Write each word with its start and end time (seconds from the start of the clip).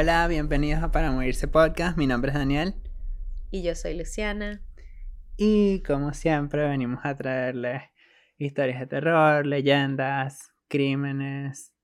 Hola, 0.00 0.28
bienvenidos 0.28 0.80
a 0.84 0.92
Para 0.92 1.10
Morirse 1.10 1.48
Podcast. 1.48 1.98
Mi 1.98 2.06
nombre 2.06 2.30
es 2.30 2.36
Daniel. 2.36 2.76
Y 3.50 3.64
yo 3.64 3.74
soy 3.74 3.98
Luciana. 3.98 4.62
Y 5.36 5.82
como 5.82 6.14
siempre, 6.14 6.68
venimos 6.68 7.00
a 7.02 7.16
traerles 7.16 7.82
historias 8.36 8.78
de 8.78 8.86
terror, 8.86 9.44
leyendas, 9.44 10.52
crímenes. 10.68 11.74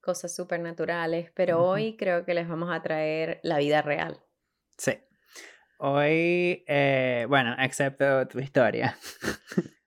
Cosas 0.00 0.36
supernaturales, 0.36 1.32
pero 1.34 1.60
hoy 1.64 1.96
creo 1.96 2.24
que 2.24 2.32
les 2.32 2.46
vamos 2.46 2.70
a 2.70 2.80
traer 2.80 3.40
la 3.42 3.58
vida 3.58 3.82
real. 3.82 4.22
Sí. 4.76 4.92
Hoy, 5.78 6.64
eh, 6.68 7.26
bueno, 7.28 7.56
excepto 7.58 8.28
tu 8.28 8.38
historia. 8.38 8.96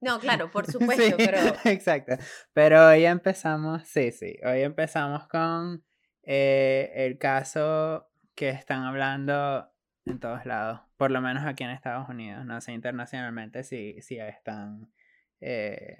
No, 0.01 0.19
claro, 0.19 0.51
por 0.51 0.65
supuesto, 0.69 1.15
pero... 1.15 1.37
Exacto. 1.63 2.17
Pero 2.51 2.85
hoy 2.89 3.05
empezamos, 3.05 3.83
sí, 3.87 4.11
sí, 4.11 4.35
hoy 4.43 4.59
empezamos 4.63 5.25
con 5.29 5.85
eh, 6.23 6.91
el 6.95 7.17
caso 7.17 8.09
que 8.35 8.49
están 8.49 8.83
hablando 8.83 9.71
en 10.05 10.19
todos 10.19 10.45
lados, 10.45 10.81
por 10.97 11.11
lo 11.11 11.21
menos 11.21 11.45
aquí 11.45 11.63
en 11.63 11.71
Estados 11.71 12.09
Unidos, 12.09 12.45
no 12.45 12.59
sé 12.61 12.73
internacionalmente 12.73 13.63
si, 13.63 14.01
si 14.01 14.17
están 14.17 14.91
eh, 15.39 15.97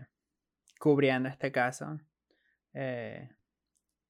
cubriendo 0.79 1.29
este 1.29 1.51
caso, 1.51 1.99
eh, 2.73 3.29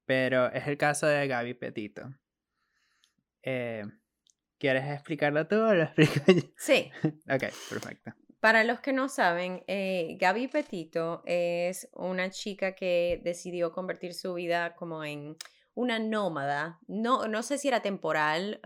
pero 0.05 0.51
es 0.51 0.67
el 0.67 0.77
caso 0.77 1.07
de 1.07 1.27
Gaby 1.27 1.53
Petito. 1.55 2.13
¿Quieres 3.41 4.91
explicarlo 4.91 5.47
tú 5.47 5.55
o 5.55 5.73
lo 5.73 5.83
explico 5.83 6.19
yo? 6.27 6.41
Sí. 6.57 6.91
ok, 7.29 7.43
perfecto. 7.69 8.13
Para 8.39 8.63
los 8.63 8.79
que 8.79 8.91
no 8.91 9.07
saben, 9.07 9.63
Gaby 9.67 10.47
Petito 10.47 11.21
es 11.25 11.87
una 11.93 12.31
chica 12.31 12.73
que 12.73 13.21
decidió 13.23 13.71
convertir 13.71 14.13
su 14.15 14.33
vida 14.33 14.75
como 14.75 15.03
en 15.03 15.35
una 15.73 15.99
nómada. 15.99 16.79
No, 16.87 17.27
no 17.27 17.43
sé 17.43 17.57
si 17.57 17.67
era 17.67 17.81
temporal. 17.81 18.59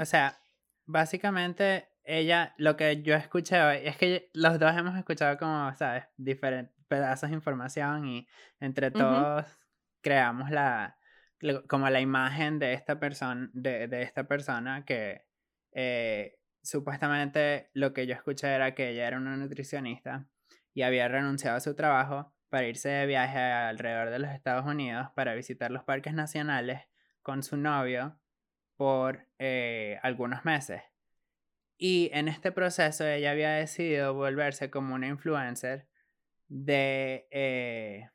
O 0.00 0.04
sea, 0.04 0.40
básicamente 0.86 1.88
ella, 2.04 2.54
lo 2.56 2.76
que 2.76 3.02
yo 3.02 3.14
escuché 3.14 3.60
hoy, 3.62 3.78
es 3.84 3.96
que 3.96 4.30
los 4.32 4.58
dos 4.58 4.76
hemos 4.76 4.96
escuchado 4.96 5.36
como, 5.36 5.74
¿sabes? 5.74 6.04
Diferentes 6.16 6.74
pedazos 6.88 7.28
de 7.28 7.36
información 7.36 8.06
y 8.06 8.26
entre 8.60 8.90
todos 8.90 9.44
creamos 10.00 10.50
la, 10.50 10.98
como 11.68 11.88
la 11.90 12.00
imagen 12.00 12.58
de 12.58 12.72
esta 12.72 12.98
persona, 12.98 13.50
de, 13.52 13.88
de 13.88 14.02
esta 14.02 14.24
persona 14.24 14.84
que 14.86 15.26
eh, 15.72 16.38
supuestamente 16.62 17.70
lo 17.74 17.92
que 17.92 18.06
yo 18.06 18.14
escuché 18.14 18.48
era 18.54 18.74
que 18.74 18.90
ella 18.90 19.06
era 19.06 19.18
una 19.18 19.36
nutricionista 19.36 20.28
y 20.72 20.82
había 20.82 21.08
renunciado 21.08 21.56
a 21.56 21.60
su 21.60 21.74
trabajo 21.74 22.32
para 22.48 22.66
irse 22.66 22.88
de 22.88 23.06
viaje 23.06 23.38
alrededor 23.38 24.10
de 24.10 24.18
los 24.18 24.30
Estados 24.30 24.64
Unidos 24.66 25.08
para 25.14 25.34
visitar 25.34 25.70
los 25.70 25.84
parques 25.84 26.14
nacionales 26.14 26.82
con 27.22 27.42
su 27.42 27.56
novio 27.56 28.18
por 28.76 29.26
eh, 29.38 29.98
algunos 30.02 30.44
meses. 30.44 30.82
Y 31.76 32.10
en 32.12 32.28
este 32.28 32.50
proceso 32.50 33.06
ella 33.06 33.30
había 33.30 33.50
decidido 33.50 34.14
volverse 34.14 34.70
como 34.70 34.94
una 34.94 35.06
influencer 35.06 35.86
de, 36.48 37.28
eh, 37.30 38.08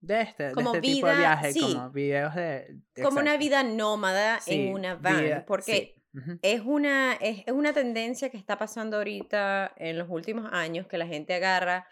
de 0.00 0.20
este, 0.22 0.54
de 0.54 0.62
este 0.62 0.80
tipo 0.80 1.06
de 1.06 1.16
viaje, 1.16 1.52
como 1.60 1.90
videos 1.90 2.34
de... 2.34 2.78
como 3.02 3.20
una 3.20 3.36
vida 3.36 3.62
nómada 3.62 4.40
en 4.46 4.72
una 4.72 4.94
van, 4.94 5.44
porque 5.46 5.96
es, 6.42 6.62
una, 6.64 7.14
es, 7.14 7.44
es 7.46 7.52
una 7.52 7.72
tendencia 7.72 8.30
que 8.30 8.36
está 8.36 8.56
pasando 8.56 8.96
ahorita 8.96 9.72
en 9.76 9.98
los 9.98 10.08
últimos 10.08 10.50
años, 10.52 10.86
que 10.86 10.96
la 10.96 11.06
gente 11.06 11.34
agarra 11.34 11.86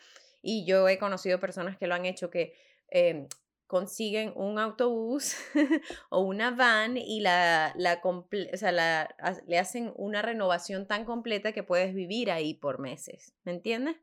y 0.49 0.65
yo 0.65 0.89
he 0.89 0.99
conocido 0.99 1.39
personas 1.39 1.77
que 1.77 1.87
lo 1.87 1.95
han 1.95 2.07
hecho 2.07 2.31
que 2.31 2.55
em, 2.89 3.29
consiguen 3.67 4.33
un 4.35 4.59
autobús 4.59 5.37
o 6.09 6.21
una 6.21 6.53
van 6.53 6.97
y 6.97 7.21
la, 7.21 7.75
la, 7.77 8.01
o 8.03 8.27
sea, 8.55 8.73
la, 8.73 9.15
le 9.47 9.59
hacen 9.59 9.93
una 9.97 10.23
renovación 10.23 10.87
tan 10.87 11.05
completa 11.05 11.53
que 11.53 11.63
puedes 11.63 11.95
vivir 11.95 12.31
ahí 12.31 12.55
por 12.55 12.79
meses, 12.79 13.35
¿me 13.45 13.53
entiendes? 13.53 13.97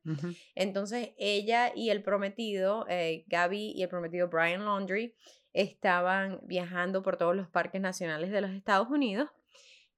Entonces 0.53 1.13
ella 1.17 1.72
y 1.75 1.89
el 1.89 2.03
prometido, 2.03 2.85
eh, 2.89 3.23
Gaby 3.25 3.72
y 3.75 3.81
el 3.81 3.89
prometido 3.89 4.28
Brian 4.28 4.66
Laundry, 4.66 5.16
estaban 5.51 6.41
viajando 6.44 7.01
por 7.01 7.17
todos 7.17 7.35
los 7.35 7.50
parques 7.50 7.81
nacionales 7.81 8.29
de 8.29 8.41
los 8.41 8.51
Estados 8.51 8.89
Unidos 8.89 9.31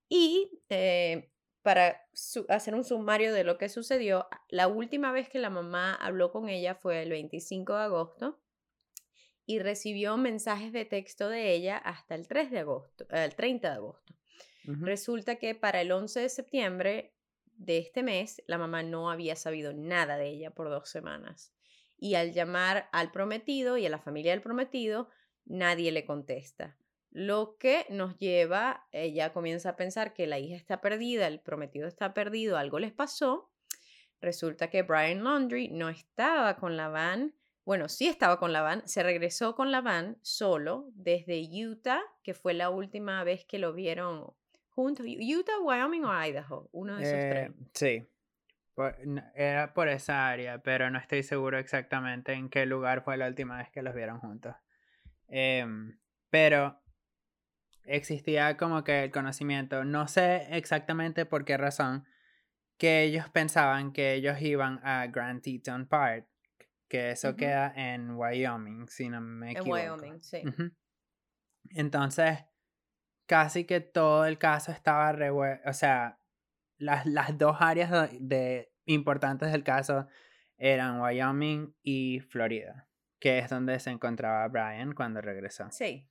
y 0.08 0.62
eh, 0.70 1.30
para 1.68 2.08
hacer 2.48 2.76
un 2.76 2.86
sumario 2.86 3.34
de 3.34 3.44
lo 3.44 3.58
que 3.58 3.68
sucedió, 3.68 4.30
la 4.48 4.70
última 4.70 5.12
vez 5.12 5.28
que 5.28 5.38
la 5.38 5.50
mamá 5.50 5.96
habló 5.96 6.32
con 6.32 6.48
ella 6.48 6.76
fue 6.76 7.04
el 7.04 7.10
25 7.10 7.76
de 7.76 7.84
agosto 7.84 8.40
y 9.46 9.60
recibió 9.60 10.16
mensajes 10.16 10.72
de 10.72 10.86
texto 10.86 11.28
de 11.28 11.52
ella 11.52 11.76
hasta 11.76 12.16
el 12.16 12.26
3 12.26 12.52
de 12.52 12.60
agosto, 12.60 13.06
el 13.10 13.36
30 13.36 13.70
de 13.70 13.76
agosto. 13.76 14.16
Resulta 14.64 15.36
que 15.36 15.56
para 15.56 15.82
el 15.82 15.92
11 15.92 16.22
de 16.22 16.30
septiembre 16.30 17.14
de 17.58 17.80
este 17.80 18.02
mes, 18.02 18.42
la 18.48 18.58
mamá 18.58 18.82
no 18.82 19.12
había 19.12 19.36
sabido 19.36 19.74
nada 19.74 20.16
de 20.16 20.30
ella 20.30 20.52
por 20.52 20.70
dos 20.70 20.88
semanas. 20.88 21.54
Y 21.98 22.16
al 22.16 22.32
llamar 22.32 22.88
al 22.94 23.12
prometido 23.12 23.76
y 23.76 23.86
a 23.86 23.90
la 23.90 24.00
familia 24.00 24.32
del 24.32 24.42
prometido, 24.42 25.10
nadie 25.44 25.92
le 25.92 26.06
contesta. 26.06 26.78
Lo 27.18 27.58
que 27.58 27.88
nos 27.90 28.16
lleva, 28.20 28.86
ella 28.92 29.34
comienza 29.34 29.70
a 29.70 29.76
pensar 29.76 30.14
que 30.14 30.28
la 30.28 30.38
hija 30.38 30.56
está 30.56 30.82
perdida, 30.82 31.26
el 31.26 31.40
prometido 31.40 31.88
está 31.88 32.14
perdido, 32.14 32.58
algo 32.58 32.78
les 32.78 32.92
pasó. 32.92 33.52
Resulta 34.22 34.70
que 34.70 34.84
Brian 34.84 35.24
Laundry 35.24 35.70
no 35.70 35.90
estaba 35.90 36.58
con 36.58 36.78
la 36.78 36.90
van, 36.90 37.34
bueno, 37.66 37.90
sí 37.90 38.08
estaba 38.08 38.38
con 38.38 38.54
la 38.54 38.62
van, 38.62 38.88
se 38.88 39.02
regresó 39.02 39.56
con 39.56 39.72
la 39.72 39.82
van 39.82 40.20
solo 40.22 40.92
desde 40.94 41.42
Utah, 41.66 42.04
que 42.22 42.36
fue 42.36 42.54
la 42.54 42.70
última 42.70 43.24
vez 43.24 43.46
que 43.46 43.58
lo 43.58 43.74
vieron 43.74 44.32
juntos. 44.70 45.08
Utah, 45.08 45.58
Wyoming 45.60 46.06
o 46.06 46.24
Idaho, 46.24 46.70
uno 46.72 46.98
de 46.98 47.02
esos 47.02 47.30
tres. 47.32 47.50
Eh, 47.50 47.54
sí, 47.74 48.08
era 49.34 49.74
por 49.74 49.88
esa 49.88 50.30
área, 50.30 50.62
pero 50.62 50.92
no 50.92 51.00
estoy 51.00 51.24
seguro 51.24 51.58
exactamente 51.58 52.34
en 52.34 52.48
qué 52.48 52.68
lugar 52.68 53.04
fue 53.04 53.18
la 53.18 53.26
última 53.26 53.58
vez 53.58 53.72
que 53.72 53.82
los 53.82 53.96
vieron 53.96 54.20
juntos. 54.20 54.56
Em, 55.28 55.98
pero 56.30 56.80
existía 57.88 58.58
como 58.58 58.84
que 58.84 59.06
el 59.06 59.12
conocimiento, 59.12 59.84
no 59.84 60.08
sé 60.08 60.48
exactamente 60.52 61.26
por 61.26 61.46
qué 61.46 61.58
razón, 61.58 62.06
que 62.78 63.04
ellos 63.04 63.30
pensaban 63.30 63.92
que 63.92 64.14
ellos 64.14 64.42
iban 64.42 64.80
a 64.84 65.08
Grand 65.08 65.42
Teton 65.42 65.88
Park, 65.88 66.28
que 66.88 67.12
eso 67.12 67.36
queda 67.36 67.74
en 67.76 68.12
Wyoming, 68.12 68.88
si 68.88 69.10
no 69.10 69.20
me 69.20 69.52
equivoco. 69.52 69.78
En 69.78 69.92
Wyoming, 69.92 70.24
sí. 70.24 70.44
Entonces, 71.72 72.46
casi 73.26 73.66
que 73.66 73.82
todo 73.82 74.26
el 74.26 74.38
caso 74.38 74.72
estaba 74.72 75.12
revuelto, 75.12 75.70
o 75.70 75.74
sea, 75.74 76.20
las, 76.78 77.06
las 77.06 77.38
dos 77.38 77.58
áreas 77.60 78.12
de, 78.20 78.72
importantes 78.86 79.52
del 79.52 79.64
caso 79.64 80.08
eran 80.58 81.02
Wyoming 81.02 81.76
y 81.84 82.20
Florida, 82.22 82.88
que 83.20 83.40
es 83.40 83.50
donde 83.50 83.80
se 83.80 83.92
encontraba 83.92 84.48
Brian 84.48 84.94
cuando 84.94 85.22
regresó. 85.22 85.68
Sí. 85.72 86.10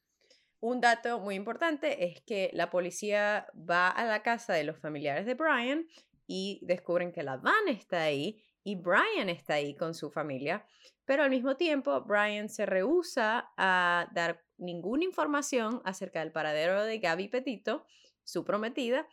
Un 0.67 0.81
dato 0.81 1.21
muy 1.21 1.37
importante 1.37 2.07
es 2.07 2.21
que 2.23 2.51
la 2.53 2.71
policía 2.71 3.47
va 3.55 3.89
a 3.89 4.05
la 4.05 4.25
casa 4.25 4.53
de 4.53 4.65
los 4.65 4.77
familiares 4.77 5.25
de 5.25 5.35
Brian 5.35 5.87
y 6.27 6.59
descubren 6.61 7.13
que 7.13 7.23
la 7.23 7.37
van 7.37 7.69
está 7.69 8.03
ahí 8.03 8.43
y 8.65 8.75
Brian 8.75 9.29
está 9.29 9.55
ahí 9.55 9.77
con 9.77 9.95
su 9.95 10.11
familia, 10.11 10.67
pero 11.05 11.23
al 11.23 11.31
mismo 11.31 11.57
tiempo 11.57 12.01
Brian 12.01 12.49
se 12.49 12.67
rehúsa 12.67 13.53
a 13.57 14.09
dar 14.13 14.43
ninguna 14.59 15.05
información 15.05 15.83
acerca 15.85 16.19
del 16.19 16.33
paradero 16.33 16.83
de 16.83 16.99
Gaby 16.99 17.29
Petito, 17.29 17.87
su 18.25 18.45
prometida, 18.45 19.07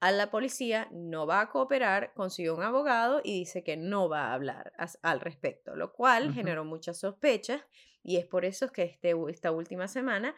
a 0.00 0.12
la 0.12 0.30
policía, 0.30 0.88
no 0.92 1.26
va 1.26 1.40
a 1.40 1.48
cooperar, 1.48 2.12
consiguió 2.12 2.54
un 2.54 2.62
abogado 2.62 3.22
y 3.24 3.38
dice 3.38 3.64
que 3.64 3.78
no 3.78 4.10
va 4.10 4.26
a 4.26 4.34
hablar 4.34 4.74
al 5.00 5.20
respecto, 5.20 5.74
lo 5.74 5.94
cual 5.94 6.34
generó 6.34 6.66
muchas 6.66 6.98
sospechas 6.98 7.62
y 8.02 8.16
es 8.16 8.26
por 8.26 8.44
eso 8.44 8.70
que 8.72 8.84
este, 8.84 9.14
esta 9.28 9.52
última 9.52 9.88
semana 9.88 10.34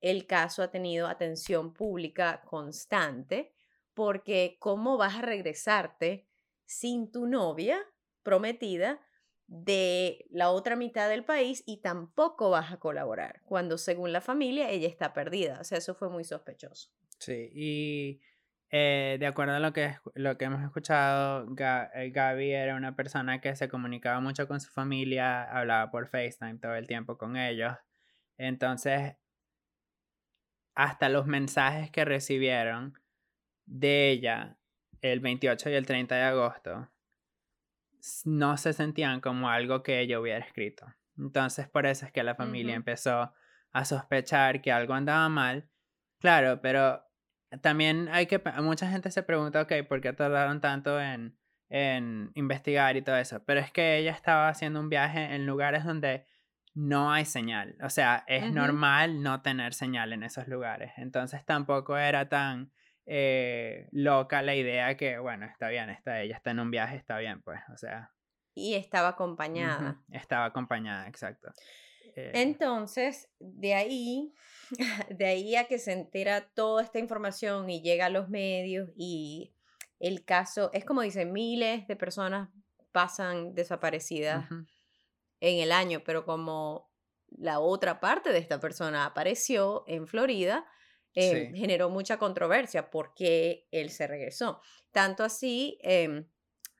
el 0.00 0.26
caso 0.26 0.62
ha 0.62 0.70
tenido 0.70 1.06
atención 1.06 1.72
pública 1.72 2.42
constante, 2.44 3.52
porque 3.94 4.56
¿cómo 4.58 4.96
vas 4.96 5.16
a 5.16 5.22
regresarte 5.22 6.26
sin 6.64 7.10
tu 7.10 7.26
novia 7.26 7.84
prometida 8.22 9.00
de 9.46 10.26
la 10.30 10.50
otra 10.50 10.76
mitad 10.76 11.08
del 11.08 11.24
país 11.24 11.62
y 11.66 11.78
tampoco 11.78 12.50
vas 12.50 12.72
a 12.72 12.78
colaborar, 12.78 13.42
cuando 13.44 13.78
según 13.78 14.12
la 14.12 14.20
familia 14.20 14.70
ella 14.70 14.88
está 14.88 15.12
perdida? 15.12 15.58
O 15.60 15.64
sea, 15.64 15.78
eso 15.78 15.94
fue 15.94 16.08
muy 16.08 16.24
sospechoso. 16.24 16.90
Sí, 17.18 17.50
y 17.52 18.20
eh, 18.70 19.16
de 19.18 19.26
acuerdo 19.26 19.54
a 19.54 19.60
lo 19.60 19.72
que, 19.72 19.96
lo 20.14 20.38
que 20.38 20.44
hemos 20.44 20.62
escuchado, 20.62 21.46
eh, 21.94 22.10
Gaby 22.10 22.52
era 22.52 22.76
una 22.76 22.94
persona 22.94 23.40
que 23.40 23.56
se 23.56 23.68
comunicaba 23.68 24.20
mucho 24.20 24.46
con 24.46 24.60
su 24.60 24.70
familia, 24.70 25.42
hablaba 25.42 25.90
por 25.90 26.06
FaceTime 26.06 26.58
todo 26.58 26.76
el 26.76 26.86
tiempo 26.86 27.18
con 27.18 27.36
ellos. 27.36 27.74
Entonces, 28.38 29.16
hasta 30.80 31.10
los 31.10 31.26
mensajes 31.26 31.90
que 31.90 32.06
recibieron 32.06 32.98
de 33.66 34.10
ella 34.10 34.56
el 35.02 35.20
28 35.20 35.68
y 35.68 35.74
el 35.74 35.84
30 35.84 36.14
de 36.14 36.22
agosto 36.22 36.90
no 38.24 38.56
se 38.56 38.72
sentían 38.72 39.20
como 39.20 39.50
algo 39.50 39.82
que 39.82 40.00
ella 40.00 40.18
hubiera 40.18 40.42
escrito. 40.42 40.86
Entonces 41.18 41.68
por 41.68 41.84
eso 41.84 42.06
es 42.06 42.12
que 42.12 42.22
la 42.22 42.34
familia 42.34 42.74
empezó 42.74 43.34
a 43.72 43.84
sospechar 43.84 44.62
que 44.62 44.72
algo 44.72 44.94
andaba 44.94 45.28
mal. 45.28 45.68
Claro, 46.18 46.62
pero 46.62 47.06
también 47.60 48.08
hay 48.10 48.24
que, 48.24 48.42
mucha 48.62 48.90
gente 48.90 49.10
se 49.10 49.22
pregunta, 49.22 49.60
ok, 49.60 49.86
¿por 49.86 50.00
qué 50.00 50.14
tardaron 50.14 50.62
tanto 50.62 50.98
en, 50.98 51.38
en 51.68 52.30
investigar 52.36 52.96
y 52.96 53.02
todo 53.02 53.18
eso? 53.18 53.44
Pero 53.44 53.60
es 53.60 53.70
que 53.70 53.98
ella 53.98 54.12
estaba 54.12 54.48
haciendo 54.48 54.80
un 54.80 54.88
viaje 54.88 55.34
en 55.34 55.44
lugares 55.44 55.84
donde 55.84 56.24
no 56.74 57.12
hay 57.12 57.24
señal. 57.24 57.76
O 57.82 57.90
sea, 57.90 58.24
es 58.26 58.52
normal 58.52 59.22
no 59.22 59.42
tener 59.42 59.74
señal 59.74 60.12
en 60.12 60.22
esos 60.22 60.48
lugares. 60.48 60.92
Entonces 60.96 61.44
tampoco 61.44 61.96
era 61.96 62.28
tan 62.28 62.72
eh, 63.06 63.88
loca 63.92 64.42
la 64.42 64.54
idea 64.54 64.96
que, 64.96 65.18
bueno, 65.18 65.46
está 65.46 65.68
bien, 65.68 65.90
está, 65.90 66.20
ella 66.20 66.36
está 66.36 66.52
en 66.52 66.60
un 66.60 66.70
viaje, 66.70 66.96
está 66.96 67.18
bien, 67.18 67.42
pues, 67.42 67.60
o 67.72 67.76
sea. 67.76 68.12
Y 68.54 68.74
estaba 68.74 69.08
acompañada. 69.08 70.00
Estaba 70.12 70.44
acompañada, 70.44 71.08
exacto. 71.08 71.50
Eh, 72.14 72.32
Entonces, 72.34 73.28
de 73.38 73.74
ahí, 73.74 74.32
de 75.10 75.26
ahí 75.26 75.56
a 75.56 75.64
que 75.64 75.78
se 75.78 75.92
entera 75.92 76.48
toda 76.54 76.82
esta 76.82 76.98
información 76.98 77.70
y 77.70 77.82
llega 77.82 78.06
a 78.06 78.10
los 78.10 78.28
medios 78.28 78.90
y 78.96 79.54
el 79.98 80.24
caso, 80.24 80.70
es 80.72 80.84
como 80.84 81.02
dicen, 81.02 81.32
miles 81.32 81.86
de 81.86 81.96
personas 81.96 82.48
pasan 82.92 83.54
desaparecidas 83.54 84.48
en 85.40 85.60
el 85.60 85.72
año, 85.72 86.02
pero 86.04 86.24
como 86.24 86.90
la 87.28 87.60
otra 87.60 88.00
parte 88.00 88.32
de 88.32 88.38
esta 88.38 88.60
persona 88.60 89.04
apareció 89.04 89.84
en 89.86 90.06
Florida, 90.06 90.66
eh, 91.14 91.52
generó 91.54 91.90
mucha 91.90 92.18
controversia 92.18 92.90
porque 92.90 93.66
él 93.72 93.90
se 93.90 94.06
regresó. 94.06 94.60
Tanto 94.92 95.24
así 95.24 95.78
em, 95.82 96.28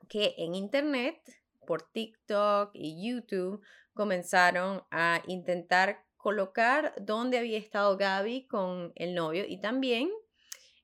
que 0.08 0.34
en 0.38 0.54
Internet, 0.54 1.20
por 1.66 1.90
TikTok 1.90 2.70
y 2.74 3.08
YouTube, 3.08 3.62
comenzaron 3.92 4.84
a 4.90 5.22
intentar 5.26 6.04
colocar 6.16 6.94
dónde 7.00 7.38
había 7.38 7.58
estado 7.58 7.96
Gaby 7.96 8.46
con 8.46 8.92
el 8.94 9.14
novio 9.14 9.44
y 9.48 9.60
también 9.60 10.10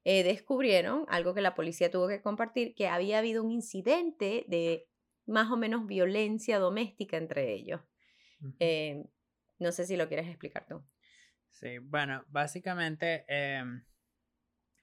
eh, 0.05 0.23
descubrieron 0.23 1.05
algo 1.09 1.35
que 1.35 1.41
la 1.41 1.55
policía 1.55 1.91
tuvo 1.91 2.09
que 2.09 2.23
compartir, 2.23 2.75
que 2.75 2.89
había 2.89 3.19
habido 3.19 3.43
un 3.43 3.51
incidente 3.51 4.45
de 4.49 4.89
más 5.27 5.51
o 5.51 5.57
menos 5.57 5.87
violencia 5.87 6.59
doméstica 6.59 7.17
entre 7.17 7.53
ellos. 7.53 7.81
Em, 8.59 9.05
no 9.59 9.73
sé 9.73 9.87
si 9.87 9.97
lo 9.97 10.09
quieres 10.09 10.29
explicar 10.29 10.67
tú. 10.67 10.85
Sí, 11.51 11.79
bueno, 11.79 12.25
básicamente 12.29 13.25
em, 13.29 13.85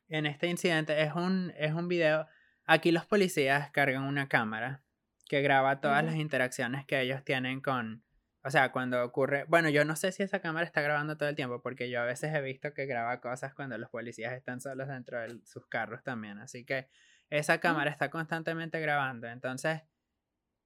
en 0.07 0.25
este 0.25 0.47
incidente 0.47 1.01
es 1.01 1.13
un, 1.13 1.53
es 1.57 1.73
un 1.73 1.87
video. 1.87 2.27
Aquí 2.65 2.91
los 2.91 3.05
policías 3.05 3.71
cargan 3.71 4.03
una 4.03 4.27
cámara 4.27 4.83
que 5.27 5.41
graba 5.41 5.81
todas 5.81 6.03
las 6.03 6.15
interacciones 6.15 6.85
que 6.85 7.01
ellos 7.01 7.23
tienen 7.23 7.61
con, 7.61 8.03
o 8.43 8.49
sea, 8.49 8.71
cuando 8.71 9.03
ocurre, 9.03 9.45
bueno, 9.47 9.69
yo 9.69 9.85
no 9.85 9.95
sé 9.95 10.11
si 10.11 10.23
esa 10.23 10.39
cámara 10.39 10.65
está 10.65 10.81
grabando 10.81 11.17
todo 11.17 11.29
el 11.29 11.35
tiempo, 11.35 11.61
porque 11.61 11.89
yo 11.89 12.01
a 12.01 12.05
veces 12.05 12.33
he 12.35 12.41
visto 12.41 12.73
que 12.73 12.85
graba 12.85 13.21
cosas 13.21 13.53
cuando 13.53 13.77
los 13.77 13.89
policías 13.89 14.33
están 14.33 14.59
solos 14.59 14.87
dentro 14.87 15.19
de 15.19 15.39
sus 15.45 15.65
carros 15.67 16.03
también, 16.03 16.39
así 16.39 16.65
que 16.65 16.89
esa 17.29 17.59
cámara 17.59 17.89
está 17.89 18.09
constantemente 18.09 18.79
grabando, 18.79 19.27
entonces 19.27 19.81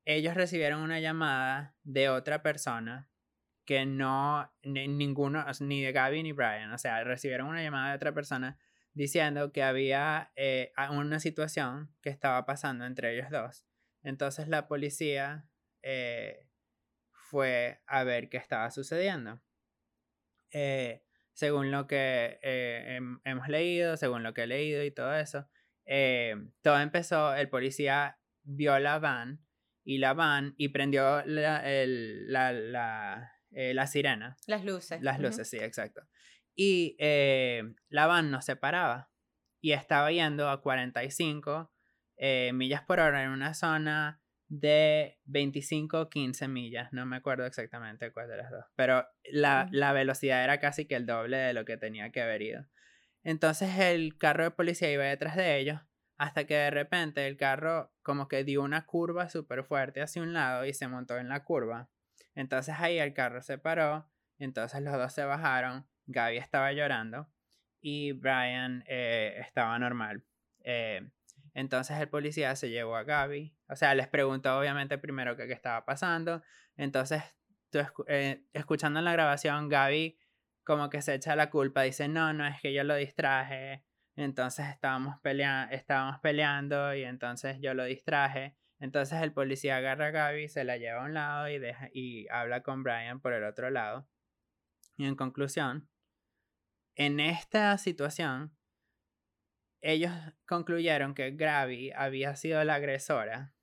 ellos 0.08 0.36
recibieron 0.36 0.80
una 0.80 1.02
llamada 1.02 1.76
de 1.84 2.08
otra 2.08 2.42
persona 2.42 3.10
que 3.66 3.86
no, 3.86 4.50
ni, 4.64 4.88
ninguno, 4.88 5.46
ni 5.60 5.84
de 5.84 5.92
Gaby 5.92 6.24
ni 6.24 6.32
Brian, 6.32 6.72
o 6.72 6.78
sea, 6.78 7.04
recibieron 7.04 7.50
una 7.50 7.62
llamada 7.62 7.90
de 7.90 7.98
otra 7.98 8.14
persona 8.14 8.58
diciendo 8.94 9.52
que 9.52 9.64
había 9.64 10.32
eh, 10.38 10.72
una 10.92 11.20
situación 11.20 11.94
que 12.02 12.10
estaba 12.10 12.46
pasando 12.46 12.86
entre 12.86 13.14
ellos 13.14 13.30
dos. 13.30 13.66
Entonces 14.02 14.48
la 14.48 14.70
policía 14.70 15.50
eh, 15.82 16.48
fue 17.12 17.82
a 17.86 18.06
ver 18.06 18.30
qué 18.30 18.38
estaba 18.38 18.72
sucediendo. 18.72 19.42
Eh, 20.52 21.04
según 21.34 21.70
lo 21.70 21.86
que 21.86 22.40
hemos 23.26 23.50
leído, 23.50 23.98
según 23.98 24.24
lo 24.24 24.34
que 24.34 24.44
he 24.44 24.48
leído 24.48 24.86
y 24.86 24.92
todo 24.92 25.14
eso, 25.16 25.50
todo 26.62 26.80
empezó, 26.80 27.36
el 27.36 27.50
policía 27.50 28.22
vio 28.44 28.80
la 28.80 29.00
van 29.00 29.46
y 29.88 30.00
la 30.00 30.14
van 30.14 30.54
y 30.58 30.68
prendió 30.68 31.24
la, 31.26 31.62
eh, 31.66 32.26
la, 33.74 33.88
sirena. 33.88 34.36
Las 34.46 34.66
luces. 34.66 35.02
Las 35.02 35.18
luces, 35.22 35.50
sí, 35.50 35.56
exacto. 35.56 36.02
Y 36.54 36.98
eh, 37.00 37.64
la 37.88 38.06
van 38.06 38.30
no 38.30 38.42
se 38.42 38.58
paraba 38.58 39.10
y 39.62 39.72
estaba 39.72 40.12
yendo 40.12 40.50
a 40.50 40.62
45 40.62 41.72
eh, 42.18 42.52
millas 42.54 42.82
por 42.82 43.00
hora 43.00 43.24
en 43.24 43.30
una 43.30 43.54
zona 43.54 44.22
de 44.50 45.20
25 45.24 46.10
15 46.10 46.50
millas, 46.50 46.92
no 46.92 47.06
me 47.06 47.16
acuerdo 47.16 47.46
exactamente 47.46 48.12
cuál 48.12 48.28
de 48.28 48.38
las 48.38 48.52
dos, 48.52 48.66
pero 48.76 49.06
la, 49.32 49.70
la, 49.72 49.94
velocidad 49.94 50.44
era 50.44 50.60
casi 50.60 50.86
que 50.86 50.96
el 50.96 51.06
doble 51.06 51.38
de 51.38 51.54
lo 51.54 51.64
que 51.64 51.78
tenía 51.78 52.12
que 52.12 52.22
haber 52.22 52.42
ido. 52.42 52.66
Entonces 53.24 53.78
el 53.80 54.18
carro 54.18 54.44
de 54.44 54.52
policía 54.52 54.92
iba 54.92 55.06
detrás 55.06 55.38
de 55.38 55.60
ellos 55.60 55.80
hasta 56.18 56.46
que 56.46 56.56
de 56.56 56.72
repente 56.72 57.28
el 57.28 57.38
carro 57.38 57.92
como 58.02 58.28
que 58.28 58.44
dio 58.44 58.64
una 58.64 58.86
curva 58.86 59.30
súper 59.30 59.64
fuerte 59.64 60.02
hacia 60.02 60.22
un 60.22 60.34
lado 60.34 60.66
y 60.66 60.74
se 60.74 60.88
montó 60.88 61.18
en 61.18 61.30
la 61.30 61.44
curva. 61.44 61.90
Entonces 62.36 62.76
ahí 62.80 62.98
el 63.00 63.14
carro 63.14 63.42
se 63.42 63.58
paró, 63.58 64.10
entonces 64.40 64.82
los 64.82 64.94
dos 64.94 65.14
se 65.14 65.24
bajaron, 65.24 65.88
Gaby 66.08 66.38
estaba 66.38 66.72
llorando 66.74 67.30
y 67.82 68.12
Brian 68.14 68.84
eh, 68.88 69.38
estaba 69.40 69.78
normal. 69.80 70.24
Eh, 70.64 71.10
entonces 71.54 71.98
el 72.00 72.10
policía 72.10 72.56
se 72.56 72.70
llevó 72.70 72.96
a 72.96 73.04
Gaby, 73.04 73.56
o 73.68 73.76
sea, 73.76 73.96
les 73.96 74.08
preguntó 74.08 74.58
obviamente 74.58 74.98
primero 74.98 75.36
qué 75.36 75.52
estaba 75.52 75.86
pasando, 75.86 76.44
entonces 76.76 77.24
eh, 78.08 78.44
escuchando 78.54 79.02
la 79.02 79.12
grabación, 79.12 79.70
Gaby 79.70 80.20
como 80.64 80.90
que 80.90 81.02
se 81.02 81.14
echa 81.14 81.36
la 81.36 81.50
culpa, 81.50 81.84
dice, 81.84 82.10
no, 82.10 82.34
no 82.34 82.46
es 82.46 82.60
que 82.62 82.74
yo 82.74 82.84
lo 82.84 82.96
distraje, 82.96 83.86
entonces 84.24 84.68
estábamos, 84.68 85.20
peleando 85.22 85.74
estábamos 85.74 86.20
peleando 86.20 86.94
y 86.96 87.04
entonces 87.04 87.60
yo 87.62 87.74
lo 87.74 87.86
distraje. 87.86 88.58
Entonces 88.80 89.22
el 89.22 89.32
policía 89.32 89.78
agarra 89.78 90.08
a 90.08 90.12
Gaby, 90.12 90.50
se 90.50 90.64
la 90.64 90.78
lleva 90.78 91.02
a 91.02 91.06
un 91.06 91.14
lado 91.14 91.50
y, 91.50 91.60
deja, 91.60 91.90
y 91.94 92.28
habla 92.30 92.62
con 92.64 92.84
Brian 92.84 93.20
por 93.22 93.34
el 93.34 93.44
otro 93.44 93.70
lado. 93.70 94.08
Y 94.98 95.06
en 95.06 95.16
conclusión, 95.16 95.88
en 96.96 97.20
esta 97.20 97.78
situación, 97.78 98.56
ellos 99.82 100.12
concluyeron 100.48 101.14
que 101.14 101.32
Gaby 101.32 101.92
había 101.92 102.36
sido 102.36 102.64
la 102.64 102.76
agresora 102.76 103.54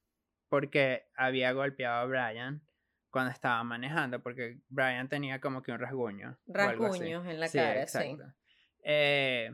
porque 0.49 1.09
había 1.17 1.50
golpeado 1.50 1.97
a 1.97 2.05
Brian 2.05 2.62
cuando 3.11 3.33
estaba 3.33 3.62
manejando, 3.64 4.23
porque 4.23 4.61
Brian 4.69 5.09
tenía 5.09 5.40
como 5.40 5.62
que 5.62 5.73
un 5.73 5.81
rasguño. 5.81 6.38
Rasguños 6.47 7.26
en 7.26 7.40
la 7.40 7.49
cara, 7.49 7.83
exacto. 7.83 8.33
Eh, 8.85 9.50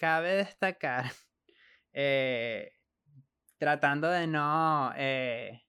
cabe 0.00 0.36
destacar, 0.36 1.12
eh, 1.92 2.72
tratando 3.58 4.08
de 4.08 4.26
no 4.26 4.94
eh, 4.96 5.66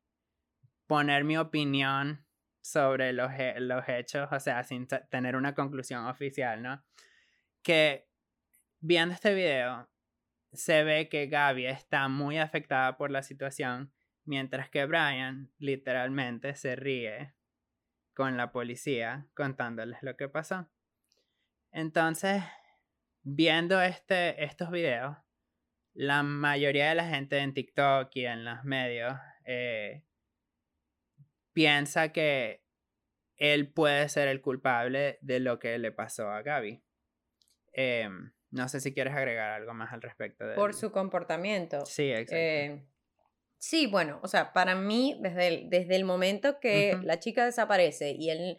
poner 0.87 1.25
mi 1.25 1.37
opinión 1.37 2.25
sobre 2.61 3.11
los, 3.11 3.29
los 3.57 3.89
hechos, 3.89 4.29
o 4.31 4.39
sea, 4.39 4.63
sin 4.63 4.87
tener 4.87 5.35
una 5.35 5.53
conclusión 5.53 6.05
oficial, 6.05 6.63
¿no? 6.63 6.81
Que 7.61 8.07
viendo 8.79 9.13
este 9.13 9.33
video, 9.33 9.89
se 10.53 10.85
ve 10.85 11.09
que 11.09 11.27
Gaby 11.27 11.65
está 11.65 12.07
muy 12.07 12.37
afectada 12.37 12.95
por 12.97 13.11
la 13.11 13.23
situación, 13.23 13.91
mientras 14.23 14.69
que 14.69 14.85
Brian 14.85 15.51
literalmente 15.57 16.55
se 16.55 16.77
ríe 16.77 17.33
con 18.13 18.37
la 18.37 18.53
policía 18.53 19.27
contándoles 19.35 20.01
lo 20.03 20.15
que 20.15 20.29
pasó. 20.29 20.69
Entonces, 21.71 22.43
viendo 23.23 23.81
este, 23.81 24.43
estos 24.43 24.71
videos, 24.71 25.17
la 25.93 26.23
mayoría 26.23 26.89
de 26.89 26.95
la 26.95 27.07
gente 27.07 27.37
en 27.37 27.53
TikTok 27.53 28.09
y 28.15 28.25
en 28.25 28.45
los 28.45 28.63
medios 28.63 29.13
eh, 29.45 30.03
piensa 31.53 32.11
que 32.11 32.63
él 33.37 33.71
puede 33.71 34.07
ser 34.09 34.27
el 34.27 34.41
culpable 34.41 35.17
de 35.21 35.39
lo 35.39 35.59
que 35.59 35.77
le 35.77 35.91
pasó 35.91 36.29
a 36.29 36.41
Gaby. 36.41 36.83
Em, 37.73 38.31
no 38.51 38.67
sé 38.69 38.79
si 38.79 38.93
quieres 38.93 39.13
agregar 39.13 39.51
algo 39.51 39.73
más 39.73 39.91
al 39.93 40.01
respecto. 40.01 40.45
De 40.45 40.55
Por 40.55 40.73
su 40.73 40.91
comportamiento. 40.91 41.85
Sí, 41.85 42.11
exacto. 42.11 42.35
Eh, 42.35 42.85
sí, 43.57 43.87
bueno, 43.87 44.19
o 44.23 44.27
sea, 44.27 44.53
para 44.53 44.75
mí, 44.75 45.17
desde 45.21 45.47
el, 45.47 45.69
desde 45.69 45.95
el 45.95 46.05
momento 46.05 46.59
que 46.59 46.99
la 47.03 47.19
chica 47.19 47.45
desaparece 47.45 48.11
y 48.11 48.29
él 48.29 48.57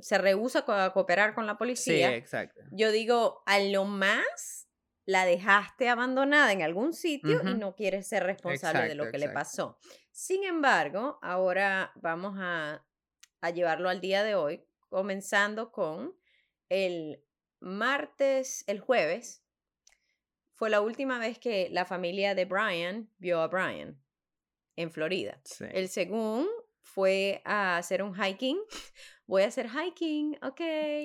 se 0.00 0.18
rehúsa 0.18 0.64
a 0.66 0.92
cooperar 0.92 1.34
con 1.34 1.46
la 1.46 1.56
policía. 1.56 2.08
Sí, 2.08 2.14
exacto. 2.14 2.60
Yo 2.72 2.90
digo, 2.90 3.42
a 3.46 3.58
lo 3.60 3.84
más 3.84 4.68
la 5.04 5.24
dejaste 5.24 5.88
abandonada 5.88 6.52
en 6.52 6.62
algún 6.62 6.92
sitio 6.92 7.40
y 7.42 7.54
no 7.54 7.74
quieres 7.74 8.06
ser 8.06 8.24
responsable 8.24 8.88
de 8.88 8.94
lo 8.94 9.10
que 9.10 9.18
le 9.18 9.30
pasó. 9.30 9.78
Sin 10.10 10.44
embargo, 10.44 11.18
ahora 11.22 11.92
vamos 11.96 12.34
a, 12.38 12.84
a 13.40 13.50
llevarlo 13.50 13.88
al 13.88 14.00
día 14.00 14.22
de 14.22 14.34
hoy, 14.34 14.64
comenzando 14.90 15.72
con 15.72 16.14
el 16.68 17.24
martes, 17.60 18.64
el 18.66 18.80
jueves, 18.80 19.42
fue 20.52 20.70
la 20.70 20.80
última 20.80 21.18
vez 21.18 21.38
que 21.38 21.68
la 21.70 21.84
familia 21.84 22.34
de 22.34 22.44
Brian 22.44 23.08
vio 23.18 23.40
a 23.40 23.46
Brian 23.46 24.02
en 24.76 24.90
Florida. 24.90 25.40
El 25.72 25.88
según 25.88 26.48
fue 26.88 27.42
a 27.44 27.76
hacer 27.76 28.02
un 28.02 28.14
hiking. 28.14 28.58
Voy 29.26 29.42
a 29.42 29.48
hacer 29.48 29.68
hiking, 29.68 30.38
ok. 30.42 30.60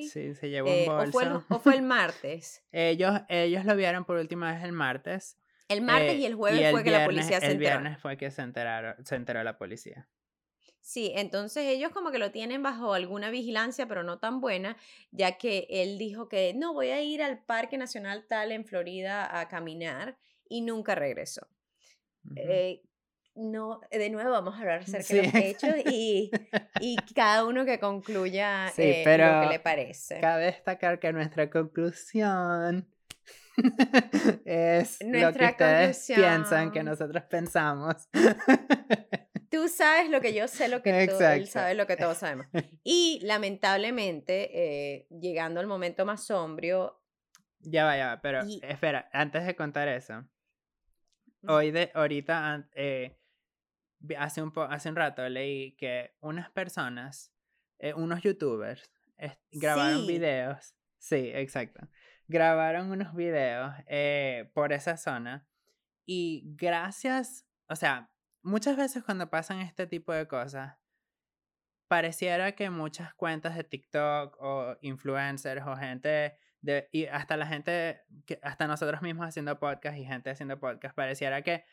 Sí, 0.09 0.33
se 0.33 0.49
llevó 0.49 0.71
un 0.71 0.85
bolso. 0.85 1.03
Eh, 1.03 1.09
o, 1.09 1.11
fue 1.11 1.23
el, 1.23 1.31
o 1.33 1.59
fue 1.59 1.75
el 1.75 1.81
martes. 1.83 2.63
ellos, 2.71 3.19
ellos 3.27 3.65
lo 3.65 3.75
vieron 3.75 4.05
por 4.05 4.17
última 4.17 4.53
vez 4.53 4.63
el 4.63 4.71
martes. 4.71 5.37
El 5.67 5.81
martes 5.81 6.15
y 6.15 6.25
el 6.25 6.35
jueves 6.35 6.71
fue 6.71 6.83
que 6.83 6.91
la 6.91 7.05
policía 7.05 7.39
se 7.39 7.51
enteró. 7.51 7.51
El 7.51 7.57
viernes 7.57 7.99
fue 7.99 8.17
que 8.17 8.31
se, 8.31 8.41
enteraron, 8.41 9.05
se 9.05 9.15
enteró 9.15 9.43
la 9.43 9.57
policía. 9.57 10.07
Sí, 10.79 11.11
entonces 11.15 11.65
ellos 11.65 11.91
como 11.91 12.11
que 12.11 12.17
lo 12.17 12.31
tienen 12.31 12.61
bajo 12.61 12.93
alguna 12.93 13.29
vigilancia, 13.29 13.87
pero 13.87 14.03
no 14.03 14.19
tan 14.19 14.41
buena, 14.41 14.77
ya 15.11 15.37
que 15.37 15.65
él 15.69 15.97
dijo 15.97 16.27
que 16.27 16.53
no, 16.53 16.73
voy 16.73 16.89
a 16.89 17.01
ir 17.01 17.23
al 17.23 17.43
Parque 17.43 17.77
Nacional 17.77 18.25
tal 18.27 18.51
en 18.51 18.65
Florida 18.65 19.39
a 19.39 19.47
caminar 19.47 20.17
y 20.47 20.61
nunca 20.61 20.95
regresó. 20.95 21.47
eh, 22.35 22.83
no, 23.35 23.81
de 23.91 24.09
nuevo 24.09 24.31
vamos 24.31 24.55
a 24.55 24.59
hablar 24.59 24.79
acerca 24.81 25.13
de 25.13 25.23
los 25.23 25.35
hechos 25.35 25.75
y, 25.91 26.31
y, 26.79 26.95
cada 27.15 27.45
uno 27.45 27.65
que 27.65 27.79
concluya 27.79 28.71
eh, 28.77 29.03
lo 29.05 29.41
que 29.41 29.53
le 29.53 29.59
parece. 29.59 30.19
Cabe 30.19 30.45
destacar 30.45 30.99
que 30.99 31.11
nuestra 31.13 31.49
conclusión 31.49 32.87
es 34.45 34.99
lo 35.01 35.33
que 35.33 35.45
ustedes 35.45 36.05
piensan 36.07 36.71
que 36.71 36.83
nosotros 36.83 37.23
pensamos. 37.23 38.07
Tú 39.49 39.67
sabes 39.67 40.09
lo 40.09 40.19
que 40.19 40.33
yo 40.33 40.47
sé, 40.47 40.67
lo 40.67 40.81
que 40.81 41.07
tú, 41.07 41.23
él 41.23 41.47
sabe 41.47 41.75
lo 41.75 41.85
que 41.85 41.95
todos 41.95 42.17
sabemos. 42.17 42.47
Y 42.83 43.19
lamentablemente, 43.21 44.49
eh, 44.51 45.07
llegando 45.11 45.59
al 45.59 45.67
momento 45.67 46.07
más 46.07 46.25
sombrio. 46.25 46.99
Ya 47.59 47.85
va, 47.85 47.95
ya 47.95 48.07
va, 48.07 48.21
pero 48.21 48.41
espera, 48.63 49.07
antes 49.13 49.45
de 49.45 49.55
contar 49.55 49.87
eso. 49.89 50.25
Hoy 51.47 51.69
de, 51.69 51.91
ahorita, 51.93 52.67
eh, 52.73 53.15
hace 54.17 54.41
un, 54.41 54.51
hace 54.69 54.89
un 54.89 54.95
rato 54.95 55.27
leí 55.29 55.75
que 55.75 56.15
unas 56.21 56.49
personas, 56.51 57.33
eh, 57.79 57.93
unos 57.93 58.21
youtubers, 58.21 58.91
grabaron 59.51 60.05
videos. 60.07 60.75
Sí, 60.97 61.31
exacto. 61.33 61.87
Grabaron 62.27 62.91
unos 62.91 63.13
videos 63.13 63.73
por 64.53 64.73
esa 64.73 64.97
zona. 64.97 65.47
Y 66.05 66.43
gracias, 66.57 67.47
o 67.67 67.75
sea, 67.75 68.11
muchas 68.41 68.75
veces 68.75 69.03
cuando 69.03 69.29
pasan 69.29 69.59
este 69.59 69.87
tipo 69.87 70.13
de 70.13 70.27
cosas, 70.27 70.75
pareciera 71.87 72.53
que 72.53 72.69
muchas 72.69 73.13
cuentas 73.13 73.55
de 73.55 73.63
TikTok 73.63 74.35
o 74.39 74.77
influencers 74.81 75.65
o 75.65 75.75
gente 75.75 76.37
de, 76.61 76.89
y 76.91 77.05
hasta 77.05 77.37
la 77.37 77.45
gente, 77.45 78.01
que, 78.25 78.39
hasta 78.41 78.67
nosotros 78.67 79.01
mismos 79.01 79.27
haciendo 79.27 79.59
podcast 79.59 79.97
y 79.97 80.05
gente 80.05 80.29
haciendo 80.29 80.59
podcast, 80.59 80.95
pareciera 80.95 81.41
que, 81.41 81.65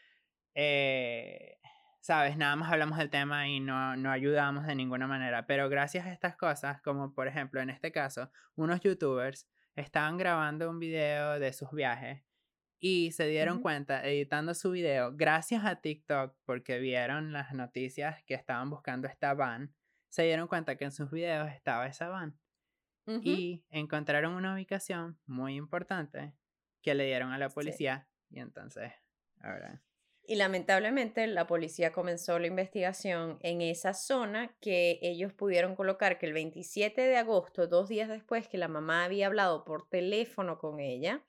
eh, 0.54 1.58
sabes, 2.00 2.36
nada 2.36 2.56
más 2.56 2.72
hablamos 2.72 2.98
del 2.98 3.10
tema 3.10 3.48
y 3.48 3.60
no, 3.60 3.96
no 3.96 4.10
ayudamos 4.10 4.66
de 4.66 4.74
ninguna 4.74 5.06
manera. 5.06 5.46
Pero 5.46 5.68
gracias 5.68 6.06
a 6.06 6.12
estas 6.12 6.36
cosas, 6.36 6.80
como 6.82 7.14
por 7.14 7.28
ejemplo 7.28 7.60
en 7.60 7.70
este 7.70 7.92
caso, 7.92 8.30
unos 8.56 8.80
youtubers 8.80 9.48
estaban 9.76 10.16
grabando 10.16 10.68
un 10.68 10.78
video 10.78 11.38
de 11.38 11.52
sus 11.52 11.70
viajes 11.70 12.22
y 12.80 13.12
se 13.12 13.26
dieron 13.26 13.60
cuenta 13.60 14.04
editando 14.06 14.54
su 14.54 14.70
video, 14.70 15.14
gracias 15.14 15.64
a 15.66 15.76
TikTok, 15.76 16.34
porque 16.44 16.78
vieron 16.78 17.32
las 17.32 17.52
noticias 17.52 18.22
que 18.24 18.34
estaban 18.34 18.70
buscando 18.70 19.06
esta 19.06 19.34
van, 19.34 19.74
se 20.08 20.22
dieron 20.22 20.48
cuenta 20.48 20.76
que 20.76 20.86
en 20.86 20.92
sus 20.92 21.10
videos 21.10 21.50
estaba 21.50 21.86
esa 21.86 22.08
van. 22.08 22.38
Y 23.22 23.64
encontraron 23.70 24.34
una 24.34 24.54
ubicación 24.54 25.18
muy 25.26 25.56
importante 25.56 26.32
que 26.80 26.94
le 26.94 27.06
dieron 27.06 27.32
a 27.32 27.38
la 27.38 27.48
policía. 27.48 28.08
Y 28.28 28.38
entonces, 28.38 28.92
ahora. 29.40 29.82
Y 30.30 30.36
lamentablemente 30.36 31.26
la 31.26 31.48
policía 31.48 31.90
comenzó 31.90 32.38
la 32.38 32.46
investigación 32.46 33.40
en 33.42 33.62
esa 33.62 33.94
zona 33.94 34.54
que 34.60 35.00
ellos 35.02 35.32
pudieron 35.32 35.74
colocar 35.74 36.18
que 36.18 36.26
el 36.26 36.34
27 36.34 37.00
de 37.00 37.16
agosto, 37.16 37.66
dos 37.66 37.88
días 37.88 38.08
después 38.08 38.46
que 38.46 38.56
la 38.56 38.68
mamá 38.68 39.02
había 39.02 39.26
hablado 39.26 39.64
por 39.64 39.88
teléfono 39.88 40.56
con 40.56 40.78
ella, 40.78 41.24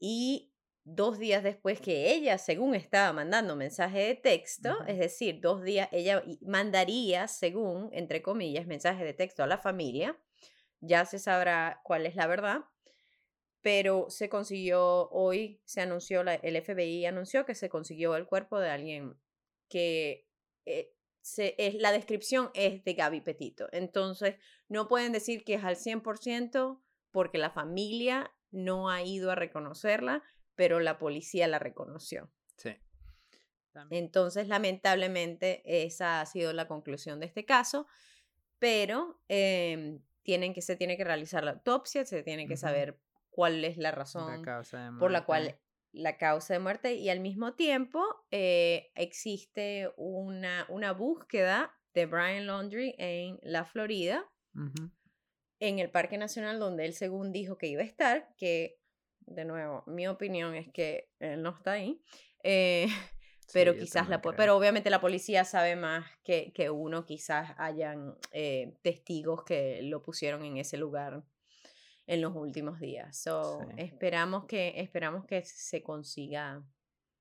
y 0.00 0.52
dos 0.82 1.20
días 1.20 1.44
después 1.44 1.80
que 1.80 2.12
ella, 2.12 2.36
según 2.36 2.74
estaba 2.74 3.12
mandando 3.12 3.54
mensaje 3.54 4.00
de 4.00 4.14
texto, 4.16 4.76
es 4.88 4.98
decir, 4.98 5.40
dos 5.40 5.62
días, 5.62 5.88
ella 5.92 6.24
mandaría, 6.40 7.28
según, 7.28 7.90
entre 7.92 8.22
comillas, 8.22 8.66
mensaje 8.66 9.04
de 9.04 9.14
texto 9.14 9.44
a 9.44 9.46
la 9.46 9.58
familia, 9.58 10.18
ya 10.80 11.04
se 11.04 11.20
sabrá 11.20 11.80
cuál 11.84 12.06
es 12.06 12.16
la 12.16 12.26
verdad, 12.26 12.62
pero 13.62 14.10
se 14.10 14.28
consiguió, 14.28 15.08
hoy 15.10 15.60
se 15.64 15.80
anunció, 15.80 16.20
el 16.22 16.62
FBI 16.62 17.06
anunció 17.06 17.46
que 17.46 17.54
se 17.54 17.68
consiguió 17.68 18.16
el 18.16 18.26
cuerpo 18.26 18.58
de 18.58 18.70
alguien 18.70 19.16
que 19.68 20.28
eh, 20.66 20.92
se, 21.20 21.54
es, 21.58 21.76
la 21.76 21.92
descripción 21.92 22.50
es 22.54 22.84
de 22.84 22.94
Gaby 22.94 23.20
Petito. 23.20 23.68
Entonces, 23.70 24.34
no 24.68 24.88
pueden 24.88 25.12
decir 25.12 25.44
que 25.44 25.54
es 25.54 25.64
al 25.64 25.76
100% 25.76 26.82
porque 27.12 27.38
la 27.38 27.50
familia 27.50 28.34
no 28.50 28.90
ha 28.90 29.02
ido 29.02 29.30
a 29.30 29.36
reconocerla, 29.36 30.24
pero 30.56 30.80
la 30.80 30.98
policía 30.98 31.46
la 31.46 31.60
reconoció. 31.60 32.30
Sí. 32.56 32.76
Entonces, 33.90 34.48
lamentablemente, 34.48 35.62
esa 35.64 36.20
ha 36.20 36.26
sido 36.26 36.52
la 36.52 36.68
conclusión 36.68 37.20
de 37.20 37.26
este 37.26 37.44
caso, 37.44 37.86
pero 38.58 39.20
em, 39.28 40.02
tienen 40.22 40.52
que, 40.52 40.62
se 40.62 40.76
tiene 40.76 40.96
que 40.96 41.04
realizar 41.04 41.44
la 41.44 41.52
autopsia, 41.52 42.04
se 42.04 42.22
tiene 42.22 42.46
que 42.46 42.56
saber 42.56 42.98
cuál 43.32 43.64
es 43.64 43.76
la 43.78 43.90
razón 43.90 44.44
por 44.98 45.10
la 45.10 45.24
cual 45.24 45.58
la 45.90 46.16
causa 46.16 46.54
de 46.54 46.60
muerte 46.60 46.94
y 46.94 47.10
al 47.10 47.20
mismo 47.20 47.54
tiempo 47.54 48.02
eh, 48.30 48.92
existe 48.94 49.90
una, 49.96 50.66
una 50.68 50.92
búsqueda 50.92 51.74
de 51.94 52.06
Brian 52.06 52.46
Laundry 52.46 52.94
en 52.98 53.38
la 53.42 53.64
Florida, 53.64 54.24
en 55.58 55.78
el 55.78 55.90
Parque 55.90 56.18
Nacional 56.18 56.58
donde 56.58 56.84
él 56.84 56.94
según 56.94 57.32
dijo 57.32 57.58
que 57.58 57.66
iba 57.66 57.82
a 57.82 57.86
estar, 57.86 58.28
que 58.36 58.78
de 59.20 59.44
nuevo, 59.44 59.82
mi 59.86 60.06
opinión 60.08 60.54
es 60.54 60.70
que 60.72 61.10
él 61.20 61.42
no 61.42 61.50
está 61.50 61.72
ahí. 61.72 62.02
Eh, 62.42 62.86
pero 63.52 63.76
quizás 63.76 64.08
la 64.08 64.22
pero 64.22 64.56
obviamente 64.56 64.90
la 64.90 65.00
policía 65.00 65.44
sabe 65.44 65.76
más 65.76 66.06
que, 66.24 66.52
que 66.54 66.70
uno 66.70 67.04
quizás 67.04 67.54
hayan 67.58 68.16
eh, 68.32 68.78
testigos 68.82 69.44
que 69.44 69.82
lo 69.82 70.02
pusieron 70.02 70.44
en 70.44 70.56
ese 70.56 70.76
lugar 70.76 71.22
en 72.06 72.20
los 72.20 72.34
últimos 72.34 72.80
días 72.80 73.16
so, 73.16 73.66
esperamos 73.76 74.46
que 74.46 74.74
esperamos 74.76 75.24
que 75.24 75.42
se 75.44 75.82
consiga 75.82 76.62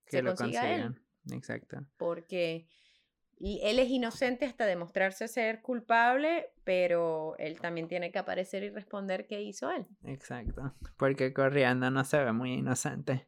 que 0.05 0.17
se 0.17 0.21
lo 0.21 0.35
consiga 0.35 0.73
él. 0.73 0.95
exacto 1.29 1.85
porque 1.97 2.67
él 3.41 3.79
es 3.79 3.89
inocente 3.89 4.45
hasta 4.45 4.65
demostrarse 4.65 5.27
ser 5.27 5.61
culpable, 5.61 6.51
pero 6.63 7.35
él 7.39 7.59
también 7.59 7.87
tiene 7.87 8.11
que 8.11 8.19
aparecer 8.19 8.63
y 8.63 8.69
responder 8.69 9.25
qué 9.25 9.41
hizo 9.41 9.71
él. 9.71 9.87
Exacto, 10.03 10.75
porque 10.97 11.33
corriendo 11.33 11.89
no 11.89 12.03
se 12.03 12.23
ve 12.23 12.31
muy 12.33 12.53
inocente. 12.53 13.27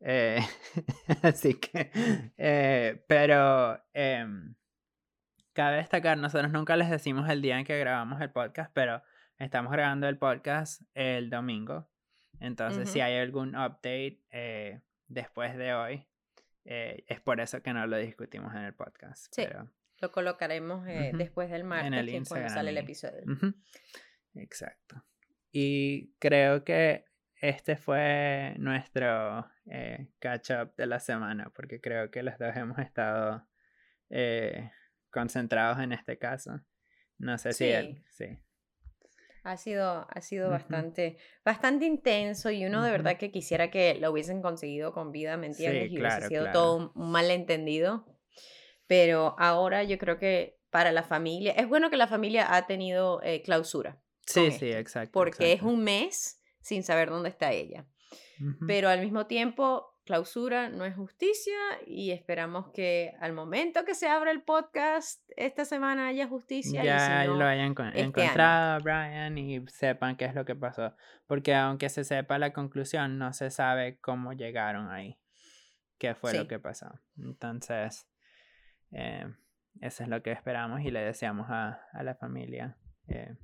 Eh, 0.00 0.40
así 1.22 1.54
que, 1.54 1.90
eh, 2.36 3.04
pero 3.06 3.80
eh, 3.94 4.26
cabe 5.52 5.76
destacar, 5.76 6.18
nosotros 6.18 6.52
nunca 6.52 6.76
les 6.76 6.90
decimos 6.90 7.28
el 7.30 7.40
día 7.40 7.58
en 7.58 7.64
que 7.64 7.78
grabamos 7.78 8.20
el 8.20 8.30
podcast, 8.30 8.72
pero 8.74 9.02
estamos 9.38 9.72
grabando 9.72 10.08
el 10.08 10.18
podcast 10.18 10.82
el 10.94 11.30
domingo. 11.30 11.88
Entonces, 12.40 12.90
si 12.90 13.00
hay 13.00 13.16
algún 13.16 13.50
update 13.50 14.20
eh, 14.30 14.82
después 15.08 15.56
de 15.56 15.74
hoy, 15.74 16.06
eh, 16.64 17.04
es 17.06 17.20
por 17.20 17.40
eso 17.40 17.62
que 17.62 17.72
no 17.72 17.86
lo 17.86 17.96
discutimos 17.96 18.54
en 18.54 18.62
el 18.62 18.74
podcast. 18.74 19.32
Sí, 19.34 19.44
pero... 19.46 19.70
lo 20.00 20.12
colocaremos 20.12 20.86
eh, 20.88 21.12
después 21.14 21.50
del 21.50 21.64
martes, 21.64 21.86
en 21.86 21.94
el 21.94 22.06
que 22.06 22.22
cuando 22.28 22.48
sale 22.48 22.70
el 22.70 22.78
episodio. 22.78 23.22
Exacto. 24.34 25.04
Y 25.52 26.12
creo 26.18 26.64
que 26.64 27.06
este 27.40 27.76
fue 27.76 28.54
nuestro 28.58 29.50
eh, 29.70 30.08
catch 30.18 30.50
up 30.50 30.74
de 30.76 30.86
la 30.86 31.00
semana, 31.00 31.50
porque 31.54 31.80
creo 31.80 32.10
que 32.10 32.22
los 32.22 32.36
dos 32.38 32.54
hemos 32.56 32.78
estado 32.78 33.46
concentrados 35.10 35.80
en 35.80 35.92
este 35.92 36.18
caso. 36.18 36.60
No 37.18 37.38
sé 37.38 37.52
si... 37.52 37.72
sí. 38.10 38.38
Ha 39.46 39.56
sido, 39.56 40.06
ha 40.10 40.20
sido 40.22 40.50
bastante, 40.50 41.18
bastante 41.44 41.86
intenso 41.86 42.50
y 42.50 42.66
uno 42.66 42.82
de 42.82 42.90
verdad 42.90 43.16
que 43.16 43.30
quisiera 43.30 43.70
que 43.70 43.94
lo 43.94 44.10
hubiesen 44.10 44.42
conseguido 44.42 44.92
con 44.92 45.12
vida, 45.12 45.36
¿me 45.36 45.46
entiendes? 45.46 45.92
y 45.92 45.98
hubiese 46.00 46.26
sido 46.26 46.50
todo 46.50 46.76
un 46.76 46.92
malentendido. 46.94 48.04
Pero 48.88 49.36
ahora 49.38 49.84
yo 49.84 49.98
creo 49.98 50.18
que 50.18 50.58
para 50.70 50.90
la 50.90 51.04
familia, 51.04 51.52
es 51.52 51.68
bueno 51.68 51.90
que 51.90 51.96
la 51.96 52.08
familia 52.08 52.54
ha 52.54 52.66
tenido 52.66 53.22
eh, 53.22 53.40
clausura. 53.42 54.02
Sí, 54.26 54.50
sí, 54.50 54.72
exacto. 54.72 55.12
Porque 55.12 55.52
es 55.52 55.62
un 55.62 55.82
mes 55.84 56.42
sin 56.60 56.82
saber 56.82 57.08
dónde 57.10 57.28
está 57.28 57.52
ella. 57.52 57.86
Pero 58.66 58.88
al 58.88 59.00
mismo 59.00 59.26
tiempo, 59.26 59.95
clausura 60.06 60.68
no 60.70 60.84
es 60.84 60.94
justicia 60.94 61.58
y 61.84 62.12
esperamos 62.12 62.70
que 62.72 63.14
al 63.20 63.32
momento 63.32 63.84
que 63.84 63.94
se 63.94 64.08
abra 64.08 64.30
el 64.30 64.40
podcast 64.40 65.20
esta 65.36 65.64
semana 65.64 66.06
haya 66.06 66.28
justicia. 66.28 66.82
Ya 66.82 67.24
y 67.24 67.26
lo 67.26 67.44
hayan 67.44 67.74
este 67.88 68.00
encontrado, 68.00 68.80
Brian, 68.82 69.36
y 69.36 69.66
sepan 69.66 70.16
qué 70.16 70.26
es 70.26 70.34
lo 70.34 70.44
que 70.44 70.54
pasó. 70.54 70.94
Porque 71.26 71.54
aunque 71.54 71.88
se 71.88 72.04
sepa 72.04 72.38
la 72.38 72.52
conclusión, 72.52 73.18
no 73.18 73.32
se 73.32 73.50
sabe 73.50 73.98
cómo 73.98 74.32
llegaron 74.32 74.90
ahí. 74.90 75.18
¿Qué 75.98 76.14
fue 76.14 76.32
lo 76.34 76.46
que 76.46 76.60
pasó? 76.60 77.00
Entonces, 77.18 78.08
eh, 78.92 79.26
eso 79.80 80.04
es 80.04 80.08
lo 80.08 80.22
que 80.22 80.30
esperamos 80.30 80.82
y 80.82 80.90
le 80.90 81.00
deseamos 81.00 81.48
a, 81.50 81.80
la 82.00 82.14
familia. 82.14 82.78
Eh. 83.08 83.36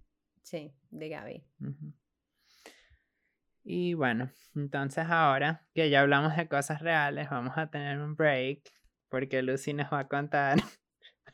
Sí, 0.43 0.73
de 0.91 1.09
Gaby. 1.09 1.45
Y 3.65 3.95
bueno, 3.95 4.31
entonces 4.55 5.07
ahora 5.09 5.67
que 5.75 5.89
ya 5.91 6.01
hablamos 6.01 6.37
de 6.37 6.49
cosas 6.49 6.83
reales, 6.83 7.31
vamos 7.31 7.57
a 7.57 7.71
tener 7.71 7.99
un 8.01 8.17
break 8.17 8.63
porque 9.09 9.43
Lucy 9.43 9.75
nos 9.75 9.93
va 9.93 10.01
a 10.01 10.09
contar 10.09 10.57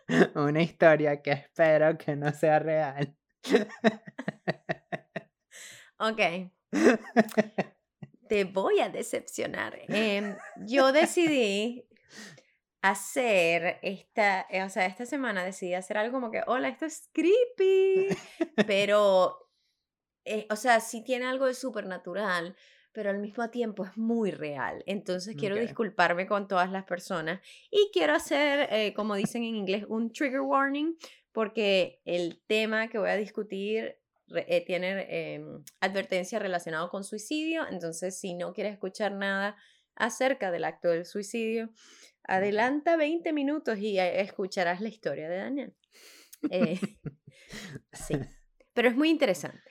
una 0.35 0.63
historia 0.63 1.23
que 1.23 1.33
espero 1.33 1.97
que 1.97 2.17
no 2.17 2.33
sea 2.33 2.59
real. 2.59 3.17
ok. 5.99 6.21
Te 8.29 8.45
voy 8.45 8.81
a 8.81 8.91
decepcionar. 8.91 9.79
Em, 9.89 10.37
yo 10.67 10.93
decidí 10.93 11.89
hacer 12.83 13.79
esta, 13.83 14.47
eh, 14.51 14.63
o 14.63 14.69
sea, 14.69 14.87
esta 14.87 15.07
semana 15.07 15.45
decidí 15.45 15.75
hacer 15.75 15.99
algo 15.99 16.13
como 16.13 16.31
que, 16.31 16.43
hola, 16.47 16.69
esto 16.69 16.85
es 16.85 17.09
creepy, 17.13 18.09
pero, 18.67 19.48
eh, 20.29 20.47
o 20.51 20.57
sea, 20.57 20.81
sí 20.81 21.03
tiene 21.03 21.27
algo 21.27 21.47
de 21.47 21.55
supernatural, 21.55 22.57
pero 22.93 23.11
al 23.11 23.19
mismo 23.19 23.49
tiempo 23.51 23.85
es 23.85 23.97
muy 23.97 24.31
real. 24.31 24.83
Entonces 24.87 25.37
quiero 25.37 25.57
disculparme 25.57 26.27
con 26.27 26.49
todas 26.49 26.71
las 26.71 26.85
personas 26.85 27.41
y 27.71 27.91
quiero 27.93 28.15
hacer, 28.15 28.69
eh, 28.73 28.95
como 28.95 29.15
dicen 29.15 29.45
en 29.45 29.55
inglés, 29.55 29.85
un 29.89 30.13
trigger 30.13 30.41
warning, 30.41 30.97
porque 31.33 32.01
el 32.05 32.43
tema 32.47 32.89
que 32.89 32.99
voy 32.99 33.11
a 33.11 33.17
discutir 33.17 33.97
tiene 34.67 35.35
em, 35.35 35.65
advertencia 35.81 36.39
relacionada 36.39 36.89
con 36.89 37.03
suicidio, 37.03 37.67
entonces 37.71 38.19
si 38.19 38.35
no 38.35 38.53
quieres 38.53 38.75
escuchar 38.75 39.13
nada 39.13 39.57
acerca 39.97 40.51
del 40.51 40.65
acto 40.65 40.89
del 40.89 41.07
suicidio, 41.07 41.71
Adelanta 42.29 42.97
20 42.97 43.33
minutos 43.33 43.79
y 43.79 43.99
eh, 43.99 44.21
escucharás 44.21 44.81
la 44.81 44.89
historia 44.89 45.29
de 45.29 45.37
Daniel. 45.37 45.75
Eh, 46.53 46.79
sí, 47.93 48.15
pero 48.73 48.89
es 48.89 48.95
muy 48.95 49.11
interesante. 49.11 49.68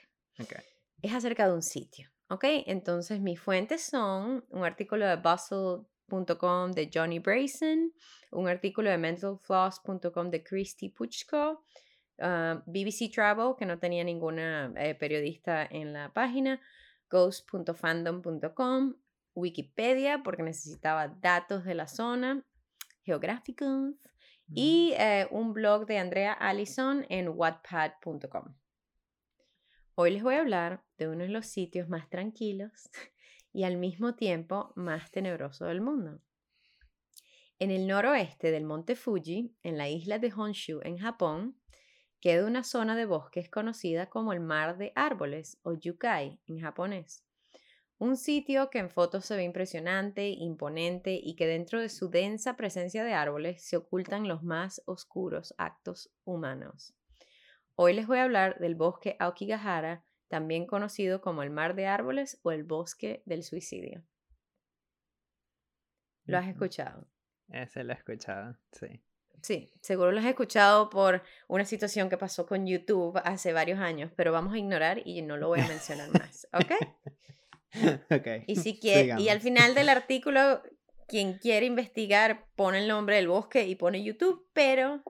Es 1.02 1.12
acerca 1.12 1.46
de 1.46 1.54
un 1.54 1.62
sitio, 1.62 2.08
¿ok? 2.28 2.44
Entonces 2.66 3.20
mis 3.20 3.40
fuentes 3.40 3.82
son 3.82 4.44
un 4.50 4.64
artículo 4.64 5.06
de 5.06 5.16
bustle.com 5.16 6.72
de 6.72 6.90
Johnny 6.92 7.18
Brayson, 7.18 7.92
un 8.32 8.48
artículo 8.48 8.90
de 8.90 8.98
mentalfloss.com 8.98 10.30
de 10.30 10.42
Christy 10.42 10.90
Puchko, 10.90 11.64
ah, 12.20 12.62
BBC 12.66 13.10
Travel, 13.12 13.54
que 13.58 13.66
no 13.66 13.78
tenía 13.78 14.04
ninguna 14.04 14.72
eh, 14.76 14.94
periodista 14.94 15.66
en 15.70 15.92
la 15.92 16.12
página, 16.12 16.60
ghost.fandom.com, 17.10 18.94
Wikipedia, 19.34 20.22
porque 20.24 20.42
necesitaba 20.42 21.08
datos 21.08 21.64
de 21.64 21.74
la 21.74 21.86
zona, 21.86 22.44
geográficos, 23.02 23.94
y 24.50 24.94
eh, 24.96 25.28
un 25.30 25.52
blog 25.52 25.86
de 25.86 25.98
Andrea 25.98 26.32
Allison 26.32 27.04
en 27.08 27.28
wattpad.com. 27.28 28.54
Hoy 30.00 30.12
les 30.12 30.22
voy 30.22 30.36
a 30.36 30.40
hablar 30.42 30.84
de 30.96 31.08
uno 31.08 31.24
de 31.24 31.28
los 31.28 31.46
sitios 31.46 31.88
más 31.88 32.08
tranquilos 32.08 32.88
y 33.52 33.64
al 33.64 33.78
mismo 33.78 34.14
tiempo 34.14 34.72
más 34.76 35.10
tenebroso 35.10 35.64
del 35.64 35.80
mundo. 35.80 36.20
En 37.58 37.72
el 37.72 37.88
noroeste 37.88 38.52
del 38.52 38.62
monte 38.62 38.94
Fuji, 38.94 39.56
en 39.64 39.76
la 39.76 39.88
isla 39.88 40.20
de 40.20 40.32
Honshu, 40.32 40.78
en 40.84 40.98
Japón, 40.98 41.60
queda 42.20 42.46
una 42.46 42.62
zona 42.62 42.94
de 42.94 43.06
bosques 43.06 43.50
conocida 43.50 44.08
como 44.08 44.32
el 44.32 44.38
Mar 44.38 44.78
de 44.78 44.92
Árboles 44.94 45.58
o 45.62 45.72
Yukai 45.72 46.38
en 46.46 46.60
japonés. 46.60 47.24
Un 47.98 48.16
sitio 48.16 48.70
que 48.70 48.78
en 48.78 48.90
fotos 48.90 49.24
se 49.24 49.34
ve 49.34 49.42
impresionante, 49.42 50.28
imponente 50.28 51.18
y 51.20 51.34
que 51.34 51.48
dentro 51.48 51.80
de 51.80 51.88
su 51.88 52.08
densa 52.08 52.56
presencia 52.56 53.02
de 53.02 53.14
árboles 53.14 53.64
se 53.64 53.76
ocultan 53.76 54.28
los 54.28 54.44
más 54.44 54.80
oscuros 54.86 55.56
actos 55.58 56.12
humanos. 56.22 56.94
Hoy 57.80 57.92
les 57.92 58.08
voy 58.08 58.18
a 58.18 58.24
hablar 58.24 58.58
del 58.58 58.74
bosque 58.74 59.14
Aokigahara, 59.20 60.04
también 60.26 60.66
conocido 60.66 61.20
como 61.20 61.44
el 61.44 61.50
mar 61.50 61.76
de 61.76 61.86
árboles 61.86 62.40
o 62.42 62.50
el 62.50 62.64
bosque 62.64 63.22
del 63.24 63.44
suicidio. 63.44 64.02
¿Lo 66.24 66.38
has 66.38 66.48
escuchado? 66.48 67.06
Ese 67.52 67.84
lo 67.84 67.92
he 67.92 67.96
escuchado, 67.96 68.58
sí. 68.72 69.00
Sí, 69.42 69.70
seguro 69.80 70.10
lo 70.10 70.18
has 70.18 70.26
escuchado 70.26 70.90
por 70.90 71.22
una 71.46 71.64
situación 71.64 72.08
que 72.08 72.18
pasó 72.18 72.46
con 72.46 72.66
YouTube 72.66 73.16
hace 73.22 73.52
varios 73.52 73.78
años, 73.78 74.10
pero 74.16 74.32
vamos 74.32 74.54
a 74.54 74.58
ignorar 74.58 75.00
y 75.04 75.22
no 75.22 75.36
lo 75.36 75.46
voy 75.46 75.60
a 75.60 75.68
mencionar 75.68 76.10
más, 76.10 76.48
¿ok? 76.52 76.72
Okay. 78.10 78.44
Y 78.46 78.56
si 78.56 78.76
quiere, 78.80 79.20
y 79.20 79.28
al 79.28 79.42
final 79.42 79.74
del 79.74 79.90
artículo, 79.90 80.62
quien 81.08 81.38
quiere 81.38 81.66
investigar 81.66 82.46
pone 82.54 82.78
el 82.80 82.88
nombre 82.88 83.16
del 83.16 83.28
bosque 83.28 83.66
y 83.66 83.74
pone 83.74 84.04
YouTube, 84.04 84.46
pero 84.52 85.02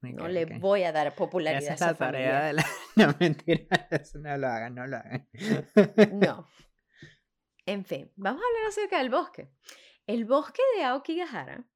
no 0.00 0.28
le 0.28 0.46
voy 0.58 0.84
a 0.84 0.92
dar 0.92 1.14
popularidad. 1.14 1.74
Esa 1.74 1.74
es 1.74 1.80
la 1.80 1.94
tarea 1.94 2.44
de 2.44 2.52
la... 2.54 2.66
No, 2.96 3.14
mentira, 3.18 3.66
no 4.14 4.36
lo 4.38 4.46
hagan, 4.46 4.74
no 4.74 4.86
lo 4.86 4.96
hagan. 4.96 5.28
No. 6.14 6.48
En 7.66 7.84
fin, 7.84 8.10
vamos 8.16 8.40
a 8.40 8.46
hablar 8.46 8.68
acerca 8.70 8.96
del 8.96 9.10
bosque. 9.10 9.50
El 10.06 10.24
bosque 10.24 10.62
de 10.74 10.84
Aokigahara 10.84 11.66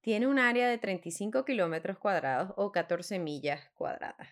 tiene 0.00 0.28
un 0.28 0.38
área 0.38 0.68
de 0.68 0.78
35 0.78 1.44
kilómetros 1.44 1.98
cuadrados 1.98 2.52
o 2.56 2.70
14 2.70 3.18
millas 3.18 3.68
cuadradas. 3.74 4.28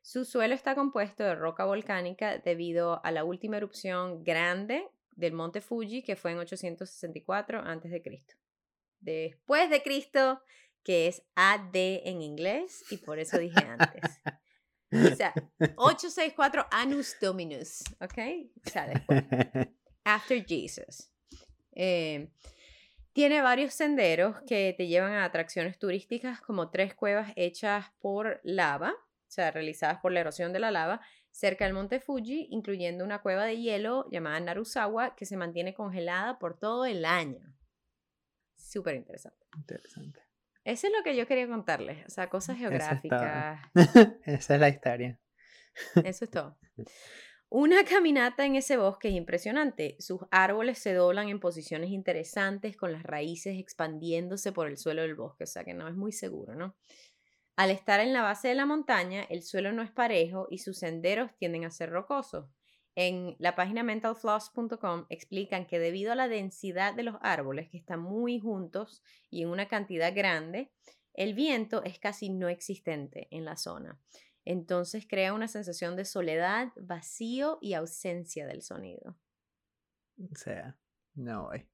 Su 0.00 0.24
suelo 0.24 0.54
está 0.54 0.76
compuesto 0.76 1.24
de 1.24 1.34
roca 1.34 1.64
volcánica 1.64 2.38
debido 2.38 3.04
a 3.04 3.10
la 3.10 3.24
última 3.24 3.56
erupción 3.56 4.22
grande 4.22 4.88
del 5.18 5.32
monte 5.32 5.60
Fuji 5.60 6.02
que 6.02 6.16
fue 6.16 6.30
en 6.30 6.38
864 6.38 7.60
a.C. 7.60 8.24
Después 9.00 9.68
de 9.68 9.82
Cristo, 9.82 10.40
que 10.82 11.08
es 11.08 11.22
AD 11.34 11.74
en 11.74 12.22
inglés 12.22 12.84
y 12.90 12.98
por 12.98 13.18
eso 13.18 13.38
dije 13.38 13.60
antes. 13.66 14.20
O 14.92 15.16
sea, 15.16 15.34
864 15.76 16.66
Anus 16.70 17.16
Dominus, 17.20 17.82
¿ok? 18.00 18.18
O 18.64 18.70
sea, 18.70 18.86
después. 18.86 19.22
After 20.04 20.44
Jesus. 20.46 21.10
Eh, 21.72 22.30
tiene 23.12 23.42
varios 23.42 23.74
senderos 23.74 24.36
que 24.46 24.74
te 24.76 24.86
llevan 24.86 25.12
a 25.12 25.24
atracciones 25.24 25.78
turísticas 25.78 26.40
como 26.40 26.70
tres 26.70 26.94
cuevas 26.94 27.32
hechas 27.36 27.86
por 28.00 28.40
lava 28.44 28.94
o 29.28 29.30
sea, 29.30 29.50
realizadas 29.50 29.98
por 30.00 30.10
la 30.10 30.20
erosión 30.20 30.54
de 30.54 30.58
la 30.58 30.70
lava, 30.70 31.02
cerca 31.38 31.64
del 31.66 31.74
monte 31.74 32.00
Fuji, 32.00 32.48
incluyendo 32.50 33.04
una 33.04 33.22
cueva 33.22 33.44
de 33.44 33.60
hielo 33.60 34.08
llamada 34.10 34.40
Narusawa, 34.40 35.14
que 35.14 35.24
se 35.24 35.36
mantiene 35.36 35.72
congelada 35.72 36.40
por 36.40 36.58
todo 36.58 36.84
el 36.84 37.04
año. 37.04 37.54
Súper 38.56 38.96
interesante. 38.96 39.46
Interesante. 39.56 40.20
Eso 40.64 40.88
es 40.88 40.92
lo 40.92 41.04
que 41.04 41.14
yo 41.14 41.28
quería 41.28 41.46
contarles, 41.46 42.04
o 42.06 42.10
sea, 42.10 42.28
cosas 42.28 42.58
geográficas. 42.58 43.60
Esa 44.24 44.54
es 44.56 44.60
la 44.60 44.68
historia. 44.68 45.20
Eso 46.02 46.24
es 46.24 46.30
todo. 46.32 46.58
Una 47.50 47.84
caminata 47.84 48.44
en 48.44 48.56
ese 48.56 48.76
bosque 48.76 49.08
es 49.08 49.14
impresionante. 49.14 49.94
Sus 50.00 50.20
árboles 50.32 50.78
se 50.78 50.92
doblan 50.92 51.28
en 51.28 51.38
posiciones 51.38 51.90
interesantes 51.90 52.76
con 52.76 52.90
las 52.90 53.04
raíces 53.04 53.60
expandiéndose 53.60 54.50
por 54.50 54.66
el 54.66 54.76
suelo 54.76 55.02
del 55.02 55.14
bosque, 55.14 55.44
o 55.44 55.46
sea 55.46 55.62
que 55.62 55.72
no 55.72 55.86
es 55.86 55.94
muy 55.94 56.10
seguro, 56.10 56.56
¿no? 56.56 56.74
Al 57.58 57.72
estar 57.72 57.98
en 57.98 58.12
la 58.12 58.22
base 58.22 58.46
de 58.46 58.54
la 58.54 58.66
montaña, 58.66 59.24
el 59.24 59.42
suelo 59.42 59.72
no 59.72 59.82
es 59.82 59.90
parejo 59.90 60.46
y 60.48 60.58
sus 60.58 60.78
senderos 60.78 61.34
tienden 61.38 61.64
a 61.64 61.72
ser 61.72 61.90
rocosos. 61.90 62.48
En 62.94 63.34
la 63.40 63.56
página 63.56 63.82
mentalfloss.com 63.82 65.06
explican 65.08 65.66
que 65.66 65.80
debido 65.80 66.12
a 66.12 66.14
la 66.14 66.28
densidad 66.28 66.94
de 66.94 67.02
los 67.02 67.16
árboles 67.20 67.68
que 67.68 67.78
están 67.78 67.98
muy 67.98 68.38
juntos 68.38 69.02
y 69.28 69.42
en 69.42 69.48
una 69.48 69.66
cantidad 69.66 70.14
grande, 70.14 70.70
el 71.14 71.34
viento 71.34 71.82
es 71.82 71.98
casi 71.98 72.30
no 72.30 72.48
existente 72.48 73.26
en 73.32 73.44
la 73.44 73.56
zona. 73.56 74.00
Entonces 74.44 75.08
crea 75.08 75.34
una 75.34 75.48
sensación 75.48 75.96
de 75.96 76.04
soledad, 76.04 76.68
vacío 76.76 77.58
y 77.60 77.74
ausencia 77.74 78.46
del 78.46 78.62
sonido. 78.62 79.18
O 80.30 80.36
sea, 80.36 80.78
no 81.16 81.48
voy. 81.48 81.68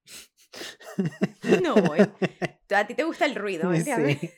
No 1.63 1.75
voy. 1.75 1.99
A 2.75 2.87
ti 2.87 2.95
te 2.95 3.05
gusta 3.05 3.27
el 3.27 3.35
ruido, 3.35 3.71
¿entiendes? 3.71 4.19
Sí. 4.19 4.31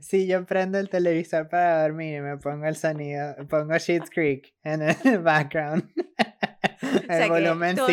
Si 0.00 0.26
yo 0.26 0.44
prendo 0.44 0.78
el 0.78 0.88
televisor 0.88 1.48
para 1.48 1.82
dormir 1.82 2.16
y 2.16 2.20
me 2.20 2.36
pongo 2.36 2.66
el 2.66 2.76
sonido, 2.76 3.36
pongo 3.48 3.76
Sheets 3.78 4.10
Creek 4.10 4.54
en 4.62 4.82
el 4.82 4.96
background. 5.22 5.90
el 7.08 7.28
volumen 7.28 7.76
5. 7.76 7.88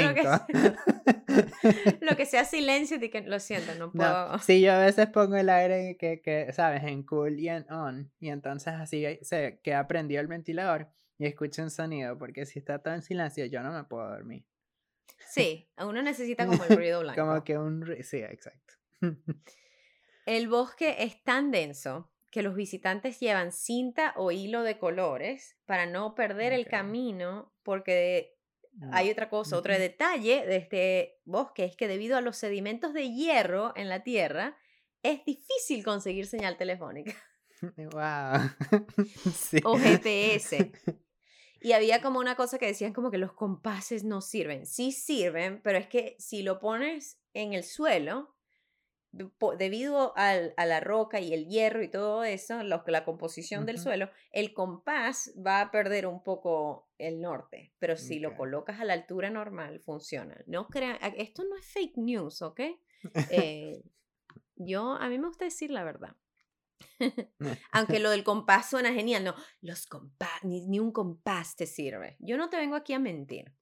Lo, 2.01 2.15
que 2.15 2.25
sea 2.25 2.45
silencio, 2.45 2.99
que 2.99 3.21
lo 3.21 3.39
siento, 3.39 3.75
no 3.75 3.91
puedo. 3.91 4.39
sí, 4.39 4.61
yo 4.61 4.73
a 4.73 4.79
veces 4.79 5.07
pongo 5.07 5.35
el 5.35 5.49
aire 5.49 5.97
que, 5.97 6.21
que, 6.21 6.51
¿sabes? 6.53 6.83
En 6.83 7.03
cool 7.03 7.39
y 7.39 7.49
en 7.49 7.69
on. 7.71 8.11
Y 8.19 8.29
entonces 8.29 8.73
así 8.73 9.05
se 9.21 9.59
queda 9.63 9.87
prendido 9.87 10.21
el 10.21 10.27
ventilador 10.27 10.89
y 11.17 11.25
escucho 11.25 11.61
un 11.61 11.69
sonido. 11.69 12.17
Porque 12.17 12.45
si 12.45 12.59
está 12.59 12.79
todo 12.79 12.93
en 12.93 13.01
silencio, 13.01 13.45
yo 13.45 13.61
no 13.61 13.71
me 13.71 13.83
puedo 13.83 14.09
dormir. 14.09 14.45
Sí, 15.29 15.69
uno 15.77 16.01
necesita 16.01 16.45
como 16.45 16.63
el 16.63 16.75
ruido 16.75 17.01
blanco. 17.01 17.21
como 17.21 17.43
que 17.43 17.57
un. 17.57 17.85
Sí, 18.03 18.17
exacto. 18.17 18.75
El 20.27 20.49
bosque 20.49 20.97
es 20.99 21.23
tan 21.23 21.51
denso 21.51 22.11
que 22.31 22.41
los 22.41 22.53
visitantes 22.53 23.17
llevan 23.21 23.53
cinta 23.53 24.13
o 24.17 24.31
hilo 24.31 24.63
de 24.63 24.77
colores 24.77 25.55
para 25.65 25.85
no 25.85 26.15
perder 26.15 26.51
el 26.51 26.67
camino 26.67 27.53
porque 27.63 28.37
hay 28.91 29.09
otra 29.09 29.29
cosa, 29.29 29.57
otro 29.57 29.79
detalle 29.79 30.45
de 30.45 30.57
este 30.57 31.21
bosque 31.23 31.63
es 31.63 31.77
que 31.77 31.87
debido 31.87 32.17
a 32.17 32.21
los 32.21 32.35
sedimentos 32.35 32.93
de 32.93 33.09
hierro 33.09 33.71
en 33.77 33.87
la 33.87 34.03
tierra 34.03 34.57
es 35.01 35.23
difícil 35.23 35.85
conseguir 35.85 36.27
señal 36.27 36.57
telefónica. 36.57 37.15
Wow. 37.77 38.51
O 39.63 39.77
GPS. 39.77 40.71
Y 41.59 41.71
había 41.71 42.03
como 42.03 42.19
una 42.19 42.35
cosa 42.35 42.59
que 42.59 42.67
decían 42.67 42.93
como 42.93 43.09
que 43.09 43.17
los 43.17 43.33
compases 43.33 44.03
no 44.03 44.21
sirven. 44.21 44.67
Sí 44.67 44.91
sirven, 44.91 45.59
pero 45.63 45.79
es 45.79 45.87
que 45.87 46.15
si 46.19 46.43
lo 46.43 46.59
pones 46.59 47.19
en 47.33 47.53
el 47.53 47.63
suelo, 47.63 48.36
debido 49.11 50.15
al, 50.17 50.53
a 50.57 50.65
la 50.65 50.79
roca 50.79 51.19
y 51.19 51.33
el 51.33 51.47
hierro 51.47 51.81
y 51.83 51.89
todo 51.89 52.23
eso, 52.23 52.63
lo, 52.63 52.83
la 52.87 53.05
composición 53.05 53.65
del 53.65 53.79
suelo, 53.79 54.09
el 54.31 54.53
compás 54.53 55.33
va 55.37 55.61
a 55.61 55.71
perder 55.71 56.05
un 56.07 56.23
poco 56.23 56.89
el 56.97 57.21
norte. 57.21 57.73
Pero 57.79 57.97
si 57.97 58.19
lo 58.19 58.35
colocas 58.35 58.79
a 58.79 58.85
la 58.85 58.93
altura 58.93 59.29
normal, 59.29 59.79
funciona. 59.79 60.37
No 60.45 60.67
crean, 60.67 60.97
esto 61.17 61.43
no 61.43 61.57
es 61.57 61.65
fake 61.65 61.97
news, 61.97 62.41
¿ok? 62.41 62.61
Eh, 63.31 63.83
yo, 64.55 64.93
a 64.93 65.07
mí 65.07 65.19
me 65.19 65.27
gusta 65.27 65.45
decir 65.45 65.69
la 65.69 65.83
verdad. 65.83 66.15
Aunque 67.71 67.99
lo 67.99 68.09
del 68.09 68.23
compás 68.23 68.69
suena 68.69 68.93
genial, 68.93 69.23
no, 69.23 69.35
los 69.61 69.85
compás, 69.85 70.43
ni, 70.43 70.79
un 70.79 70.91
compás 70.91 71.55
te 71.55 71.65
sirve. 71.65 72.17
Yo 72.19 72.37
no 72.37 72.49
te 72.49 72.57
vengo 72.57 72.75
aquí 72.75 72.93
a 72.93 72.99
mentir. 72.99 73.53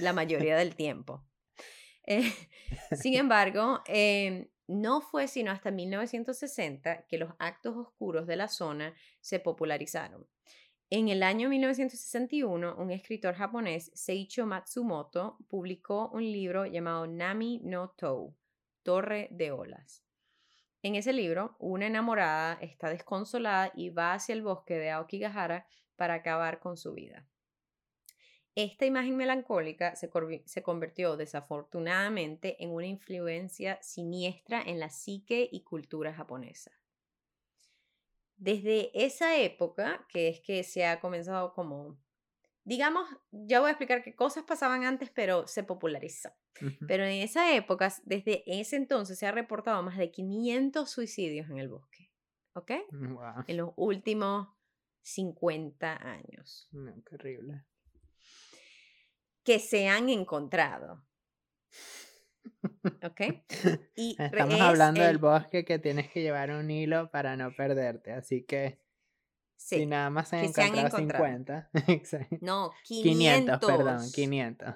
La 0.00 0.12
mayoría 0.12 0.56
del 0.56 0.76
tiempo. 0.76 1.24
Eh, 2.06 2.32
sin 2.92 3.14
embargo, 3.18 3.82
em, 3.86 4.48
no 4.68 5.00
fue 5.00 5.28
sino 5.28 5.50
hasta 5.50 5.70
1960 5.70 7.06
que 7.06 7.18
los 7.18 7.34
actos 7.38 7.76
oscuros 7.76 8.26
de 8.26 8.36
la 8.36 8.48
zona 8.48 8.94
se 9.20 9.38
popularizaron. 9.38 10.26
En 10.88 11.08
el 11.08 11.24
año 11.24 11.48
1961, 11.48 12.76
un 12.76 12.90
escritor 12.92 13.34
japonés, 13.34 13.90
Seicho 13.94 14.46
Matsumoto, 14.46 15.36
publicó 15.48 16.10
un 16.10 16.22
libro 16.22 16.64
llamado 16.64 17.08
Nami 17.08 17.60
no 17.64 17.90
Tou, 17.90 18.36
Torre 18.84 19.26
de 19.32 19.50
Olas. 19.50 20.04
En 20.82 20.94
ese 20.94 21.12
libro, 21.12 21.56
una 21.58 21.88
enamorada 21.88 22.58
está 22.60 22.88
desconsolada 22.88 23.72
y 23.74 23.90
va 23.90 24.14
hacia 24.14 24.32
el 24.32 24.42
bosque 24.42 24.74
de 24.74 24.90
Aokigahara 24.90 25.66
para 25.96 26.14
acabar 26.14 26.60
con 26.60 26.76
su 26.76 26.94
vida. 26.94 27.26
Esta 28.56 28.86
imagen 28.86 29.16
melancólica 29.16 29.94
se, 29.94 30.10
se, 30.46 30.62
convirtió 30.62 31.16
desafortunadamente 31.16 32.62
en 32.64 32.70
una 32.70 32.86
influencia 32.86 33.80
siniestra 33.82 34.60
en 34.62 34.80
la 34.80 34.90
psique 34.90 35.48
y 35.52 35.60
cultura 35.62 36.12
japonesa. 36.12 36.72
Desde 38.36 38.90
esa 38.92 39.36
época, 39.36 40.04
que 40.08 40.28
es 40.28 40.40
que 40.40 40.64
se 40.64 40.84
ha 40.84 41.00
comenzado 41.00 41.54
como 41.54 41.96
digamos, 42.66 43.08
ya 43.30 43.60
voy 43.60 43.68
a 43.68 43.70
explicar 43.70 44.02
qué 44.02 44.14
cosas 44.14 44.42
pasaban 44.42 44.84
antes, 44.84 45.08
pero 45.10 45.46
se 45.46 45.62
popularizó. 45.62 46.30
Pero 46.88 47.04
en 47.04 47.22
esa 47.22 47.54
época, 47.54 47.92
desde 48.04 48.42
ese 48.46 48.76
entonces, 48.76 49.18
se 49.18 49.26
ha 49.26 49.32
reportado 49.32 49.82
más 49.82 49.96
de 49.96 50.10
500 50.10 50.90
suicidios 50.90 51.48
en 51.48 51.58
el 51.58 51.68
bosque. 51.68 52.10
¿Ok? 52.54 52.72
En 53.46 53.56
los 53.56 53.70
últimos 53.76 54.48
50 55.02 56.10
años. 56.10 56.68
qué 56.72 57.14
horrible. 57.14 57.64
Que 59.46 59.60
se 59.60 59.88
han 59.88 60.08
encontrado. 60.08 61.06
¿Ok? 63.02 63.20
Y 63.96 64.16
Estamos 64.18 64.60
hablando 64.60 65.02
del 65.02 65.18
bosque 65.18 65.64
que 65.64 65.78
tienes 65.78 66.10
que 66.10 66.20
llevar 66.22 66.50
un 66.50 66.70
hilo 66.70 67.10
para 67.10 67.36
no 67.36 67.54
perderte, 67.54 68.12
así 68.12 68.44
que 68.44 68.80
Sí. 69.56 69.86
nada 69.86 70.10
más 70.10 70.28
se 70.28 70.36
han 70.36 70.44
encontrado, 70.44 70.98
50. 70.98 71.70
no, 72.42 72.72
500. 72.84 73.58
500, 73.58 73.60
perdón, 73.66 74.12
500. 74.12 74.74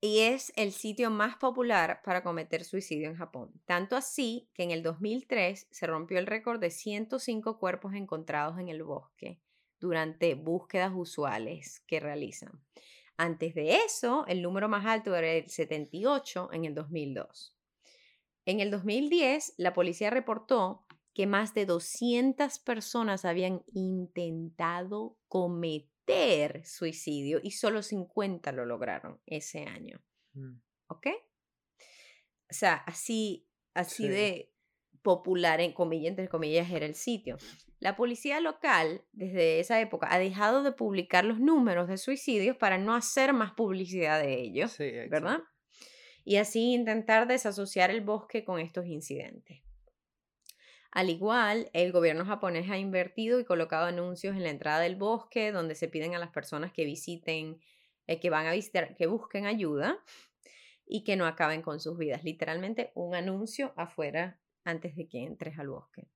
y 0.00 0.20
es 0.20 0.52
el 0.56 0.72
sitio 0.72 1.10
más 1.10 1.36
popular 1.36 2.00
para 2.04 2.22
cometer 2.22 2.64
suicidio 2.64 3.08
en 3.08 3.16
Japón. 3.16 3.52
Tanto 3.66 3.96
así 3.96 4.48
que 4.54 4.62
en 4.62 4.70
el 4.70 4.82
2003 4.82 5.68
se 5.70 5.86
rompió 5.86 6.18
el 6.18 6.26
récord 6.26 6.60
de 6.60 6.70
105 6.70 7.58
cuerpos 7.58 7.94
encontrados 7.94 8.58
en 8.58 8.68
el 8.68 8.82
bosque 8.82 9.40
durante 9.78 10.34
búsquedas 10.34 10.92
usuales 10.94 11.82
que 11.86 12.00
realizan. 12.00 12.64
Antes 13.16 13.54
de 13.54 13.76
eso, 13.76 14.24
el 14.26 14.42
número 14.42 14.68
más 14.68 14.86
alto 14.86 15.14
era 15.14 15.30
el 15.30 15.48
78 15.48 16.50
en 16.52 16.64
el 16.64 16.74
2002. 16.74 17.56
En 18.44 18.60
el 18.60 18.70
2010, 18.70 19.54
la 19.58 19.72
policía 19.72 20.10
reportó 20.10 20.86
que 21.14 21.26
más 21.26 21.54
de 21.54 21.66
200 21.66 22.58
personas 22.60 23.24
habían 23.24 23.62
intentado 23.74 25.18
cometer 25.28 26.64
suicidio 26.64 27.40
y 27.42 27.52
solo 27.52 27.82
50 27.82 28.50
lo 28.52 28.64
lograron 28.64 29.20
ese 29.26 29.64
año. 29.64 30.02
Mm. 30.32 30.60
¿Ok? 30.88 31.06
O 32.50 32.54
sea, 32.54 32.74
así, 32.86 33.46
así 33.74 34.08
de 34.08 34.51
popular, 35.02 35.60
en 35.60 35.72
comillas, 35.72 36.10
entre 36.10 36.28
comillas, 36.28 36.70
era 36.70 36.86
el 36.86 36.94
sitio. 36.94 37.36
La 37.80 37.96
policía 37.96 38.40
local, 38.40 39.02
desde 39.12 39.60
esa 39.60 39.80
época, 39.80 40.08
ha 40.10 40.18
dejado 40.18 40.62
de 40.62 40.72
publicar 40.72 41.24
los 41.24 41.40
números 41.40 41.88
de 41.88 41.98
suicidios 41.98 42.56
para 42.56 42.78
no 42.78 42.94
hacer 42.94 43.32
más 43.32 43.52
publicidad 43.52 44.22
de 44.22 44.40
ellos, 44.40 44.78
¿verdad? 44.78 45.40
Y 46.24 46.36
así 46.36 46.72
intentar 46.72 47.26
desasociar 47.26 47.90
el 47.90 48.00
bosque 48.00 48.44
con 48.44 48.60
estos 48.60 48.86
incidentes. 48.86 49.62
Al 50.92 51.08
igual, 51.08 51.70
el 51.72 51.90
gobierno 51.90 52.26
japonés 52.26 52.70
ha 52.70 52.76
invertido 52.76 53.40
y 53.40 53.44
colocado 53.46 53.86
anuncios 53.86 54.36
en 54.36 54.42
la 54.42 54.50
entrada 54.50 54.80
del 54.80 54.94
bosque 54.94 55.50
donde 55.50 55.74
se 55.74 55.88
piden 55.88 56.14
a 56.14 56.18
las 56.18 56.30
personas 56.30 56.70
que 56.70 56.84
visiten, 56.84 57.58
eh, 58.06 58.20
que 58.20 58.28
van 58.28 58.46
a 58.46 58.52
visitar, 58.52 58.94
que 58.94 59.06
busquen 59.06 59.46
ayuda 59.46 59.98
y 60.86 61.02
que 61.02 61.16
no 61.16 61.26
acaben 61.26 61.62
con 61.62 61.80
sus 61.80 61.96
vidas. 61.96 62.24
Literalmente 62.24 62.92
un 62.94 63.14
anuncio 63.14 63.72
afuera 63.76 64.38
antes 64.64 64.96
de 64.96 65.08
que 65.08 65.24
entres 65.24 65.58
al 65.58 65.68
bosque. 65.68 66.08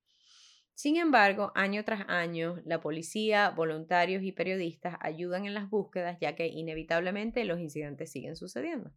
Sin 0.77 0.99
embargo, 0.99 1.53
año 1.55 1.85
tras 1.85 2.05
año, 2.07 2.61
la 2.67 2.83
policía, 2.83 3.49
voluntarios 3.49 4.23
y 4.23 4.33
periodistas 4.33 4.97
ayudan 5.01 5.47
en 5.47 5.55
las 5.55 5.71
búsquedas 5.71 6.19
ya 6.21 6.37
que 6.37 6.49
inevitablemente 6.49 7.43
los 7.47 7.59
incidentes 7.59 8.13
siguen 8.13 8.37
sucediendo. 8.37 8.93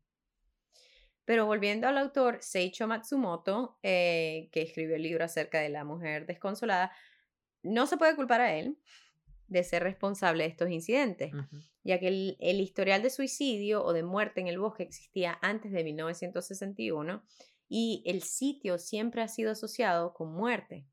Pero 1.24 1.46
volviendo 1.46 1.88
al 1.88 1.98
autor 1.98 2.40
Seicho 2.42 2.86
Matsumoto, 2.86 3.78
eh, 3.82 4.50
que 4.52 4.62
escribió 4.62 4.98
el 4.98 5.04
libro 5.04 5.24
acerca 5.24 5.62
de 5.62 5.70
la 5.70 5.86
mujer 5.86 6.26
desconsolada, 6.26 6.92
no 7.64 7.88
se 7.88 7.96
puede 7.96 8.16
culpar 8.16 8.42
a 8.42 8.56
él 8.56 8.78
de 9.48 9.64
ser 9.64 9.84
responsable 9.84 10.44
de 10.44 10.50
estos 10.50 10.70
incidentes, 10.70 11.32
ya 11.84 12.00
que 12.00 12.10
el, 12.10 12.38
el, 12.40 12.60
historial 12.60 13.02
de 13.02 13.10
suicidio 13.10 13.86
o 13.86 13.94
de 13.94 14.04
muerte 14.04 14.42
en 14.42 14.48
el 14.48 14.60
bosque 14.60 14.84
existía 14.84 15.40
antes 15.42 15.72
de 15.72 15.84
1961 15.84 17.24
y 17.70 18.04
el 18.06 18.24
sitio 18.24 18.80
siempre 18.80 19.22
ha 19.22 19.28
sido 19.28 19.52
asociado 19.52 20.14
con 20.14 20.34
muerte. 20.34 20.88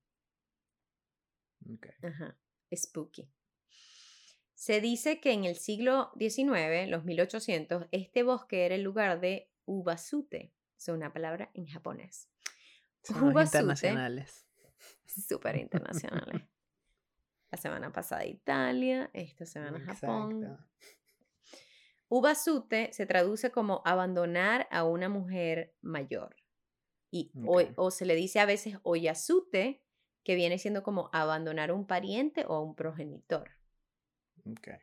Ajá. 2.03 2.39
Spooky. 2.75 3.29
Se 4.55 4.81
dice 4.81 5.21
que 5.21 5.33
en 5.33 5.45
el 5.45 5.57
siglo 5.57 6.13
XIX, 6.19 6.89
los 6.89 7.05
1800, 7.05 7.87
este 7.91 8.23
bosque 8.23 8.67
era 8.67 8.75
el 8.75 8.83
lugar 8.83 9.21
de 9.21 9.51
ubasute. 9.65 10.53
Es 10.77 10.89
una 10.89 11.13
palabra 11.13 11.51
en 11.55 11.67
japonés. 11.67 12.29
ubasute, 13.11 13.59
internacionales. 13.59 14.47
Súper 15.07 15.57
internacionales. 15.57 16.43
La 17.51 17.59
semana 17.59 17.93
pasada 17.93 18.27
Italia, 18.27 19.11
esta 19.15 19.47
semana 19.47 19.81
Japón. 19.81 20.59
Ubasute 22.09 22.93
se 22.93 23.07
traduce 23.07 23.51
como 23.51 23.83
abandonar 23.85 24.69
a 24.71 24.85
una 24.85 25.09
mujer 25.09 25.75
mayor. 25.81 26.37
Y, 27.17 27.33
o, 27.77 27.91
se 27.91 28.05
le 28.05 28.15
dice 28.15 28.41
a 28.41 28.47
veces 28.47 28.79
oyasute, 28.83 29.83
que 30.23 30.35
viene 30.35 30.59
siendo 30.59 30.83
como 30.83 31.09
abandonar 31.13 31.71
a 31.71 31.75
un 31.75 31.87
pariente 31.87 32.45
o 32.49 32.55
a 32.55 32.61
un 32.61 32.75
progenitor. 32.75 33.49
Okay. 34.45 34.79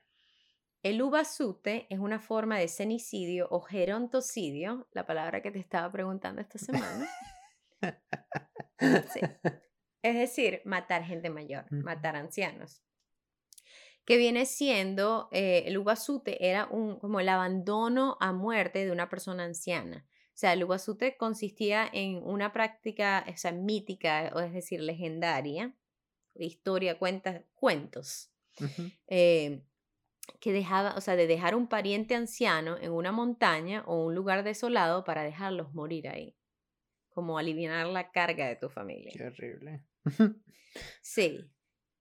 El 0.84 1.02
ubasute 1.02 1.86
es 1.90 2.00
una 2.00 2.20
forma 2.20 2.58
de 2.58 2.68
cenicidio 2.68 3.48
o 3.52 3.62
gerontocidio, 3.62 4.88
la 4.92 5.06
palabra 5.06 5.42
que 5.42 5.52
te 5.52 5.60
estaba 5.60 5.92
preguntando 5.92 6.42
esta 6.42 6.58
semana. 6.58 7.10
Es 10.02 10.16
decir, 10.16 10.62
matar 10.66 11.06
gente 11.06 11.30
mayor, 11.30 11.72
matar 11.72 12.18
ancianos. 12.18 12.84
Que 14.04 14.18
viene 14.18 14.46
siendo, 14.46 15.30
eh, 15.32 15.64
el 15.66 15.78
ubasute 15.78 16.50
era 16.50 16.66
un, 16.66 17.00
como 17.00 17.22
el 17.22 17.30
abandono 17.30 18.18
a 18.20 18.34
muerte 18.34 18.84
de 18.84 18.92
una 18.92 19.10
persona 19.10 19.46
anciana. 19.46 20.06
O 20.34 20.38
sea, 20.38 20.54
el 20.54 20.64
ubasute 20.64 21.16
consistía 21.16 21.88
en 21.94 22.18
una 22.24 22.52
práctica 22.54 23.20
esa, 23.20 23.52
mítica, 23.52 24.32
o 24.36 24.40
es 24.40 24.52
decir, 24.52 24.82
legendaria, 24.82 25.76
historia, 26.36 26.98
cuentas, 26.98 27.44
cuentos 27.54 28.32
que 30.40 30.54
dejaba, 30.54 30.96
o 30.96 31.02
sea, 31.02 31.16
de 31.16 31.28
dejar 31.28 31.56
un 31.56 31.68
pariente 31.68 32.16
anciano 32.16 32.78
en 32.78 32.92
una 32.92 33.12
montaña 33.12 33.84
o 33.86 34.06
un 34.06 34.16
lugar 34.16 34.44
desolado 34.44 35.04
para 35.04 35.24
dejarlos 35.24 35.74
morir 35.74 36.08
ahí. 36.08 36.36
Como 37.10 37.38
aliviar 37.38 37.88
la 37.88 38.12
carga 38.12 38.48
de 38.48 38.56
tu 38.56 38.70
familia. 38.70 39.12
Qué 39.16 39.26
horrible. 39.26 39.84
sí. 41.02 41.50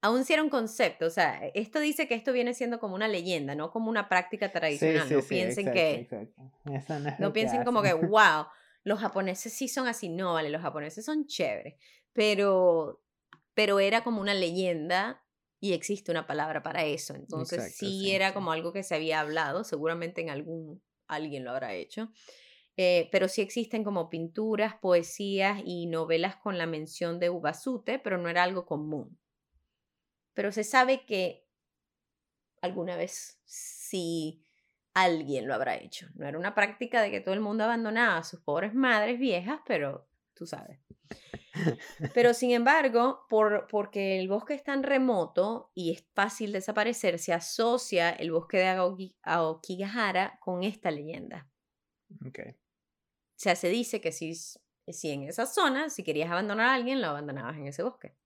Aún 0.04 0.24
si 0.24 0.32
era 0.32 0.42
un 0.42 0.50
concepto, 0.50 1.06
o 1.06 1.10
sea, 1.10 1.40
esto 1.54 1.78
dice 1.78 2.08
que 2.08 2.16
esto 2.16 2.32
viene 2.32 2.54
siendo 2.54 2.80
como 2.80 2.96
una 2.96 3.06
leyenda, 3.06 3.54
no 3.54 3.70
como 3.70 3.88
una 3.88 4.08
práctica 4.08 4.50
tradicional. 4.50 5.08
no 5.08 5.22
piensen 5.22 5.72
que. 5.72 6.08
No, 7.20 7.32
piensen 7.32 7.62
como 7.62 7.82
que, 7.82 7.92
wow, 8.18 8.46
los 8.82 8.98
japoneses 8.98 9.52
sí 9.52 9.68
son 9.68 9.86
así, 9.86 10.08
no, 10.08 10.34
vale, 10.34 10.50
los 10.50 10.60
japoneses 10.60 11.04
son 11.04 11.26
chéveres, 11.26 11.76
pero, 12.12 13.00
pero 13.54 13.78
era 13.78 14.02
como 14.02 14.20
una 14.20 14.34
leyenda 14.34 15.22
y 15.60 15.72
existe 15.72 16.10
una 16.10 16.26
palabra 16.26 16.64
para 16.64 16.84
eso, 16.84 17.14
entonces 17.14 17.76
sí, 17.76 18.10
era 18.10 18.34
como 18.34 18.50
algo 18.50 18.72
que 18.72 18.82
se 18.82 18.96
había 18.96 19.20
hablado, 19.20 19.62
seguramente 19.62 20.20
en 20.20 20.30
algún, 20.30 20.82
alguien 21.06 21.44
lo 21.44 21.52
habrá 21.52 21.74
hecho, 21.74 22.10
eh, 22.76 23.08
pero 23.12 23.28
sí 23.28 23.40
existen 23.40 23.84
como 23.84 24.10
pinturas, 24.10 24.74
poesías 24.80 25.62
y 25.64 25.86
novelas 25.86 26.34
con 26.34 26.58
la 26.58 26.66
mención 26.66 27.20
de 27.20 27.30
Ubasute, 27.30 28.00
pero 28.00 28.18
no 28.18 28.28
era 28.28 28.42
algo 28.42 28.66
común. 28.66 29.16
Pero 30.34 30.52
se 30.52 30.64
sabe 30.64 31.04
que 31.04 31.46
alguna 32.60 32.96
vez 32.96 33.40
sí 33.44 34.44
alguien 34.94 35.46
lo 35.46 35.54
habrá 35.54 35.76
hecho. 35.76 36.08
No 36.14 36.26
era 36.26 36.38
una 36.38 36.54
práctica 36.54 37.02
de 37.02 37.10
que 37.10 37.20
todo 37.20 37.34
el 37.34 37.40
mundo 37.40 37.64
abandonaba 37.64 38.18
a 38.18 38.24
sus 38.24 38.40
pobres 38.40 38.74
madres 38.74 39.18
viejas, 39.18 39.60
pero 39.66 40.08
tú 40.34 40.46
sabes. 40.46 40.78
Pero 42.14 42.32
sin 42.32 42.52
embargo, 42.52 43.26
por, 43.28 43.66
porque 43.70 44.18
el 44.18 44.26
bosque 44.26 44.54
es 44.54 44.64
tan 44.64 44.82
remoto 44.82 45.70
y 45.74 45.92
es 45.92 46.04
fácil 46.14 46.50
desaparecer, 46.50 47.18
se 47.18 47.34
asocia 47.34 48.10
el 48.10 48.32
bosque 48.32 48.58
de 48.58 49.10
Aokigahara 49.22 50.38
con 50.40 50.62
esta 50.62 50.90
leyenda. 50.90 51.46
Okay. 52.26 52.52
O 52.52 52.56
sea, 53.36 53.54
se 53.54 53.68
dice 53.68 54.00
que 54.00 54.12
si, 54.12 54.34
si 54.34 55.10
en 55.10 55.24
esa 55.24 55.46
zona, 55.46 55.90
si 55.90 56.02
querías 56.02 56.30
abandonar 56.30 56.68
a 56.68 56.74
alguien, 56.74 57.02
lo 57.02 57.08
abandonabas 57.08 57.56
en 57.56 57.66
ese 57.66 57.82
bosque. 57.82 58.16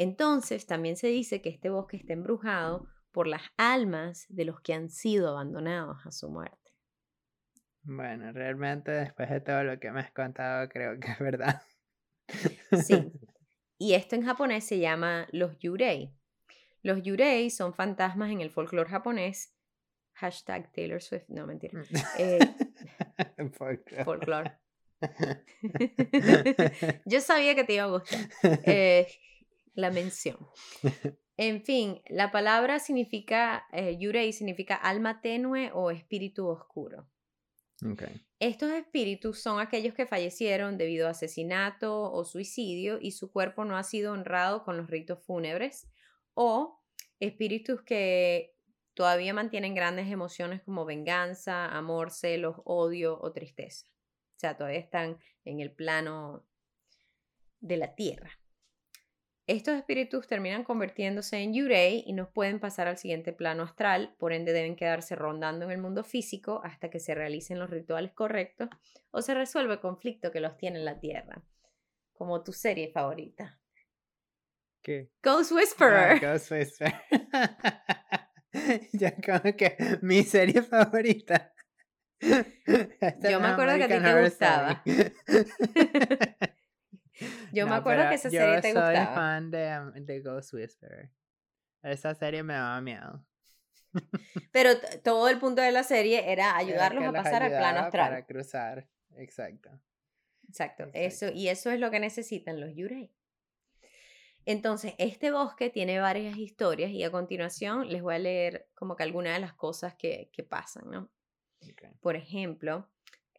Entonces, 0.00 0.64
también 0.64 0.96
se 0.96 1.08
dice 1.08 1.42
que 1.42 1.50
este 1.50 1.68
bosque 1.68 1.98
está 1.98 2.14
embrujado 2.14 2.88
por 3.12 3.26
las 3.26 3.42
almas 3.58 4.24
de 4.30 4.46
los 4.46 4.58
que 4.62 4.72
han 4.72 4.88
sido 4.88 5.28
abandonados 5.28 5.98
a 6.06 6.10
su 6.10 6.30
muerte. 6.30 6.72
Bueno, 7.82 8.32
realmente 8.32 8.92
después 8.92 9.28
de 9.28 9.42
todo 9.42 9.62
lo 9.62 9.78
que 9.78 9.90
me 9.90 10.00
has 10.00 10.10
contado, 10.10 10.70
creo 10.70 10.98
que 10.98 11.12
es 11.12 11.18
verdad. 11.18 11.62
Sí. 12.82 13.12
Y 13.82 13.94
esto 13.94 14.14
en 14.14 14.26
japonés 14.26 14.64
se 14.64 14.78
llama 14.78 15.26
los 15.32 15.58
yurei. 15.58 16.14
Los 16.82 17.02
yurei 17.02 17.48
son 17.48 17.72
fantasmas 17.72 18.30
en 18.30 18.42
el 18.42 18.50
folclore 18.50 18.90
japonés. 18.90 19.56
Hashtag 20.12 20.70
Taylor 20.72 21.00
Swift. 21.00 21.24
No, 21.28 21.46
mentira. 21.46 21.82
Eh, 22.18 22.38
folclore. 24.04 24.52
Yo 27.06 27.22
sabía 27.22 27.54
que 27.54 27.64
te 27.64 27.72
iba 27.72 27.84
a 27.84 27.86
gustar. 27.86 28.20
Eh, 28.42 29.06
la 29.74 29.90
mención. 29.90 30.38
En 31.42 31.62
fin, 31.62 32.02
la 32.10 32.30
palabra 32.30 32.78
significa, 32.80 33.66
eh, 33.72 33.96
yurei 33.98 34.30
significa 34.34 34.74
alma 34.74 35.22
tenue 35.22 35.70
o 35.72 35.90
espíritu 35.90 36.46
oscuro. 36.46 37.08
Estos 38.38 38.70
espíritus 38.72 39.42
son 39.42 39.58
aquellos 39.58 39.94
que 39.94 40.04
fallecieron 40.06 40.76
debido 40.76 41.06
a 41.06 41.12
asesinato 41.12 42.12
o 42.12 42.24
suicidio 42.26 42.98
y 43.00 43.12
su 43.12 43.32
cuerpo 43.32 43.64
no 43.64 43.78
ha 43.78 43.84
sido 43.84 44.12
honrado 44.12 44.64
con 44.64 44.76
los 44.76 44.90
ritos 44.90 45.24
fúnebres 45.24 45.88
o 46.34 46.78
espíritus 47.20 47.80
que 47.82 48.54
todavía 48.92 49.32
mantienen 49.32 49.74
grandes 49.74 50.10
emociones 50.10 50.62
como 50.62 50.84
venganza, 50.84 51.66
amor, 51.74 52.10
celos, 52.10 52.56
odio 52.64 53.18
o 53.18 53.32
tristeza. 53.32 53.86
O 54.36 54.40
sea, 54.40 54.58
todavía 54.58 54.80
están 54.80 55.18
en 55.44 55.60
el 55.60 55.72
plano 55.72 56.46
de 57.60 57.78
la 57.78 57.94
tierra. 57.94 58.39
Estos 59.50 59.74
espíritus 59.74 60.28
terminan 60.28 60.62
convirtiéndose 60.62 61.38
en 61.38 61.52
Yurei 61.52 62.04
y 62.06 62.12
no 62.12 62.30
pueden 62.30 62.60
pasar 62.60 62.86
al 62.86 62.98
siguiente 62.98 63.32
plano 63.32 63.64
astral, 63.64 64.14
por 64.16 64.32
ende 64.32 64.52
deben 64.52 64.76
quedarse 64.76 65.16
rondando 65.16 65.64
en 65.64 65.72
el 65.72 65.78
mundo 65.78 66.04
físico 66.04 66.60
hasta 66.62 66.88
que 66.88 67.00
se 67.00 67.16
realicen 67.16 67.58
los 67.58 67.68
rituales 67.68 68.12
correctos 68.12 68.68
o 69.10 69.22
se 69.22 69.34
resuelva 69.34 69.74
el 69.74 69.80
conflicto 69.80 70.30
que 70.30 70.38
los 70.38 70.56
tiene 70.56 70.78
en 70.78 70.84
la 70.84 71.00
Tierra. 71.00 71.42
Como 72.12 72.44
tu 72.44 72.52
serie 72.52 72.92
favorita. 72.92 73.58
¿Qué? 74.82 75.10
Ghost 75.20 75.50
Whisperer. 75.50 76.22
Ah, 76.22 76.32
Ghost 76.32 76.52
Whisperer. 76.52 76.94
ya 78.92 79.16
como 79.16 79.56
que 79.56 79.76
mi 80.00 80.22
serie 80.22 80.62
favorita. 80.62 81.52
Yo 82.20 83.40
me 83.40 83.48
acuerdo 83.48 83.78
que 83.78 83.82
a 83.82 83.88
ti 83.88 84.00
te 84.00 84.22
gustaba. 84.22 84.84
Yo 87.52 87.66
me 87.66 87.74
acuerdo 87.74 88.08
que 88.08 88.14
esa 88.14 88.30
serie 88.30 88.60
te 88.60 88.72
gustaba. 88.72 88.94
Yo 88.94 89.04
soy 89.04 89.14
fan 89.14 89.50
de, 89.50 89.92
de 90.02 90.20
Ghost 90.20 90.54
Whisperer. 90.54 91.10
Esa 91.82 92.14
serie 92.14 92.42
me 92.42 92.54
daba 92.54 92.80
miedo. 92.80 93.24
Pero 94.52 94.70
todo 95.02 95.28
el 95.28 95.38
punto 95.38 95.62
de 95.62 95.72
la 95.72 95.82
serie 95.82 96.30
era 96.30 96.56
ayudarlos 96.56 97.04
a 97.04 97.12
pasar 97.12 97.42
al 97.42 97.50
plano 97.50 97.80
astral. 97.80 98.08
Para 98.08 98.26
cruzar, 98.26 98.88
exacto. 99.16 99.70
Exacto. 100.48 100.90
Eso, 100.92 101.28
y 101.32 101.48
eso 101.48 101.70
es 101.70 101.78
lo 101.78 101.90
que 101.90 102.00
necesitan 102.00 102.60
los 102.60 102.74
Yurei. 102.74 103.12
Entonces, 104.46 104.94
este 104.98 105.30
bosque 105.30 105.70
tiene 105.70 106.00
varias 106.00 106.36
historias 106.36 106.90
y 106.90 107.04
a 107.04 107.10
continuación 107.10 107.88
les 107.88 108.02
voy 108.02 108.14
a 108.14 108.18
leer 108.18 108.68
como 108.74 108.96
que 108.96 109.02
algunas 109.02 109.34
de 109.34 109.40
las 109.40 109.54
cosas 109.54 109.94
que, 109.94 110.30
que 110.32 110.42
pasan, 110.42 110.90
¿no? 110.90 111.10
Por 112.00 112.16
ejemplo, 112.16 112.88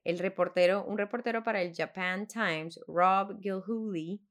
el 0.03 0.19
reportero, 0.19 0.83
un 0.85 0.97
reportero 0.97 1.43
para 1.43 1.61
el 1.61 1.73
Japan 1.75 2.27
Times, 2.27 2.79
Rob 2.87 3.39
Gilhooly, 3.39 4.21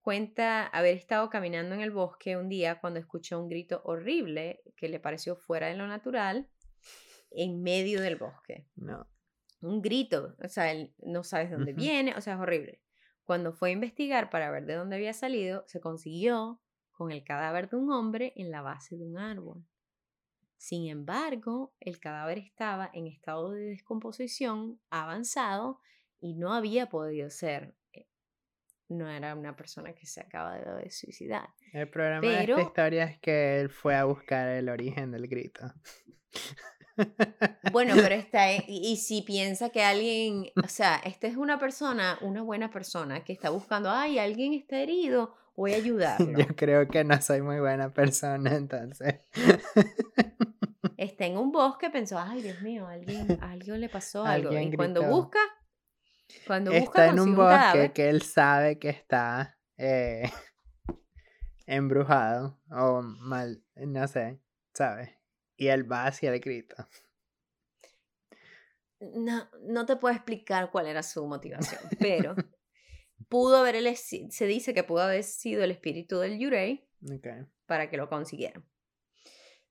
cuenta 0.00 0.66
haber 0.66 0.96
estado 0.96 1.28
caminando 1.28 1.74
en 1.74 1.82
el 1.82 1.90
bosque 1.90 2.36
un 2.36 2.48
día 2.48 2.80
cuando 2.80 3.00
escuchó 3.00 3.40
un 3.40 3.48
grito 3.48 3.82
horrible 3.84 4.62
que 4.76 4.88
le 4.88 5.00
pareció 5.00 5.36
fuera 5.36 5.68
de 5.68 5.76
lo 5.76 5.86
natural 5.86 6.48
en 7.30 7.62
medio 7.62 8.00
del 8.00 8.16
bosque. 8.16 8.66
No. 8.76 9.06
Un 9.60 9.82
grito, 9.82 10.36
o 10.42 10.48
sea, 10.48 10.72
él 10.72 10.94
no 10.98 11.22
sabes 11.22 11.50
dónde 11.50 11.74
viene, 11.74 12.14
o 12.16 12.20
sea, 12.20 12.34
es 12.34 12.40
horrible. 12.40 12.80
Cuando 13.24 13.52
fue 13.52 13.68
a 13.68 13.72
investigar 13.72 14.30
para 14.30 14.50
ver 14.50 14.64
de 14.64 14.74
dónde 14.74 14.96
había 14.96 15.12
salido, 15.12 15.64
se 15.66 15.80
consiguió 15.80 16.62
con 16.92 17.12
el 17.12 17.22
cadáver 17.22 17.68
de 17.68 17.76
un 17.76 17.92
hombre 17.92 18.32
en 18.36 18.50
la 18.50 18.62
base 18.62 18.96
de 18.96 19.04
un 19.04 19.18
árbol. 19.18 19.64
Sin 20.60 20.90
embargo, 20.90 21.72
el 21.80 21.98
cadáver 22.00 22.36
estaba 22.36 22.90
en 22.92 23.06
estado 23.06 23.52
de 23.52 23.64
descomposición 23.70 24.78
avanzado 24.90 25.80
y 26.20 26.34
no 26.34 26.52
había 26.52 26.90
podido 26.90 27.30
ser. 27.30 27.74
Eh, 27.94 28.06
no 28.90 29.08
era 29.08 29.34
una 29.34 29.56
persona 29.56 29.94
que 29.94 30.04
se 30.04 30.20
acaba 30.20 30.58
de 30.58 30.90
suicidar. 30.90 31.48
El 31.72 31.88
problema 31.88 32.20
de 32.20 32.42
esta 32.42 32.60
historia 32.60 33.04
es 33.04 33.18
que 33.20 33.58
él 33.58 33.70
fue 33.70 33.96
a 33.96 34.04
buscar 34.04 34.48
el 34.48 34.68
origen 34.68 35.12
del 35.12 35.28
grito. 35.28 35.62
Bueno, 37.72 37.94
pero 37.96 38.14
está, 38.16 38.52
y, 38.52 38.98
si 38.98 39.22
piensa 39.22 39.70
que 39.70 39.82
alguien, 39.82 40.50
o 40.62 40.68
sea, 40.68 40.96
esta 40.96 41.26
es 41.26 41.38
una 41.38 41.58
persona, 41.58 42.18
una 42.20 42.42
buena 42.42 42.70
persona 42.70 43.24
que 43.24 43.32
está 43.32 43.48
buscando, 43.48 43.90
ay, 43.90 44.18
alguien 44.18 44.52
está 44.52 44.78
herido, 44.78 45.34
voy 45.60 45.74
a 45.74 45.76
ayudarlo. 45.84 46.38
Yo 46.38 46.46
creo 46.56 46.88
que 46.88 47.04
no 47.04 47.20
soy 47.20 47.42
muy 47.42 47.60
buena 47.60 47.92
persona, 47.92 48.54
entonces. 48.54 49.20
está 50.96 51.26
en 51.26 51.36
un 51.36 51.52
bosque, 51.52 51.90
pensó, 51.90 52.18
ay, 52.18 52.42
Dios 52.42 52.60
mío, 52.62 52.86
alguien, 52.86 53.38
a 53.40 53.50
alguien 53.52 53.80
le 53.80 53.88
pasó 53.88 54.24
algo. 54.24 54.52
Y 54.52 54.74
cuando 54.74 55.02
busca, 55.04 55.38
cuando 56.46 56.72
busca, 56.72 56.84
está 56.84 57.06
en 57.08 57.20
un 57.20 57.36
bosque 57.36 57.92
que 57.92 58.08
él 58.08 58.22
sabe 58.22 58.78
que 58.78 58.88
está 58.88 59.58
eh, 59.76 60.30
embrujado 61.66 62.58
o 62.70 63.02
mal, 63.02 63.62
no 63.74 64.08
sé, 64.08 64.40
¿sabes? 64.72 65.10
Y 65.56 65.68
él 65.68 65.90
va 65.90 66.06
hacia 66.06 66.32
el 66.32 66.40
grito. 66.40 66.74
No, 69.00 69.48
no 69.62 69.86
te 69.86 69.96
puedo 69.96 70.14
explicar 70.14 70.70
cuál 70.70 70.86
era 70.86 71.02
su 71.02 71.26
motivación, 71.26 71.80
pero 71.98 72.34
pudo 73.28 73.56
haber, 73.56 73.96
se 73.96 74.46
dice 74.46 74.74
que 74.74 74.84
pudo 74.84 75.02
haber 75.02 75.24
sido 75.24 75.62
el 75.64 75.70
espíritu 75.70 76.18
del 76.18 76.38
Yurei 76.38 76.84
para 77.66 77.90
que 77.90 77.96
lo 77.96 78.08
consiguieran. 78.08 78.64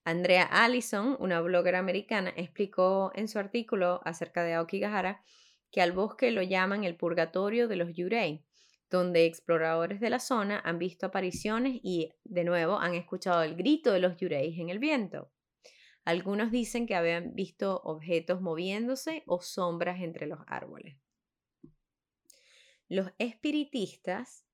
Andrea 0.05 0.43
Allison, 0.43 1.17
una 1.19 1.41
blogger 1.41 1.75
americana, 1.75 2.33
explicó 2.35 3.11
en 3.15 3.27
su 3.27 3.37
artículo 3.37 4.01
acerca 4.05 4.43
de 4.43 4.53
Aokigahara 4.53 5.23
que 5.71 5.81
al 5.81 5.91
bosque 5.91 6.31
lo 6.31 6.41
llaman 6.41 6.83
el 6.83 6.95
purgatorio 6.95 7.67
de 7.67 7.75
los 7.75 7.93
Yurei, 7.93 8.43
donde 8.89 9.25
exploradores 9.25 9.99
de 9.99 10.09
la 10.09 10.19
zona 10.19 10.61
han 10.65 10.79
visto 10.79 11.05
apariciones 11.05 11.79
y, 11.83 12.11
de 12.23 12.43
nuevo, 12.43 12.79
han 12.79 12.95
escuchado 12.95 13.43
el 13.43 13.55
grito 13.55 13.91
de 13.91 13.99
los 13.99 14.17
Yureis 14.17 14.57
en 14.59 14.69
el 14.69 14.79
viento. 14.79 15.31
Algunos 16.05 16.49
dicen 16.49 16.87
que 16.87 16.95
habían 16.95 17.35
visto 17.35 17.81
objetos 17.83 18.41
moviéndose 18.41 19.23
o 19.27 19.41
sombras 19.41 20.01
entre 20.01 20.25
los 20.25 20.39
árboles. 20.47 20.97
Los 22.89 23.11
espiritistas 23.19 24.47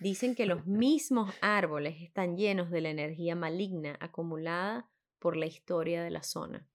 dicen 0.00 0.34
que 0.34 0.44
los 0.44 0.66
mismos 0.66 1.34
árboles 1.40 2.02
están 2.02 2.36
llenos 2.36 2.70
de 2.70 2.82
la 2.82 2.90
energía 2.90 3.34
maligna 3.34 3.96
acumulada 4.00 4.90
por 5.18 5.36
la 5.36 5.46
historia 5.46 6.04
de 6.04 6.10
la 6.10 6.22
zona. 6.22 6.68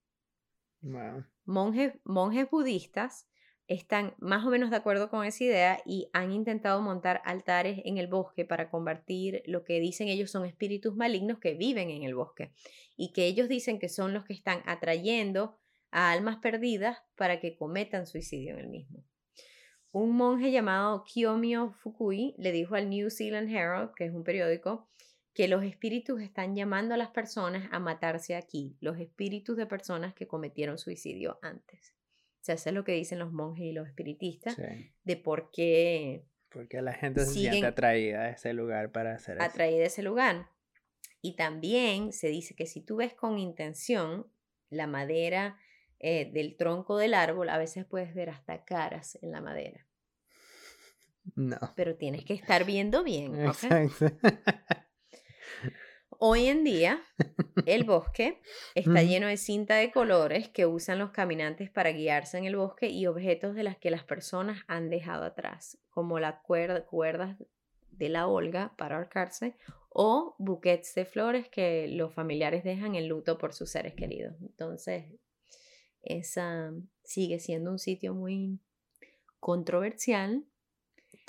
Monjes, 1.46 1.94
monjes 2.04 2.50
budistas 2.50 3.30
están 3.68 4.16
más 4.18 4.44
o 4.48 4.50
menos 4.50 4.72
de 4.72 4.78
acuerdo 4.78 5.12
con 5.12 5.26
esa 5.26 5.44
idea 5.44 5.80
y 5.86 6.10
han 6.12 6.32
intentado 6.32 6.82
montar 6.82 7.22
altares 7.24 7.80
en 7.86 8.00
el 8.00 8.08
bosque 8.08 8.46
para 8.46 8.72
combatir 8.72 9.44
lo 9.46 9.64
que 9.64 9.80
dicen 9.80 10.08
ellos 10.08 10.32
son 10.32 10.44
espíritus 10.46 10.96
malignos 10.96 11.38
que 11.38 11.54
viven 11.54 11.92
en 11.92 12.02
el 12.02 12.16
bosque 12.16 12.52
y 12.98 13.14
que 13.14 13.28
ellos 13.28 13.48
dicen 13.48 13.78
que 13.78 13.90
son 13.90 14.12
los 14.16 14.26
que 14.26 14.34
están 14.34 14.64
atrayendo 14.66 15.60
a 15.92 16.12
almas 16.12 16.38
perdidas 16.38 16.98
para 17.16 17.40
que 17.40 17.56
cometan 17.56 18.08
suicidio 18.08 18.54
en 18.54 18.60
el 18.60 18.70
mismo. 18.70 19.04
Un 19.92 20.16
monje 20.16 20.52
llamado 20.52 21.04
Kiyomiyo 21.04 21.72
Fukui 21.72 22.36
le 22.38 22.52
dijo 22.52 22.76
al 22.76 22.90
New 22.90 23.10
Zealand 23.10 23.50
Herald, 23.50 23.92
que 23.96 24.06
es 24.06 24.14
un 24.14 24.24
periódico, 24.24 24.88
que 25.34 25.48
los 25.48 25.64
espíritus 25.64 26.22
están 26.22 26.56
llamando 26.56 26.94
a 26.94 26.98
las 26.98 27.10
personas 27.10 27.68
a 27.72 27.80
matarse 27.80 28.36
aquí, 28.36 28.78
los 28.82 29.00
espíritus 29.00 29.58
de 29.58 29.66
personas 29.66 30.14
que 30.14 30.28
cometieron 30.28 30.78
suicidio 30.78 31.40
antes. 31.42 31.96
O 32.42 32.44
sea, 32.44 32.56
eso 32.56 32.70
es 32.70 32.76
lo 32.76 32.84
que 32.84 32.94
dicen 32.94 33.20
los 33.20 33.32
monjes 33.32 33.66
y 33.66 33.72
los 33.72 33.88
espiritistas 33.88 34.58
de 35.04 35.18
por 35.18 35.50
qué... 35.52 36.26
Porque 36.50 36.82
la 36.82 36.94
gente 36.94 37.26
se 37.26 37.34
siente 37.34 37.68
atraída 37.68 38.22
a 38.22 38.30
ese 38.30 38.54
lugar 38.54 38.92
para 38.92 39.14
hacer 39.14 39.38
eso. 39.38 39.46
Atraída 39.46 39.84
a 39.84 39.88
ese 39.88 40.04
lugar. 40.04 40.50
Y 41.22 41.36
también 41.36 42.12
se 42.12 42.28
dice 42.30 42.56
que 42.56 42.66
si 42.66 42.82
tú 42.82 42.98
ves 42.98 43.14
con 43.14 43.38
intención 43.38 44.28
la 44.70 44.88
madera 44.88 45.60
eh, 46.00 46.32
del 46.32 46.56
tronco 46.56 46.98
del 46.98 47.14
árbol, 47.14 47.50
a 47.50 47.58
veces 47.58 47.86
puedes 47.86 48.14
ver 48.14 48.30
hasta 48.30 48.64
caras 48.64 49.18
en 49.22 49.32
la 49.32 49.42
madera. 49.42 49.86
No. 51.36 51.58
Pero 51.76 51.96
tienes 51.96 52.26
que 52.26 52.34
estar 52.34 52.66
viendo 52.66 53.04
bien. 53.04 53.40
Exacto. 53.46 54.12
Hoy 56.22 56.48
en 56.48 56.66
día, 56.66 57.02
el 57.66 57.86
bosque 57.86 58.42
está 58.76 59.04
lleno 59.04 59.28
de 59.28 59.38
cinta 59.38 59.76
de 59.76 59.90
colores 59.90 60.50
que 60.50 60.66
usan 60.66 61.00
los 61.00 61.12
caminantes 61.12 61.70
para 61.70 61.92
guiarse 61.92 62.38
en 62.38 62.44
el 62.44 62.58
bosque 62.58 62.90
y 62.90 63.08
objetos 63.08 63.56
de 63.56 63.64
las 63.64 63.78
que 63.78 63.90
las 63.90 64.04
personas 64.04 64.64
han 64.68 64.90
dejado 64.90 65.24
atrás, 65.24 65.78
como 65.90 66.20
las 66.20 66.42
cuerdas 66.42 67.38
de 67.92 68.10
la 68.10 68.28
Olga 68.28 68.74
para 68.78 68.98
ahorcarse 68.98 69.56
o 69.90 70.36
buquets 70.40 70.94
de 70.96 71.06
flores 71.06 71.48
que 71.48 71.88
los 71.88 72.14
familiares 72.14 72.66
dejan 72.66 72.96
en 72.96 73.08
luto 73.08 73.38
por 73.38 73.54
sus 73.54 73.70
seres 73.70 73.94
queridos. 73.94 74.36
Entonces, 74.42 75.06
esa 76.02 76.72
sigue 77.04 77.40
siendo 77.40 77.72
un 77.72 77.80
sitio 77.80 78.14
muy 78.14 78.60
controversial, 79.40 80.46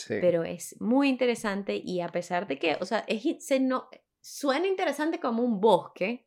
pero 0.09 0.44
es 0.44 0.80
muy 0.80 1.09
interesante 1.09 1.80
y 1.83 2.00
a 2.00 2.09
pesar 2.09 2.46
de 2.46 2.59
que, 2.59 2.76
o 2.80 2.87
sea, 2.87 3.04
es, 3.06 3.44
se 3.44 3.61
no, 3.61 3.88
suena 4.20 4.66
interesante 4.66 5.20
como 5.20 5.42
un 5.42 5.61
bosque, 5.61 6.26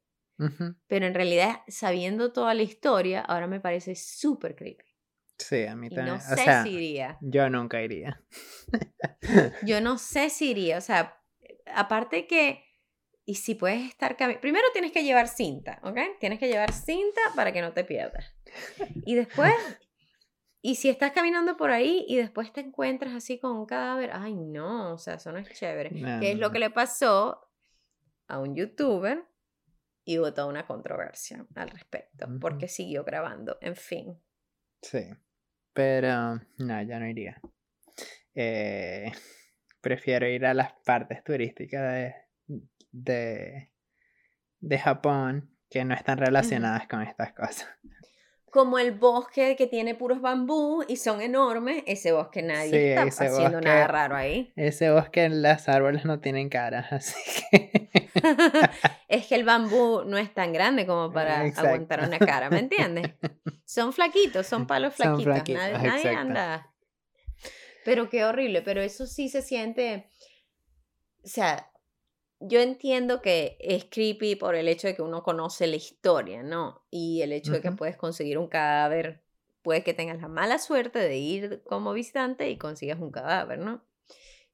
pero 0.87 1.05
en 1.05 1.13
realidad, 1.13 1.61
sabiendo 1.67 2.33
toda 2.33 2.53
la 2.53 2.63
historia, 2.63 3.21
ahora 3.21 3.47
me 3.47 3.61
parece 3.61 3.95
súper 3.95 4.55
creepy. 4.55 4.83
Sí, 5.37 5.65
a 5.65 5.75
mí 5.75 5.89
también. 5.89 6.17
No 6.17 6.21
sé 6.21 6.63
si 6.63 6.69
iría. 6.69 7.17
Yo 7.21 7.49
nunca 7.49 7.81
iría. 7.81 8.21
yo 9.63 9.81
no 9.81 9.97
sé 9.97 10.29
si 10.29 10.51
iría. 10.51 10.77
O 10.77 10.81
sea, 10.81 11.21
aparte 11.73 12.27
que. 12.27 12.63
Y 13.25 13.35
si 13.35 13.55
puedes 13.55 13.87
estar 13.87 14.17
Primero 14.39 14.67
tienes 14.73 14.91
que 14.91 15.03
llevar 15.03 15.27
cinta, 15.27 15.79
¿ok? 15.83 15.97
Tienes 16.19 16.39
que 16.39 16.47
llevar 16.47 16.73
cinta 16.73 17.21
para 17.35 17.51
que 17.51 17.61
no 17.61 17.73
te 17.73 17.83
pierdas. 17.83 18.25
Y 19.05 19.15
después. 19.15 19.53
Y 20.61 20.75
si 20.75 20.89
estás 20.89 21.11
caminando 21.11 21.57
por 21.57 21.71
ahí 21.71 22.05
y 22.07 22.15
después 22.15 22.53
te 22.53 22.61
encuentras 22.61 23.13
así 23.13 23.37
con 23.37 23.51
un 23.51 23.65
cadáver, 23.65 24.11
ay 24.13 24.33
no, 24.33 24.93
o 24.93 24.97
sea, 24.97 25.15
eso 25.15 25.31
no 25.31 25.39
es 25.39 25.49
chévere. 25.49 25.89
¿Qué 26.21 26.31
es 26.31 26.37
lo 26.37 26.51
que 26.51 26.59
le 26.59 26.69
pasó 26.69 27.49
a 28.27 28.39
un 28.39 28.55
youtuber 28.55 29.25
y 30.05 30.19
hubo 30.19 30.33
toda 30.33 30.47
una 30.47 30.65
controversia 30.65 31.45
al 31.55 31.69
respecto, 31.69 32.27
porque 32.39 32.67
siguió 32.67 33.03
grabando, 33.03 33.57
en 33.61 33.75
fin. 33.75 34.19
Sí, 34.81 35.09
pero 35.73 36.41
no, 36.57 36.81
ya 36.83 36.99
no 36.99 37.07
iría. 37.07 37.39
Eh, 38.35 39.11
prefiero 39.81 40.27
ir 40.27 40.45
a 40.45 40.53
las 40.53 40.73
partes 40.85 41.23
turísticas 41.23 41.93
de, 41.93 42.15
de, 42.93 43.71
de 44.59 44.79
Japón 44.79 45.49
que 45.69 45.83
no 45.83 45.93
están 45.93 46.19
relacionadas 46.19 46.87
con 46.87 47.01
estas 47.01 47.33
cosas. 47.33 47.67
Como 48.51 48.77
el 48.77 48.91
bosque 48.91 49.55
que 49.55 49.65
tiene 49.65 49.95
puros 49.95 50.21
bambú 50.21 50.83
y 50.87 50.97
son 50.97 51.21
enormes, 51.21 51.83
ese 51.87 52.11
bosque 52.11 52.43
nadie 52.43 52.93
está 52.93 53.25
haciendo 53.25 53.59
nada 53.59 53.87
raro 53.87 54.15
ahí. 54.15 54.53
Ese 54.55 54.91
bosque, 54.91 55.27
las 55.29 55.67
árboles 55.67 56.05
no 56.05 56.19
tienen 56.19 56.49
cara, 56.49 56.87
así 56.91 57.15
que... 57.51 57.89
es 59.07 59.25
que 59.25 59.33
el 59.33 59.43
bambú 59.43 60.03
no 60.05 60.19
es 60.19 60.31
tan 60.31 60.53
grande 60.53 60.85
como 60.85 61.11
para 61.11 61.41
aguantar 61.41 62.07
una 62.07 62.19
cara, 62.19 62.51
¿me 62.51 62.59
entiendes? 62.59 63.15
Son 63.65 63.91
flaquitos, 63.91 64.45
son 64.45 64.67
palos 64.67 64.93
flaquitos, 64.93 65.45
nadie 65.81 66.09
anda... 66.09 66.69
Pero 67.83 68.07
qué 68.07 68.23
horrible, 68.23 68.61
pero 68.61 68.81
eso 68.81 69.05
sí 69.07 69.27
se 69.27 69.41
siente, 69.41 70.07
o 71.21 71.27
sea, 71.27 71.72
yo 72.45 72.59
entiendo 72.59 73.21
que 73.21 73.57
es 73.59 73.85
creepy 73.85 74.35
por 74.35 74.55
el 74.55 74.67
hecho 74.67 74.87
de 74.87 74.95
que 74.95 75.01
uno 75.01 75.23
conoce 75.23 75.65
la 75.67 75.77
historia, 75.77 76.43
¿no? 76.43 76.85
Y 76.89 77.21
el 77.21 77.31
hecho 77.31 77.53
de 77.53 77.61
que 77.61 77.71
puedes 77.71 77.95
conseguir 77.95 78.37
un 78.37 78.47
cadáver, 78.47 79.23
puede 79.61 79.83
que 79.83 79.93
tengas 79.93 80.21
la 80.21 80.27
mala 80.27 80.59
suerte 80.59 80.99
de 80.99 81.17
ir 81.17 81.63
como 81.63 81.93
visitante 81.93 82.49
y 82.49 82.57
consigas 82.57 82.99
un 82.99 83.11
cadáver, 83.11 83.59
¿no? 83.59 83.83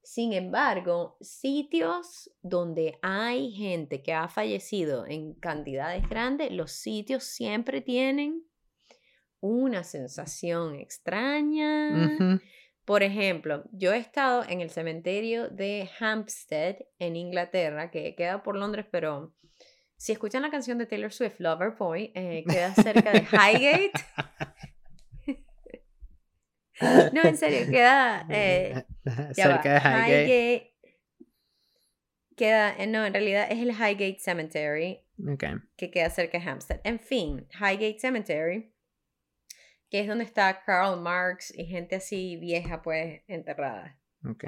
Sin 0.02 0.32
embargo, 0.32 1.16
sitios 1.20 2.30
donde 2.42 2.98
hay 3.02 3.52
gente 3.52 4.02
que 4.02 4.14
ha 4.14 4.28
fallecido 4.28 5.06
en 5.06 5.34
cantidades 5.34 6.08
grandes, 6.08 6.52
los 6.52 6.72
sitios 6.72 7.24
siempre 7.24 7.80
tienen 7.80 8.44
una 9.40 9.84
sensación 9.84 10.76
extraña. 10.76 12.40
Por 12.90 13.04
ejemplo, 13.04 13.62
yo 13.70 13.92
he 13.92 13.98
estado 13.98 14.42
en 14.48 14.60
el 14.60 14.68
cementerio 14.68 15.48
de 15.48 15.88
Hampstead, 16.00 16.74
en 16.98 17.14
Inglaterra, 17.14 17.88
que 17.88 18.16
queda 18.16 18.42
por 18.42 18.56
Londres, 18.56 18.84
pero 18.90 19.32
si 19.96 20.10
escuchan 20.10 20.42
la 20.42 20.50
canción 20.50 20.76
de 20.76 20.86
Taylor 20.86 21.12
Swift, 21.12 21.36
Lover 21.38 21.76
Boy, 21.78 22.10
eh, 22.16 22.42
queda 22.48 22.74
cerca 22.74 23.12
de 23.12 23.20
Highgate. 23.20 23.92
no, 27.12 27.22
en 27.22 27.36
serio, 27.36 27.70
queda 27.70 28.26
eh, 28.28 28.84
cerca 29.34 29.74
de 29.74 29.78
Highgate. 29.78 30.74
Queda, 32.36 32.74
eh, 32.76 32.88
no, 32.88 33.06
en 33.06 33.12
realidad 33.12 33.46
es 33.52 33.60
el 33.60 33.70
Highgate 33.70 34.18
Cemetery, 34.18 35.06
que 35.76 35.92
queda 35.92 36.10
cerca 36.10 36.40
de 36.40 36.50
Hampstead. 36.50 36.80
En 36.82 36.98
fin, 36.98 37.46
Highgate 37.52 38.00
Cemetery 38.00 38.74
que 39.90 40.00
es 40.00 40.08
donde 40.08 40.24
está 40.24 40.62
Karl 40.62 41.00
Marx 41.00 41.52
y 41.56 41.66
gente 41.66 41.96
así 41.96 42.36
vieja, 42.36 42.80
pues, 42.80 43.22
enterrada. 43.26 43.98
Ok. 44.28 44.44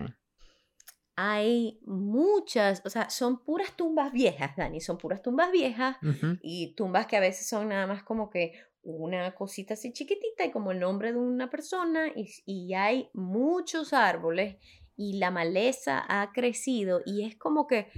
Hay 1.17 1.81
muchas, 1.85 2.81
o 2.87 2.91
sea, 2.91 3.11
son 3.11 3.45
puras 3.45 3.77
tumbas 3.77 4.13
viejas, 4.13 4.57
Dani, 4.57 4.81
son 4.81 4.97
puras 4.97 5.21
tumbas 5.21 5.53
viejas 5.53 5.99
y 6.41 6.75
tumbas 6.75 7.07
que 7.07 7.17
a 7.17 7.21
veces 7.21 7.47
son 7.47 7.69
nada 7.69 7.87
más 7.87 8.03
como 8.03 8.31
que 8.31 8.55
una 8.83 9.35
cosita 9.35 9.75
así 9.75 9.93
chiquitita 9.93 10.45
y 10.45 10.51
como 10.51 10.73
el 10.73 10.81
nombre 10.81 11.13
de 11.13 11.19
una 11.19 11.51
persona 11.51 12.09
y, 12.17 12.29
y 12.47 12.75
hay 12.75 13.11
muchos 13.13 13.93
árboles 13.93 14.57
y 14.97 15.19
la 15.19 15.31
maleza 15.31 16.03
ha 16.09 16.33
crecido 16.33 17.03
y 17.05 17.27
es 17.27 17.37
como 17.37 17.67
que 17.67 17.89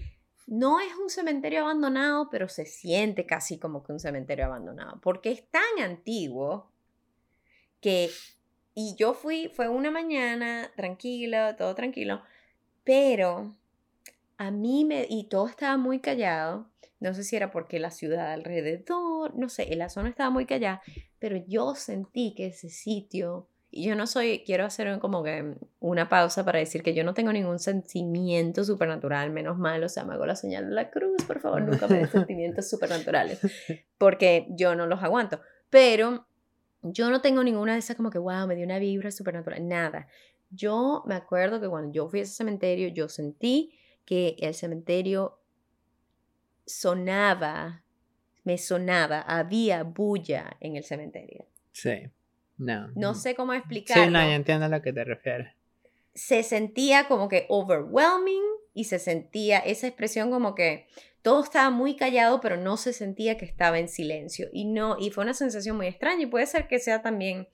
no 0.46 0.80
es 0.80 0.94
un 0.96 1.09
cementerio 1.09 1.62
abandonado, 1.62 2.28
pero 2.30 2.48
se 2.48 2.66
siente 2.66 3.26
casi 3.26 3.59
como 3.59 3.83
que 3.83 3.92
un 3.92 4.00
cementerio 4.00 4.46
abandonado, 4.46 5.00
porque 5.00 5.30
es 5.30 5.48
tan 5.50 5.83
antiguo 5.83 6.73
que, 7.85 8.09
y 8.75 8.97
yo 8.97 9.12
fui, 9.12 9.51
fue 9.53 9.68
una 9.68 9.90
mañana, 9.90 10.70
tranquila, 10.75 11.55
todo 11.55 11.75
tranquilo, 11.75 12.23
pero 12.83 13.55
a 14.38 14.51
mí 14.51 14.87
me, 14.87 15.07
y 15.07 15.25
todo 15.25 15.47
estaba 15.47 15.77
muy 15.77 16.01
callado, 16.01 16.70
no 16.99 17.12
sé 17.12 17.25
si 17.25 17.37
era 17.37 17.51
porque 17.51 17.79
la 17.79 17.90
ciudad 17.90 18.33
alrededor, 18.33 19.37
no 19.37 19.51
sé, 19.51 19.77
la 19.77 19.90
zona 19.90 20.09
estaba 20.09 20.31
muy 20.31 20.47
callada, 20.47 20.81
pero 21.18 21.37
yo 21.47 21.75
sentí 21.75 22.35
que 22.35 22.47
ese 22.47 22.70
sitio, 22.70 23.51
y 23.70 23.85
yo 23.85 23.94
no 23.97 24.07
soy, 24.07 24.44
quiero 24.47 24.64
hacer 24.64 24.99
como 24.99 25.23
que 25.23 25.57
una 25.79 26.09
pausa 26.09 26.42
para 26.42 26.61
decir 26.61 26.83
que 26.83 26.94
yo 26.94 27.05
no 27.05 27.12
tengo 27.12 27.35
ningún 27.35 27.59
sentimiento 27.59 28.64
supernatural, 28.64 29.31
menos 29.31 29.59
mal, 29.59 29.85
o 29.85 29.90
sea, 29.90 30.04
me 30.04 30.15
hago 30.15 30.25
la 30.25 30.37
señal 30.37 30.71
de 30.71 30.75
la 30.75 30.88
cruz, 30.88 31.23
por 31.27 31.38
favor, 31.38 31.61
nunca 31.61 31.87
me 31.87 31.98
den 31.98 32.08
sentimientos 32.11 32.67
supernaturales, 32.71 33.40
porque 33.98 34.46
yo 34.52 34.75
no 34.75 34.87
los 34.87 35.02
aguanto, 35.02 35.42
pero 35.69 36.27
yo 36.92 37.10
no 37.10 37.20
tengo 37.20 37.42
ninguna 37.42 37.72
de 37.72 37.78
esas 37.78 37.96
como 37.96 38.10
que, 38.10 38.18
wow, 38.18 38.46
me 38.46 38.54
dio 38.54 38.64
una 38.64 38.78
vibra 38.78 39.10
supernatural, 39.10 39.66
nada. 39.66 40.08
Yo 40.50 41.02
me 41.06 41.14
acuerdo 41.14 41.60
que 41.60 41.68
cuando 41.68 41.92
yo 41.92 42.08
fui 42.08 42.20
a 42.20 42.22
ese 42.22 42.35
cementerio, 42.35 42.88
yo 42.88 43.08
sentí 43.08 43.72
que 44.04 44.37
el 44.38 44.54
cementerio 44.54 45.38
sonaba, 46.66 47.82
me 48.44 48.58
sonaba, 48.58 49.20
había 49.20 49.82
bulla 49.82 50.56
en 50.60 50.76
el 50.76 50.85
cementerio. 50.85 51.46
Sí, 51.72 52.10
no. 52.58 52.88
No 52.94 53.14
sé 53.14 53.35
cómo 53.35 53.54
explicarlo. 53.54 54.04
Sí, 54.04 54.10
no, 54.10 54.20
yo 54.20 54.32
entiendo 54.32 54.66
a 54.66 54.68
lo 54.68 54.82
que 54.82 54.92
te 54.92 55.04
refieres. 55.04 55.52
Se 56.14 56.42
sentía 56.42 57.08
como 57.08 57.28
que 57.28 57.46
overwhelming 57.48 58.42
y 58.74 58.85
se 58.85 58.98
sentía 58.98 59.58
esa 59.58 59.87
expresión 59.87 60.30
como 60.30 60.54
que 60.54 60.87
todo 61.25 61.42
estaba 61.42 61.70
muy 61.70 61.96
callado, 61.96 62.42
pero 62.42 62.58
no 62.58 62.77
se 62.77 62.92
sentía 62.92 63.38
que 63.38 63.46
estaba 63.46 63.79
en 63.79 63.88
silencio. 63.88 64.50
Y 64.52 64.66
no, 64.66 64.98
y 65.00 65.10
fue 65.10 65.25
una 65.25 65.33
sensación 65.33 65.75
muy 65.75 65.87
extraña. 65.87 66.25
Y 66.25 66.27
puede 66.27 66.44
ser 66.44 66.68
que 66.68 66.79
sea 66.79 67.00
también 67.00 67.48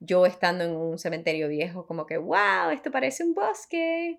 yo 0.00 0.26
estando 0.26 0.64
en 0.64 0.72
un 0.72 0.98
cementerio 0.98 1.46
viejo, 1.46 1.86
como 1.86 2.04
que, 2.04 2.18
wow, 2.18 2.70
esto 2.72 2.90
parece 2.90 3.22
un 3.22 3.32
bosque. 3.32 4.18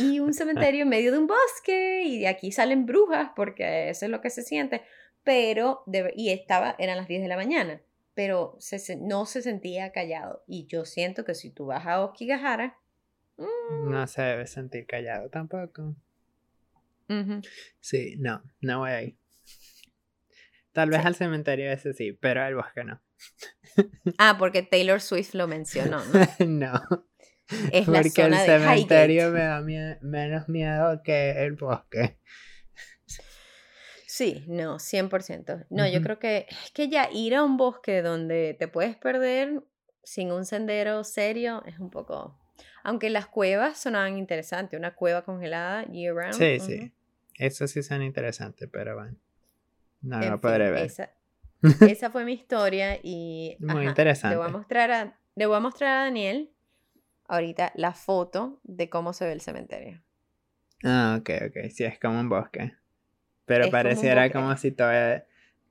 Y 0.00 0.20
un 0.20 0.32
cementerio 0.32 0.84
en 0.84 0.88
medio 0.88 1.12
de 1.12 1.18
un 1.18 1.26
bosque. 1.26 2.04
Y 2.06 2.20
de 2.20 2.28
aquí 2.28 2.52
salen 2.52 2.86
brujas, 2.86 3.32
porque 3.36 3.90
eso 3.90 4.06
es 4.06 4.10
lo 4.10 4.22
que 4.22 4.30
se 4.30 4.40
siente. 4.40 4.80
Pero, 5.24 5.84
y 6.16 6.30
estaba, 6.30 6.74
eran 6.78 6.96
las 6.96 7.08
10 7.08 7.20
de 7.20 7.28
la 7.28 7.36
mañana. 7.36 7.82
pero 8.14 8.56
no 9.00 9.26
se 9.26 9.42
sentía 9.42 9.92
callado. 9.92 10.42
Y 10.46 10.66
yo 10.68 10.86
siento 10.86 11.26
que 11.26 11.34
si 11.34 11.50
tú 11.50 11.66
vas 11.66 11.86
a 11.86 12.02
Okigahara... 12.02 12.78
No 13.36 14.04
mm. 14.04 14.06
se 14.06 14.22
debe 14.22 14.46
sentir 14.46 14.86
callado 14.86 15.28
tampoco. 15.28 15.94
Sí, 17.80 18.16
no, 18.18 18.42
no 18.60 18.80
voy 18.80 18.90
a 18.90 19.02
ir. 19.02 19.18
Tal 20.72 20.88
vez 20.88 21.04
al 21.04 21.14
cementerio 21.14 21.70
ese 21.70 21.92
sí, 21.92 22.12
pero 22.12 22.42
al 22.42 22.54
bosque 22.54 22.84
no. 22.84 23.00
Ah, 24.18 24.36
porque 24.38 24.62
Taylor 24.62 25.00
Swift 25.00 25.34
lo 25.34 25.46
mencionó, 25.46 26.02
¿no? 26.06 26.20
no. 26.46 26.72
Es 27.70 27.86
porque 27.86 28.22
el 28.22 28.34
cementerio 28.34 29.30
me 29.30 29.40
da 29.40 29.60
menos 29.60 30.48
miedo 30.48 31.02
que 31.02 31.44
el 31.44 31.52
bosque. 31.52 32.18
Sí, 34.06 34.44
no, 34.46 34.78
100%. 34.78 35.66
No, 35.70 35.88
yo 35.88 36.02
creo 36.02 36.18
que 36.18 36.46
es 36.48 36.70
que 36.72 36.88
ya 36.88 37.10
ir 37.10 37.34
a 37.34 37.42
un 37.42 37.56
bosque 37.56 38.02
donde 38.02 38.54
te 38.58 38.68
puedes 38.68 38.96
perder 38.96 39.62
sin 40.04 40.32
un 40.32 40.44
sendero 40.44 41.02
serio 41.04 41.62
es 41.66 41.78
un 41.78 41.90
poco... 41.90 42.38
Aunque 42.84 43.10
las 43.10 43.26
cuevas 43.26 43.78
sonaban 43.78 44.18
interesantes, 44.18 44.78
una 44.78 44.94
cueva 44.94 45.22
congelada 45.22 45.84
year 45.86 46.14
round. 46.14 46.34
Sí, 46.34 46.58
sí. 46.60 46.92
Eso 47.42 47.66
sí 47.66 47.82
son 47.82 48.02
interesantes, 48.02 48.68
pero 48.70 48.94
bueno. 48.94 49.16
No 50.00 50.20
lo 50.20 50.40
podré 50.40 50.70
ver. 50.70 50.88
Esa, 51.88 52.10
fue 52.10 52.24
mi 52.24 52.34
historia 52.34 53.00
y... 53.02 53.56
Muy 53.58 53.84
interesante. 53.84 54.36
Le 54.36 54.38
voy, 54.38 54.48
a 54.48 54.52
mostrar 54.52 54.90
a, 54.92 55.18
le 55.34 55.46
voy 55.46 55.56
a 55.56 55.60
mostrar 55.60 55.90
a 55.90 56.04
Daniel 56.04 56.52
ahorita 57.26 57.72
la 57.74 57.94
foto 57.94 58.60
de 58.62 58.88
cómo 58.88 59.12
se 59.12 59.24
ve 59.24 59.32
el 59.32 59.40
cementerio. 59.40 60.00
Ah, 60.84 61.18
ok, 61.18 61.30
ok. 61.48 61.70
Sí, 61.70 61.82
es 61.82 61.98
como 61.98 62.20
un 62.20 62.28
bosque. 62.28 62.74
Pero 63.44 63.70
pareciera 63.70 64.30
como, 64.30 64.56
si 64.56 64.70
todo, 64.70 64.92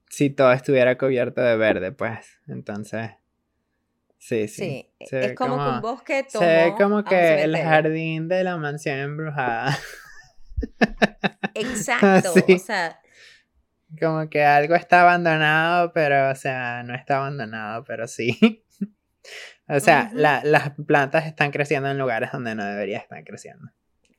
si 0.10 0.30
todo 0.30 0.52
estuviera 0.52 0.98
cubierto 0.98 1.40
de 1.40 1.56
verde, 1.56 1.94
pues. 1.94 2.38
Entonces. 2.48 3.12
Sí, 4.18 4.50
sí. 4.50 4.90
sí. 5.00 5.16
es 5.16 5.36
como, 5.36 5.56
que 5.56 5.70
un 5.70 5.82
bosque 5.82 6.26
Se 6.28 6.46
ve 6.46 6.74
como 6.78 7.06
que 7.06 7.44
el 7.44 7.58
jardín 7.58 8.28
de 8.28 8.44
la 8.44 8.58
mansión 8.58 8.98
embrujada. 8.98 9.78
Exacto. 11.54 12.34
O 12.34 12.60
sea. 12.60 13.00
Como 14.00 14.30
que 14.30 14.44
algo 14.44 14.76
está 14.76 15.02
abandonado, 15.02 15.92
pero, 15.94 16.30
o 16.30 16.36
sea, 16.36 16.82
no 16.84 16.96
está 16.96 17.18
abandonado, 17.18 17.84
pero 17.84 18.08
sí. 18.08 18.64
o 19.68 19.80
sea, 19.80 20.10
las 20.14 20.72
plantas 20.88 21.26
están 21.26 21.52
creciendo 21.52 21.90
en 21.90 21.98
lugares 21.98 22.32
donde 22.32 22.56
no 22.56 22.64
deberían 22.64 23.02
estar 23.02 23.24
creciendo. 23.24 23.68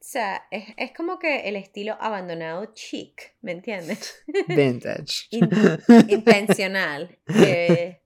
O 0.03 0.05
sea, 0.05 0.43
es, 0.51 0.93
como 0.97 1.19
que 1.19 1.49
el 1.49 1.57
estilo 1.57 1.97
abandonado 2.01 2.75
chic, 2.75 3.35
¿me 3.41 3.53
entiendes? 3.53 4.23
Vintage. 4.49 5.29
intencional. 6.09 7.19
Eh, 7.29 8.02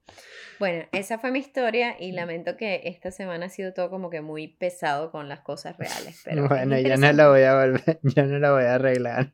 bueno, 0.59 0.87
esa 0.93 1.19
fue 1.19 1.31
mi 1.31 1.39
historia 1.39 1.97
y 1.99 2.13
lamento 2.13 2.57
que 2.57 2.83
esta 2.85 3.11
semana 3.11 3.47
ha 3.47 3.49
sido 3.49 3.73
todo 3.73 3.91
como 3.91 4.11
que 4.11 4.21
muy 4.21 4.49
pesado 4.49 5.11
con 5.11 5.29
las 5.29 5.41
cosas 5.41 5.77
reales. 5.77 6.23
Pero 6.25 6.49
bueno, 6.49 6.79
yo 6.79 6.97
no 6.97 7.13
lo 7.13 7.31
voy 7.31 7.43
a 7.43 7.55
volver, 7.55 8.01
yo 8.03 8.25
no 8.25 8.39
lo 8.39 8.55
voy 8.55 8.65
a 8.65 8.75
arreglar. 8.75 9.33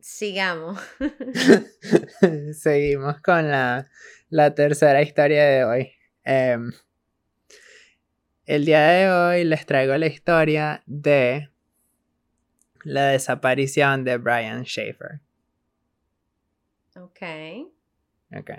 Sigamos. 0.00 0.80
Seguimos 2.52 3.20
con 3.20 3.50
la, 3.50 3.88
tercera 4.54 5.02
historia 5.02 5.44
de 5.44 5.64
hoy. 5.64 5.92
Em, 6.24 6.72
el 8.46 8.64
día 8.64 8.86
de 8.86 9.10
hoy 9.10 9.44
les 9.44 9.66
traigo 9.66 9.96
la 9.96 10.06
historia 10.06 10.82
de 10.86 11.50
la 12.82 13.08
desaparición 13.08 14.04
de 14.04 14.18
Brian 14.18 14.64
Schaefer. 14.64 15.20
Ok. 16.96 17.22
Ok. 18.36 18.50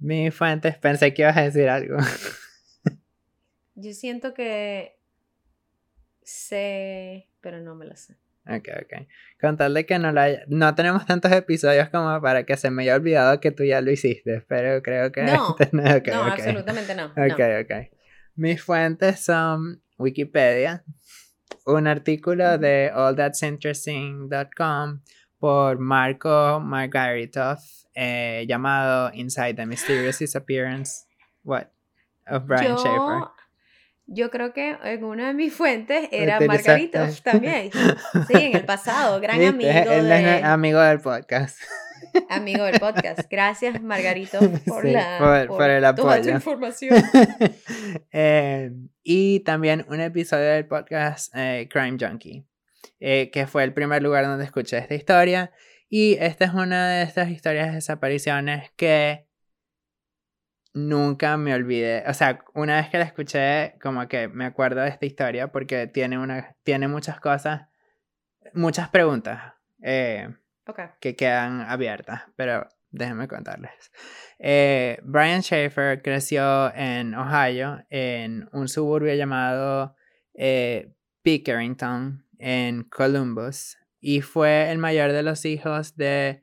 Mi 0.00 0.30
fuentes, 0.30 0.78
pensé 0.78 1.12
que 1.12 1.22
ibas 1.22 1.36
a 1.36 1.42
decir 1.42 1.68
algo. 1.68 1.96
Yo 3.74 3.92
siento 3.92 4.32
que 4.34 4.98
sé, 6.22 7.28
pero 7.40 7.60
no 7.60 7.74
me 7.74 7.86
lo 7.86 7.96
sé. 7.96 8.16
Ok, 8.46 8.68
ok. 8.82 9.06
Con 9.40 9.58
tal 9.58 9.74
de 9.74 9.84
que 9.86 9.98
no 9.98 10.12
la 10.12 10.28
No 10.48 10.74
tenemos 10.74 11.04
tantos 11.06 11.32
episodios 11.32 11.88
como 11.90 12.20
para 12.22 12.44
que 12.44 12.56
se 12.56 12.70
me 12.70 12.82
haya 12.82 12.96
olvidado 12.96 13.40
que 13.40 13.52
tú 13.52 13.64
ya 13.64 13.82
lo 13.82 13.90
hiciste, 13.90 14.42
pero 14.48 14.82
creo 14.82 15.12
que... 15.12 15.22
No, 15.22 15.56
no 15.72 15.82
absolutamente 15.82 16.94
no. 16.94 17.08
Ok, 17.08 17.40
ok. 17.62 17.72
Mis 18.36 18.62
fuentes 18.62 19.20
son 19.20 19.82
Wikipedia, 19.98 20.82
un 21.66 21.86
artículo 21.86 22.56
de 22.56 22.90
allthat'sinteresting.com 22.92 25.02
por 25.40 25.78
Marco 25.78 26.60
Margaritov 26.60 27.58
eh, 27.94 28.44
llamado 28.46 29.10
Inside 29.12 29.54
the 29.54 29.66
Mysterious 29.66 30.20
Disappearance 30.20 31.06
what, 31.42 31.66
of 32.28 32.46
Brian 32.46 32.76
Schaefer. 32.78 33.28
Yo 34.06 34.30
creo 34.30 34.52
que 34.52 34.76
en 34.82 35.04
una 35.04 35.28
de 35.28 35.34
mis 35.34 35.52
fuentes 35.52 36.08
era 36.12 36.38
Margaritov 36.40 37.20
también. 37.24 37.70
Sí, 37.72 38.34
en 38.34 38.56
el 38.56 38.64
pasado, 38.64 39.20
gran 39.20 39.42
amigo. 39.42 39.70
de... 39.70 40.42
amigo 40.44 40.80
del 40.80 41.00
podcast. 41.00 41.58
amigo 42.28 42.64
del 42.64 42.80
podcast. 42.80 43.20
Gracias, 43.30 43.80
Margarito, 43.82 44.38
por, 44.66 44.84
la, 44.84 45.46
por, 45.48 45.70
el 45.70 45.84
apoyo. 45.84 46.08
Toda 46.08 46.22
tu 46.22 46.28
información. 46.28 47.02
Eh, 48.12 48.72
y 49.02 49.40
también 49.40 49.84
un 49.88 50.00
episodio 50.00 50.46
del 50.46 50.66
podcast 50.66 51.32
eh, 51.34 51.68
Crime 51.70 51.96
Junkie, 52.00 52.44
eh, 53.00 53.30
que 53.30 53.46
fue 53.46 53.64
el 53.64 53.72
primer 53.72 54.02
lugar 54.02 54.24
donde 54.24 54.44
escuché 54.44 54.78
esta 54.78 54.94
historia. 54.94 55.52
Y 55.88 56.14
esta 56.20 56.44
es 56.44 56.54
una 56.54 56.88
de 56.88 57.02
estas 57.02 57.30
historias 57.30 57.68
de 57.68 57.74
desapariciones 57.74 58.70
que 58.76 59.26
nunca 60.72 61.36
me 61.36 61.54
olvidé. 61.54 62.04
O 62.06 62.14
sea, 62.14 62.44
una 62.54 62.76
vez 62.76 62.88
que 62.90 62.98
la 62.98 63.04
escuché, 63.04 63.74
como 63.82 64.06
que 64.06 64.28
me 64.28 64.44
acuerdo 64.44 64.82
de 64.82 64.88
esta 64.88 65.06
historia 65.06 65.50
porque 65.50 65.86
tiene, 65.88 66.18
una, 66.18 66.54
tiene 66.62 66.86
muchas 66.86 67.18
cosas, 67.18 67.62
muchas 68.54 68.88
preguntas 68.88 69.54
que 71.00 71.16
quedan 71.16 71.62
abiertas, 71.62 72.22
pero 72.36 72.68
déjenme 72.90 73.28
contarles. 73.28 73.92
Eh, 74.38 74.98
Brian 75.02 75.42
Schaefer 75.42 76.02
creció 76.02 76.74
en 76.74 77.14
Ohio, 77.14 77.84
en 77.90 78.48
un 78.52 78.68
suburbio 78.68 79.14
llamado 79.14 79.96
eh, 80.34 80.92
Pickerington, 81.22 82.24
en 82.40 82.84
Columbus, 82.84 83.76
y 84.00 84.22
fue 84.22 84.70
el 84.70 84.78
mayor 84.78 85.12
de 85.12 85.22
los 85.22 85.44
hijos 85.44 85.96
de 85.96 86.42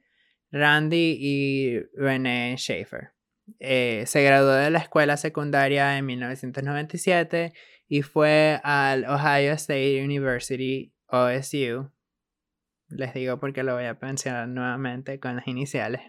Randy 0.51 1.17
y 1.19 1.79
Renee 1.93 2.55
Schaefer. 2.57 3.11
Eh, 3.59 4.03
se 4.07 4.23
graduó 4.23 4.51
de 4.51 4.69
la 4.69 4.79
escuela 4.79 5.17
secundaria 5.17 5.97
en 5.97 6.05
1997 6.05 7.53
y 7.87 8.01
fue 8.01 8.59
al 8.63 9.05
Ohio 9.05 9.53
State 9.53 10.03
University, 10.03 10.93
OSU, 11.07 11.91
les 12.89 13.13
digo 13.13 13.39
porque 13.39 13.63
lo 13.63 13.75
voy 13.75 13.85
a 13.85 13.97
mencionar 14.01 14.47
nuevamente 14.47 15.19
con 15.19 15.35
las 15.35 15.47
iniciales, 15.47 16.01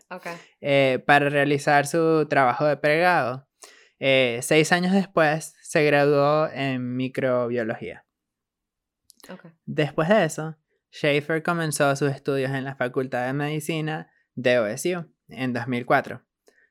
eh, 0.60 1.02
para 1.06 1.28
realizar 1.28 1.86
su 1.86 2.26
trabajo 2.28 2.64
de 2.66 2.76
pregrado. 2.76 3.48
Eh, 3.98 4.38
seis 4.42 4.70
años 4.70 4.92
después 4.92 5.56
se 5.62 5.84
graduó 5.84 6.48
en 6.52 6.96
microbiología. 6.96 8.04
Después 9.66 10.08
de 10.08 10.24
eso, 10.24 10.56
Schaefer 10.92 11.42
comenzó 11.42 11.94
sus 11.96 12.10
estudios 12.10 12.50
en 12.52 12.64
la 12.64 12.76
Facultad 12.76 13.26
de 13.26 13.32
Medicina 13.32 14.10
de 14.34 14.58
OSU 14.58 15.12
en 15.28 15.52
2004. 15.52 16.22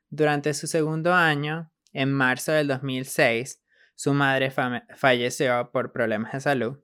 Durante 0.09 0.53
su 0.53 0.67
segundo 0.67 1.13
año, 1.13 1.71
en 1.93 2.11
marzo 2.11 2.51
del 2.51 2.67
2006, 2.67 3.61
su 3.95 4.13
madre 4.13 4.51
falleció 4.95 5.71
por 5.71 5.91
problemas 5.91 6.33
de 6.33 6.39
salud 6.39 6.79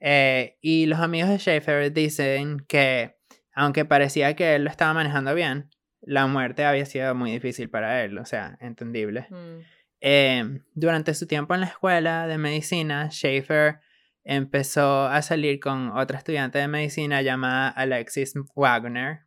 eh, 0.00 0.58
y 0.60 0.86
los 0.86 1.00
amigos 1.00 1.30
de 1.30 1.38
Schaefer 1.38 1.92
dicen 1.92 2.60
que, 2.68 3.16
aunque 3.54 3.84
parecía 3.84 4.34
que 4.34 4.54
él 4.54 4.64
lo 4.64 4.70
estaba 4.70 4.94
manejando 4.94 5.34
bien, 5.34 5.70
la 6.00 6.26
muerte 6.26 6.64
había 6.64 6.86
sido 6.86 7.14
muy 7.14 7.32
difícil 7.32 7.70
para 7.70 8.04
él, 8.04 8.18
o 8.18 8.24
sea, 8.24 8.56
entendible. 8.60 9.26
Mm. 9.30 9.60
Eh, 10.00 10.60
durante 10.74 11.14
su 11.14 11.26
tiempo 11.26 11.54
en 11.54 11.60
la 11.60 11.66
escuela 11.66 12.26
de 12.26 12.38
medicina, 12.38 13.10
Schaefer 13.10 13.80
empezó 14.26 15.06
a 15.06 15.22
salir 15.22 15.60
con 15.60 15.90
otra 15.90 16.18
estudiante 16.18 16.58
de 16.58 16.66
medicina 16.66 17.22
llamada 17.22 17.68
Alexis 17.68 18.34
Wagner. 18.56 19.20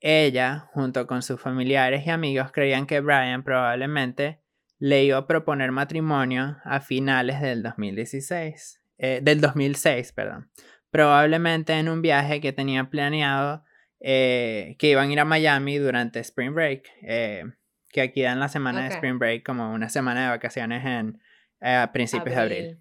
Ella, 0.00 0.68
junto 0.72 1.06
con 1.06 1.22
sus 1.22 1.40
familiares 1.40 2.06
y 2.06 2.10
amigos, 2.10 2.52
creían 2.52 2.86
que 2.86 3.00
Brian 3.00 3.42
probablemente 3.42 4.40
le 4.78 5.04
iba 5.04 5.16
a 5.16 5.26
proponer 5.26 5.72
matrimonio 5.72 6.58
a 6.64 6.80
finales 6.80 7.40
del 7.40 7.62
2016. 7.62 8.82
Eh, 8.98 9.20
del 9.22 9.40
2006, 9.40 10.12
perdón. 10.12 10.50
Probablemente 10.90 11.72
en 11.72 11.88
un 11.88 12.02
viaje 12.02 12.42
que 12.42 12.52
tenía 12.52 12.90
planeado 12.90 13.64
eh, 14.00 14.76
que 14.78 14.90
iban 14.90 15.08
a 15.08 15.12
ir 15.12 15.20
a 15.20 15.24
Miami 15.24 15.78
durante 15.78 16.20
Spring 16.20 16.52
Break, 16.54 16.86
eh, 17.00 17.44
que 17.90 18.02
aquí 18.02 18.20
dan 18.20 18.40
la 18.40 18.48
semana 18.48 18.82
de 18.82 18.88
Spring 18.88 19.18
Break 19.18 19.42
como 19.42 19.72
una 19.72 19.88
semana 19.88 20.24
de 20.24 20.28
vacaciones 20.28 20.84
en 20.84 21.18
a 21.62 21.90
principios 21.92 22.36
de 22.36 22.40
abril. 22.42 22.78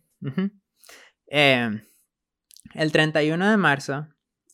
Em, 1.28 1.86
el 2.74 2.92
31 2.92 3.50
de 3.50 3.58
marzo, 3.58 4.08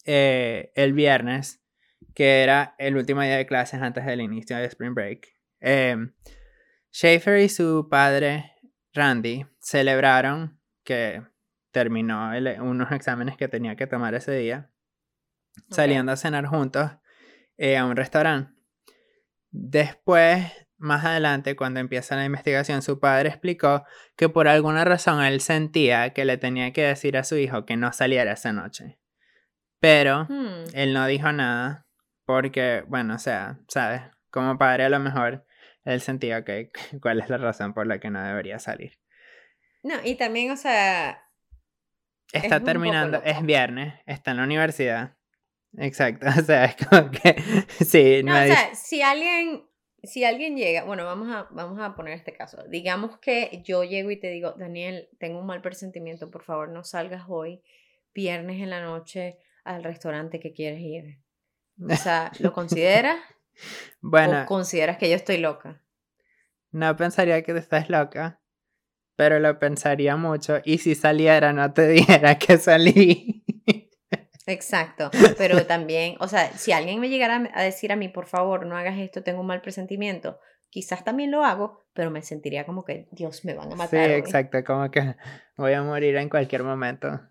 el 0.05 0.93
viernes, 0.93 1.61
que 2.13 2.43
era 2.43 2.75
el 2.77 2.97
último 2.97 3.21
día 3.21 3.37
de 3.37 3.45
clases 3.45 3.81
antes 3.81 4.05
del 4.05 4.21
inicio 4.21 4.57
de 4.57 4.65
Spring 4.65 4.93
Break. 4.93 5.27
Eh, 5.59 5.95
Schaefer 6.91 7.39
y 7.39 7.49
su 7.49 7.87
padre 7.89 8.51
Randy 8.93 9.45
celebraron 9.59 10.59
que 10.83 11.23
terminó 11.71 12.31
unos 12.61 12.91
exámenes 12.91 13.37
que 13.37 13.47
tenía 13.47 13.75
que 13.75 13.87
tomar 13.87 14.13
ese 14.13 14.33
día, 14.33 14.71
saliendo 15.69 16.11
a 16.11 16.17
cenar 16.17 16.45
juntos 16.45 16.91
eh, 17.57 17.77
a 17.77 17.85
un 17.85 17.95
restaurante. 17.95 18.51
Después, 19.51 20.51
más 20.81 21.05
adelante, 21.05 21.55
cuando 21.55 21.79
empieza 21.79 22.15
la 22.15 22.25
investigación, 22.25 22.81
su 22.81 22.99
padre 22.99 23.29
explicó 23.29 23.85
que 24.15 24.29
por 24.29 24.47
alguna 24.47 24.83
razón 24.83 25.23
él 25.23 25.41
sentía 25.41 26.11
que 26.11 26.25
le 26.25 26.37
tenía 26.37 26.73
que 26.73 26.83
decir 26.83 27.17
a 27.17 27.23
su 27.23 27.37
hijo 27.37 27.65
que 27.65 27.77
no 27.77 27.93
saliera 27.93 28.33
esa 28.33 28.51
noche. 28.51 28.99
Pero 29.79 30.25
hmm. 30.29 30.65
él 30.73 30.93
no 30.93 31.05
dijo 31.07 31.31
nada 31.31 31.87
porque, 32.25 32.83
bueno, 32.87 33.15
o 33.15 33.19
sea, 33.19 33.59
¿sabes? 33.67 34.01
Como 34.29 34.57
padre 34.57 34.85
a 34.85 34.89
lo 34.89 34.99
mejor 34.99 35.45
él 35.83 36.01
sentía 36.01 36.43
que 36.43 36.71
cuál 37.01 37.19
es 37.19 37.29
la 37.29 37.37
razón 37.37 37.73
por 37.73 37.87
la 37.87 37.99
que 37.99 38.09
no 38.09 38.21
debería 38.21 38.59
salir. 38.59 38.99
No, 39.83 39.95
y 40.03 40.15
también, 40.15 40.51
o 40.51 40.57
sea... 40.57 41.27
Está 42.33 42.61
terminando, 42.61 43.21
es 43.25 43.41
viernes, 43.41 43.95
está 44.05 44.31
en 44.31 44.37
la 44.37 44.43
universidad. 44.43 45.17
Exacto, 45.77 46.25
o 46.39 46.43
sea, 46.43 46.65
es 46.65 46.75
como 46.75 47.11
que 47.11 47.35
sí. 47.85 48.21
No, 48.23 48.33
o 48.33 48.45
sea, 48.45 48.75
si 48.75 49.01
alguien, 49.01 49.63
si 50.03 50.23
alguien 50.23 50.55
llega, 50.55 50.83
bueno, 50.83 51.05
vamos 51.05 51.29
a, 51.29 51.47
vamos 51.51 51.79
a 51.79 51.95
poner 51.95 52.13
este 52.13 52.33
caso. 52.33 52.63
Digamos 52.67 53.19
que 53.19 53.61
yo 53.63 53.83
llego 53.83 54.09
y 54.11 54.19
te 54.19 54.29
digo, 54.29 54.53
Daniel, 54.53 55.09
tengo 55.19 55.39
un 55.39 55.45
mal 55.45 55.61
presentimiento, 55.61 56.31
por 56.31 56.43
favor 56.43 56.69
no 56.69 56.83
salgas 56.83 57.25
hoy, 57.27 57.61
viernes 58.13 58.61
en 58.61 58.69
la 58.69 58.81
noche, 58.81 59.37
al 59.63 59.83
restaurante 59.83 60.39
que 60.39 60.53
quieres 60.53 60.81
ir. 60.81 61.19
O 61.87 61.95
sea, 61.95 62.31
¿lo 62.39 62.51
consideras? 62.53 63.17
bueno. 64.01 64.43
¿O 64.43 64.45
consideras 64.45 64.97
que 64.97 65.09
yo 65.09 65.15
estoy 65.15 65.37
loca? 65.37 65.81
No 66.71 66.95
pensaría 66.95 67.43
que 67.43 67.51
estás 67.51 67.89
loca, 67.89 68.41
pero 69.15 69.39
lo 69.39 69.59
pensaría 69.59 70.15
mucho. 70.15 70.61
Y 70.63 70.79
si 70.79 70.95
saliera, 70.95 71.53
no 71.53 71.73
te 71.73 71.87
dijera 71.89 72.39
que 72.39 72.57
salí. 72.57 73.30
Exacto, 74.47 75.11
pero 75.37 75.65
también, 75.65 76.15
o 76.19 76.27
sea, 76.27 76.51
si 76.53 76.71
alguien 76.71 76.99
me 76.99 77.09
llegara 77.09 77.49
a 77.53 77.61
decir 77.61 77.91
a 77.91 77.95
mí, 77.95 78.09
por 78.09 78.25
favor, 78.25 78.65
no 78.65 78.75
hagas 78.75 78.97
esto, 78.97 79.23
tengo 79.23 79.41
un 79.41 79.47
mal 79.47 79.61
presentimiento, 79.61 80.39
quizás 80.69 81.03
también 81.03 81.31
lo 81.31 81.43
hago, 81.43 81.85
pero 81.93 82.09
me 82.09 82.21
sentiría 82.21 82.65
como 82.65 82.83
que, 82.83 83.07
Dios, 83.11 83.45
me 83.45 83.53
van 83.53 83.71
a 83.71 83.75
matar. 83.75 84.07
Sí, 84.07 84.13
exacto, 84.13 84.63
como 84.63 84.89
que 84.89 85.15
voy 85.57 85.73
a 85.73 85.83
morir 85.83 86.15
en 86.15 86.29
cualquier 86.29 86.63
momento. 86.63 87.21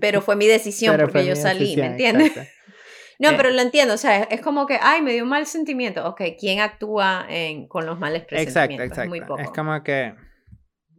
Pero 0.00 0.20
fue 0.20 0.36
mi 0.36 0.46
decisión 0.46 0.96
porque 1.00 1.24
yo 1.24 1.34
salí, 1.34 1.76
¿me 1.76 1.86
entiendes? 1.86 2.32
No, 3.18 3.30
pero 3.34 3.48
lo 3.48 3.62
entiendo, 3.62 3.94
o 3.94 3.96
sea, 3.96 4.24
es, 4.24 4.42
como 4.42 4.66
que, 4.66 4.78
ay, 4.78 5.00
me 5.00 5.14
dio 5.14 5.22
un 5.22 5.30
mal 5.30 5.46
sentimiento. 5.46 6.06
Ok, 6.06 6.20
¿quién 6.38 6.60
actúa 6.60 7.24
en, 7.30 7.66
con 7.66 7.86
los 7.86 7.98
males 7.98 8.26
presentimientos? 8.26 8.74
Exacto, 8.74 8.82
exacto. 8.82 9.08
muy 9.08 9.20
poco. 9.22 9.38
Es 9.38 9.48
como 9.52 9.82
que 9.82 10.14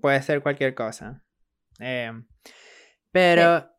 puede 0.02 0.20
ser 0.24 0.42
cualquier 0.42 0.74
cosa. 0.74 1.24
Eh, 1.80 2.12
pero 3.12 3.70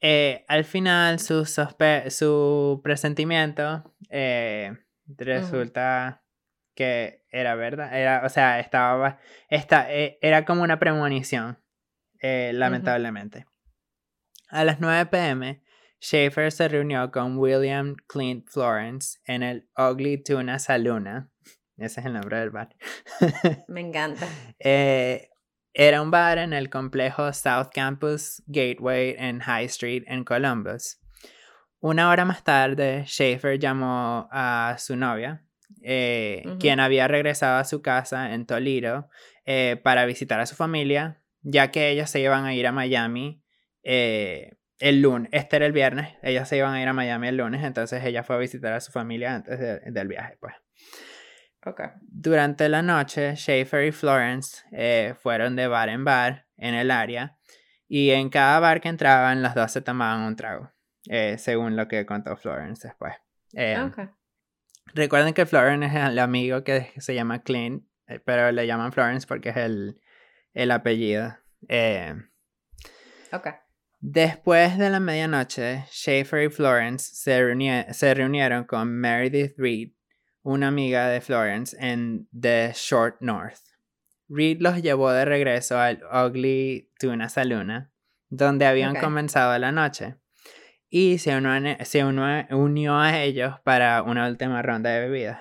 eh, 0.00 0.44
al 0.48 0.64
final 0.64 1.18
su, 1.18 1.44
su 1.44 2.80
presentimiento 2.82 3.94
eh, 4.08 4.76
resulta 5.06 6.24
que 6.74 7.26
era 7.30 7.54
verdad, 7.54 7.94
era, 7.96 8.22
o 8.24 8.28
sea, 8.30 8.60
estaba, 8.60 9.18
esta, 9.50 9.92
eh, 9.92 10.18
era 10.22 10.44
como 10.44 10.62
una 10.62 10.78
premonición, 10.78 11.58
lamentablemente. 12.22 13.46
A 14.48 14.64
las 14.64 14.80
9 14.80 15.06
pm, 15.06 15.62
Schaefer 16.00 16.50
se 16.50 16.68
reunió 16.68 17.10
con 17.10 17.36
William 17.38 17.94
Clint 18.08 18.48
Florence 18.48 19.18
en 19.26 19.42
el 19.42 19.68
Ugly 19.76 20.22
Tuna 20.24 20.58
Saluna. 20.58 21.30
Ese 21.76 22.00
es 22.00 22.06
el 22.06 22.14
nombre 22.14 22.38
del 22.38 22.50
bar. 22.50 22.74
Me 23.68 23.80
encanta. 23.80 24.26
Era 25.72 26.02
un 26.02 26.10
bar 26.10 26.38
en 26.38 26.52
el 26.52 26.68
complejo 26.68 27.32
South 27.32 27.68
Campus 27.72 28.42
Gateway 28.46 29.14
en 29.18 29.40
High 29.40 29.66
Street 29.66 30.02
en 30.06 30.24
Columbus. 30.24 30.98
Una 31.78 32.10
hora 32.10 32.24
más 32.24 32.44
tarde, 32.44 33.04
Schaefer 33.06 33.58
llamó 33.58 34.28
a 34.30 34.76
su 34.78 34.96
novia, 34.96 35.44
eh, 35.82 36.44
quien 36.58 36.80
había 36.80 37.08
regresado 37.08 37.58
a 37.58 37.64
su 37.64 37.80
casa 37.80 38.34
en 38.34 38.44
Toledo 38.44 39.08
eh, 39.46 39.80
para 39.82 40.04
visitar 40.04 40.40
a 40.40 40.46
su 40.46 40.56
familia, 40.56 41.22
ya 41.42 41.70
que 41.70 41.88
ellos 41.88 42.10
se 42.10 42.20
iban 42.20 42.44
a 42.44 42.52
ir 42.52 42.66
a 42.66 42.72
Miami 42.72 43.42
eh, 43.82 44.56
el 44.78 45.00
lunes. 45.00 45.30
Este 45.32 45.56
era 45.56 45.66
el 45.66 45.72
viernes, 45.72 46.08
ellos 46.22 46.48
se 46.48 46.56
iban 46.58 46.74
a 46.74 46.82
ir 46.82 46.88
a 46.88 46.92
Miami 46.92 47.28
el 47.28 47.36
lunes, 47.36 47.64
entonces 47.64 48.04
ella 48.04 48.24
fue 48.24 48.36
a 48.36 48.40
visitar 48.40 48.72
a 48.72 48.80
su 48.80 48.92
familia 48.92 49.36
antes 49.36 49.58
del 49.58 50.08
viaje, 50.08 50.36
pues. 50.40 50.54
Durante 52.00 52.68
la 52.68 52.82
noche, 52.82 53.36
Schaefer 53.36 53.84
y 53.84 53.92
Florence 53.92 54.62
eh, 54.72 55.14
fueron 55.20 55.56
de 55.56 55.66
bar 55.68 55.88
en 55.88 56.04
bar 56.04 56.46
en 56.56 56.74
el 56.74 56.90
área 56.90 57.36
y 57.86 58.10
en 58.10 58.30
cada 58.30 58.60
bar 58.60 58.80
que 58.80 58.88
entraban 58.88 59.42
los 59.42 59.54
dos 59.54 59.70
se 59.70 59.82
tomaban 59.82 60.22
un 60.22 60.36
trago, 60.36 60.70
eh, 61.06 61.36
según 61.38 61.76
lo 61.76 61.86
que 61.88 62.06
contó 62.06 62.36
Florence 62.36 62.88
después. 62.88 63.14
Eh, 63.52 63.76
recuerden 64.94 65.34
que 65.34 65.44
Florence 65.44 65.86
es 65.86 65.94
el 65.94 66.18
amigo 66.18 66.64
que 66.64 66.92
se 66.96 67.14
llama 67.14 67.42
Clint, 67.42 67.84
pero 68.24 68.52
le 68.52 68.66
llaman 68.66 68.92
Florence 68.92 69.26
porque 69.26 69.50
es 69.50 69.56
el, 69.56 70.00
el 70.54 70.70
apellido. 70.70 71.36
Después 74.02 74.78
de 74.78 74.88
la 74.88 74.98
medianoche, 74.98 75.84
Schaefer 75.90 76.44
y 76.44 76.48
Florence 76.48 77.14
se, 77.14 77.92
se 77.92 78.14
reunieron 78.14 78.64
con 78.64 78.88
Meredith 78.88 79.54
Reed, 79.58 79.90
una 80.42 80.68
amiga 80.68 81.08
de 81.08 81.20
Florence 81.20 81.76
en 81.78 82.28
The 82.38 82.72
Short 82.74 83.20
North. 83.20 83.58
Reed 84.28 84.58
los 84.60 84.80
llevó 84.80 85.10
de 85.10 85.24
regreso 85.24 85.78
al 85.78 86.02
Ugly 86.04 86.90
Tuna 86.98 87.28
Saluna, 87.28 87.90
donde 88.28 88.66
habían 88.66 88.94
comenzado 88.94 89.58
la 89.58 89.72
noche, 89.72 90.16
y 90.88 91.18
se, 91.18 91.36
unió, 91.36 92.98
a 92.98 93.22
ellos 93.22 93.54
para 93.64 94.02
una 94.02 94.28
última 94.28 94.62
ronda 94.62 94.90
de 94.90 95.00
bebidas. 95.00 95.40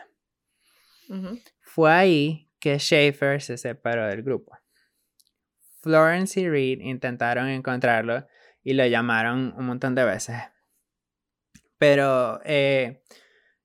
Fue 1.62 1.92
ahí 1.92 2.52
que 2.60 2.78
Schaefer 2.78 3.42
se 3.42 3.58
separó 3.58 4.08
del 4.08 4.22
grupo. 4.22 4.58
Florence 5.82 6.40
y 6.40 6.50
Reed 6.50 6.82
intentaron 6.82 7.48
encontrarlo 7.48 8.28
y 8.64 8.74
lo 8.74 8.86
llamaron 8.86 9.54
un 9.58 9.66
montón 9.66 9.96
de 9.96 10.04
veces. 10.04 10.38
Pero 11.78 12.42
eh, 12.44 13.04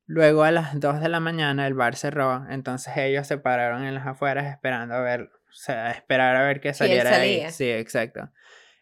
Luego 0.07 0.45
a 0.45 0.51
las 0.51 0.79
2 0.79 1.01
de 1.01 1.09
la 1.09 1.21
mañana 1.21 1.67
el 1.67 1.75
bar 1.75 1.97
cerró, 1.97 2.47
entonces 2.51 2.95
ellos 2.97 3.27
se 3.27 3.39
pararon 3.39 3.85
en 3.85 3.95
las 3.95 4.07
afueras 4.07 4.47
esperando 4.47 4.95
a 4.95 5.01
ver, 5.01 5.23
o 5.23 5.53
sea, 5.53 5.93
esperar 5.93 6.37
a 6.37 6.45
ver 6.45 6.61
que 6.61 6.75
saliera 6.75 7.17
ahí. 7.17 7.51
Sí, 7.51 7.71
exacto. 7.71 8.31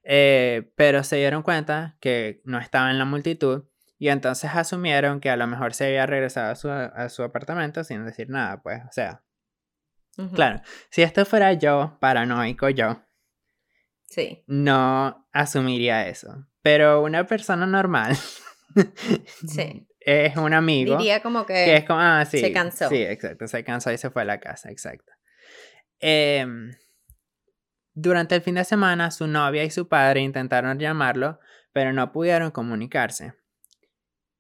Eh, 0.03 0.73
pero 0.77 1.05
se 1.05 1.17
dieron 1.17 1.43
cuenta 1.43 1.97
que 2.01 2.41
no 2.45 2.59
estaba 2.59 2.91
en 2.91 2.99
la 2.99 3.05
multitud 3.05 3.65
y 3.99 4.09
entonces 4.09 4.51
asumieron 4.53 5.21
que 5.21 5.31
a 5.31 5.37
lo 5.37 5.47
mejor 5.47 5.75
se 5.75 5.87
había 5.87 6.07
regresado 6.07 6.51
a 6.51 6.57
su, 6.57 6.69
a 6.69 7.09
su 7.09 7.23
apartamento 7.23 7.85
sin 7.85 8.05
decir 8.05 8.29
nada, 8.29 8.61
pues, 8.63 8.83
o 8.89 8.93
sea. 8.93 9.23
Claro, 10.35 10.61
si 10.91 11.03
esto 11.03 11.25
fuera 11.25 11.55
yo, 11.55 11.97
paranoico 11.99 12.69
yo, 12.69 13.01
sí. 14.09 14.45
no 14.47 15.27
asumiría 15.33 16.07
eso. 16.07 16.47
Pero 16.61 17.03
una 17.03 17.27
persona 17.27 17.65
normal 17.65 18.15
sí 19.47 19.87
es 20.05 20.37
un 20.37 20.53
amigo. 20.53 20.97
Diría 20.97 21.21
como 21.23 21.47
que, 21.47 21.77
es 21.77 21.85
como, 21.85 22.01
ah, 22.01 22.25
sí, 22.25 22.39
se 22.39 22.53
cansó. 22.53 22.89
Sí, 22.89 23.03
exacto, 23.03 23.47
se 23.47 23.65
cansó 23.65 23.93
y 23.93 23.99
se 23.99 24.11
fue 24.11 24.23
a 24.23 24.25
la 24.25 24.41
casa, 24.41 24.71
exacto. 24.71 25.13
Em, 26.01 26.73
durante 27.95 28.35
el 28.35 28.43
fin 28.43 28.57
de 28.57 28.65
semana, 28.65 29.11
su 29.11 29.27
novia 29.27 29.65
y 29.65 29.71
su 29.71 29.89
padre 29.89 30.21
intentaron 30.21 30.79
llamarlo, 30.79 31.39
pero 31.73 31.93
no 31.93 32.13
pudieron 32.13 32.51
comunicarse. 32.51 33.35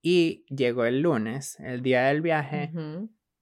Y 0.00 0.44
llegó 0.48 0.84
el 0.84 1.00
lunes, 1.00 1.58
el 1.60 1.82
día 1.82 2.04
del 2.04 2.22
viaje, 2.22 2.72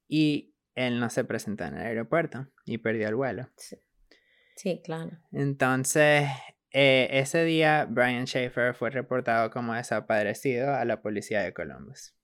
y 0.06 0.54
él 0.74 1.00
no 1.00 1.08
se 1.10 1.24
presentó 1.24 1.64
en 1.64 1.74
el 1.74 1.86
aeropuerto 1.86 2.48
y 2.66 2.78
perdió 2.78 3.08
el 3.08 3.14
vuelo. 3.14 3.48
Sí, 3.56 3.76
sí 4.56 4.82
claro. 4.84 5.18
Entonces, 5.32 6.28
eh, 6.72 7.08
ese 7.12 7.44
día, 7.44 7.86
Brian 7.88 8.26
Schaefer 8.26 8.74
fue 8.74 8.90
reportado 8.90 9.50
como 9.50 9.74
desaparecido 9.74 10.74
a 10.74 10.84
la 10.84 11.02
policía 11.02 11.42
de 11.42 11.52
Columbus. 11.52 12.14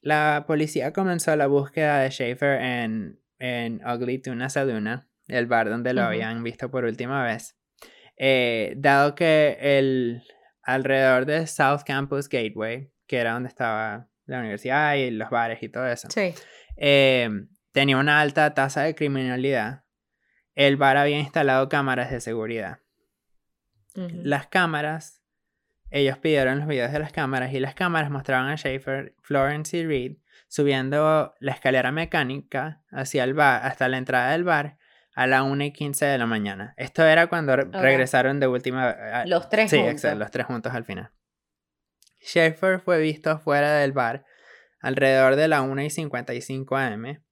La 0.00 0.44
policía 0.48 0.92
comenzó 0.92 1.36
la 1.36 1.46
búsqueda 1.46 2.00
de 2.00 2.10
Schaefer 2.10 2.60
en, 2.60 3.20
en 3.38 3.80
Ugly 3.86 4.18
Tuna 4.18 4.48
Saluna, 4.48 5.08
el 5.28 5.46
bar 5.46 5.70
donde 5.70 5.94
lo 5.94 6.02
habían 6.02 6.42
visto 6.42 6.70
por 6.70 6.84
última 6.84 7.22
vez, 7.22 7.56
eh, 8.16 8.74
dado 8.76 9.14
que 9.14 9.56
el 9.60 10.22
alrededor 10.62 11.26
de 11.26 11.46
South 11.46 11.82
Campus 11.86 12.28
Gateway, 12.28 12.92
que 13.06 13.18
era 13.18 13.32
donde 13.32 13.48
estaba 13.48 14.08
la 14.26 14.40
universidad 14.40 14.94
y 14.94 15.10
los 15.10 15.30
bares 15.30 15.62
y 15.62 15.68
todo 15.68 15.86
eso, 15.86 16.08
eh, 16.76 17.30
tenía 17.72 17.96
una 17.96 18.20
alta 18.20 18.54
tasa 18.54 18.82
de 18.82 18.94
criminalidad. 18.94 19.84
El 20.54 20.76
bar 20.76 20.96
había 20.96 21.18
instalado 21.18 21.68
cámaras 21.68 22.10
de 22.10 22.20
seguridad. 22.20 22.81
Las 23.94 24.46
cámaras 24.46 25.22
ellos 25.92 26.16
pidieron 26.16 26.58
los 26.58 26.66
videos 26.66 26.90
de 26.90 26.98
las 26.98 27.12
cámaras 27.12 27.52
y 27.52 27.60
las 27.60 27.74
cámaras 27.74 28.10
mostraban 28.10 28.48
a 28.48 28.56
Schaefer, 28.56 29.14
Florence 29.20 29.76
y 29.76 29.86
Reed 29.86 30.16
subiendo 30.48 31.34
la 31.38 31.52
escalera 31.52 31.92
mecánica 31.92 32.82
hacia 32.90 33.24
el 33.24 33.34
bar, 33.34 33.64
hasta 33.64 33.88
la 33.88 33.98
entrada 33.98 34.32
del 34.32 34.44
bar 34.44 34.78
a 35.14 35.26
la 35.26 35.42
1 35.42 35.64
y 35.64 35.72
15 35.72 36.06
de 36.06 36.18
la 36.18 36.26
mañana. 36.26 36.72
Esto 36.78 37.04
era 37.04 37.26
cuando 37.26 37.56
regresaron 37.56 38.40
de 38.40 38.46
última... 38.46 39.24
los 39.26 39.50
tres 39.50 39.70
juntos. 39.70 39.86
Sí, 39.86 39.90
exacto, 39.90 40.18
los 40.18 40.30
tres 40.30 40.46
juntos 40.46 40.72
al 40.74 40.84
final. 40.84 41.10
Schaefer 42.22 42.80
fue 42.80 42.98
visto 43.00 43.38
fuera 43.38 43.74
del 43.76 43.92
bar 43.92 44.24
alrededor 44.80 45.36
de 45.36 45.48
la 45.48 45.60
1 45.60 45.82
y 45.82 45.90
55 45.90 46.76
am, 46.76 47.22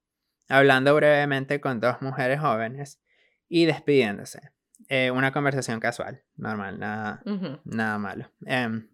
hablando 0.49 0.95
brevemente 0.95 1.61
con 1.61 1.81
dos 1.81 2.03
mujeres 2.03 2.41
jóvenes 2.41 3.01
y 3.49 3.65
despidiéndose. 3.65 4.51
Eh, 4.93 5.12
una 5.12 5.30
conversación 5.30 5.78
casual, 5.78 6.24
normal, 6.36 6.80
nada, 6.80 7.22
nada 7.64 7.97
malo. 7.99 8.28
Em, 8.45 8.91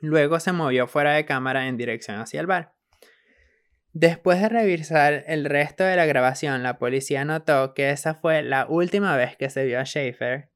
luego 0.00 0.40
se 0.40 0.52
movió 0.52 0.86
fuera 0.86 1.12
de 1.12 1.26
cámara 1.26 1.68
en 1.68 1.76
dirección 1.76 2.18
hacia 2.18 2.40
el 2.40 2.46
bar. 2.46 2.72
Después 3.92 4.40
de 4.40 4.48
revisar 4.48 5.22
el 5.26 5.44
resto 5.44 5.84
de 5.84 5.96
la 5.96 6.06
grabación, 6.06 6.62
la 6.62 6.78
policía 6.78 7.26
notó 7.26 7.74
que 7.74 7.90
esa 7.90 8.14
fue 8.14 8.42
la 8.42 8.66
última 8.66 9.14
vez 9.14 9.36
que 9.36 9.50
se 9.50 9.66
vio 9.66 9.78
a 9.78 9.84
Schaefer 9.84 10.50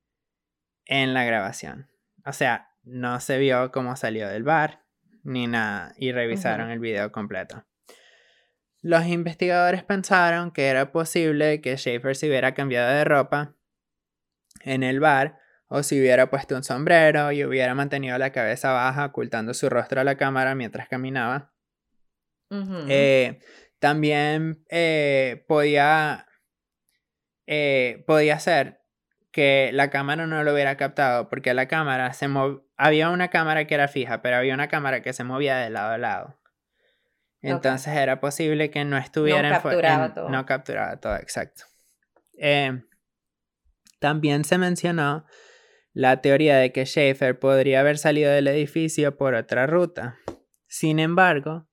en 0.87 1.13
la 1.13 1.25
grabación. 1.25 1.91
O 2.25 2.33
sea, 2.33 2.71
no 2.85 3.21
se 3.21 3.37
vio 3.37 3.71
cómo 3.71 3.97
salió 3.97 4.29
del 4.29 4.45
bar 4.45 4.83
ni 5.25 5.47
nada 5.47 5.93
y 5.99 6.11
revisaron 6.13 6.71
el 6.71 6.79
video 6.79 7.13
completo. 7.13 7.67
Los 8.81 9.05
investigadores 9.09 9.85
pensaron 9.85 10.53
que 10.53 10.69
era 10.69 10.91
posible 10.91 11.61
que 11.61 11.77
Schaefer 11.77 12.17
se 12.17 12.29
hubiera 12.29 12.55
cambiado 12.55 12.95
de 12.95 13.05
ropa 13.05 13.58
en 14.63 14.83
el 14.83 15.01
bar 15.01 15.39
o 15.69 15.83
si 15.83 16.01
hubiera 16.01 16.31
puesto 16.31 16.57
un 16.57 16.65
sombrero 16.65 17.31
y 17.31 17.45
hubiera 17.45 17.75
mantenido 17.75 18.17
la 18.19 18.33
cabeza 18.33 18.73
baja 18.73 19.07
ocultando 19.07 19.55
su 19.55 19.69
rostro 19.69 20.01
a 20.01 20.05
la 20.05 20.17
cámara 20.17 20.55
mientras 20.55 20.89
caminaba. 20.89 21.53
Eh, 22.89 23.41
también 23.79 24.65
eh, 24.71 25.45
podía, 25.47 26.27
eh, 27.47 28.03
podía 28.07 28.39
ser 28.39 28.81
que 29.31 29.71
la 29.75 29.91
cámara 29.91 30.27
no 30.27 30.43
lo 30.43 30.55
hubiera 30.55 30.77
captado 30.79 31.29
porque 31.29 31.53
la 31.53 31.69
cámara 31.69 32.13
se 32.15 32.27
había 32.77 33.11
una 33.11 33.29
cámara 33.29 33.67
que 33.67 33.75
era 33.75 33.89
fija, 33.89 34.23
pero 34.23 34.37
había 34.37 34.55
una 34.55 34.69
cámara 34.69 35.03
que 35.03 35.13
se 35.13 35.25
movía 35.25 35.59
de 35.59 35.69
lado 35.69 35.93
a 35.93 35.99
lado. 35.99 36.41
Entonces 37.43 37.95
era 37.95 38.21
posible 38.21 38.71
que 38.71 38.85
no 38.85 38.97
estuviera 38.97 39.51
no 39.51 39.63
capturaba 39.63 40.15
todo. 40.15 40.29
No 40.31 40.47
capturaba 40.47 40.97
todo, 40.97 41.17
exacto. 41.17 41.65
También 43.99 44.45
se 44.45 44.59
mencionó 44.59 45.27
la 45.93 46.21
teoría 46.21 46.57
de 46.57 46.73
que 46.73 46.87
Schaefer 46.87 47.39
podría 47.39 47.81
haber 47.81 47.99
salido 47.99 48.31
del 48.31 48.47
edificio 48.49 49.17
por 49.17 49.35
otra 49.35 49.67
ruta. 49.67 50.19
Sin 50.67 50.99
embargo, 50.99 51.69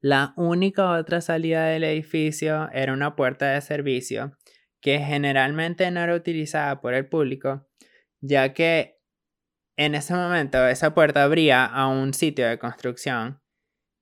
la 0.00 0.34
única 0.36 0.90
otra 0.90 1.20
salida 1.20 1.66
del 1.66 1.84
edificio 1.84 2.68
era 2.72 2.92
una 2.92 3.14
puerta 3.14 3.52
de 3.52 3.60
servicio 3.60 4.36
que 4.80 4.98
generalmente 4.98 5.90
no 5.90 6.00
era 6.00 6.14
utilizada 6.14 6.80
por 6.80 6.92
el 6.92 7.08
público, 7.08 7.68
ya 8.20 8.52
que 8.52 8.98
en 9.76 9.94
ese 9.94 10.12
momento 10.14 10.66
esa 10.66 10.92
puerta 10.92 11.22
abría 11.22 11.64
a 11.64 11.86
un 11.86 12.14
sitio 12.14 12.48
de 12.48 12.58
construcción, 12.58 13.40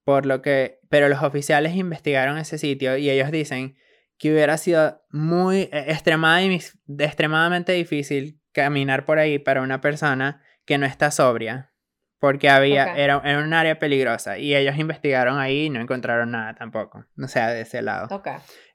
por 0.05 0.27
lo 0.27 0.41
que, 0.43 0.81
pero 0.89 1.09
los 1.09 1.23
oficiales 1.23 1.77
investigaron 1.77 2.39
ese 2.39 2.59
sitio 2.59 2.97
y 2.97 3.11
ellos 3.11 3.31
dicen 3.31 3.77
que 4.21 4.31
hubiera 4.31 4.59
sido 4.59 5.03
muy 5.11 5.71
e, 5.73 5.87
extremadamente 5.89 7.73
difícil 7.73 8.41
caminar 8.53 9.07
por 9.07 9.19
ahí 9.19 9.39
para 9.39 9.63
una 9.63 9.81
persona 9.81 10.45
que 10.67 10.79
no 10.79 10.87
está 10.87 11.11
sobria 11.11 11.73
porque 12.19 12.51
había, 12.51 12.95
era, 12.97 13.17
un 13.17 13.55
área 13.55 13.79
peligrosa 13.79 14.37
y 14.37 14.55
ellos 14.55 14.77
investigaron 14.77 15.39
ahí 15.39 15.65
y 15.65 15.71
no 15.71 15.81
encontraron 15.81 16.33
nada 16.33 16.55
tampoco, 16.55 17.07
o 17.19 17.29
sea, 17.29 17.49
de 17.49 17.63
ese 17.63 17.81
lado. 17.81 18.23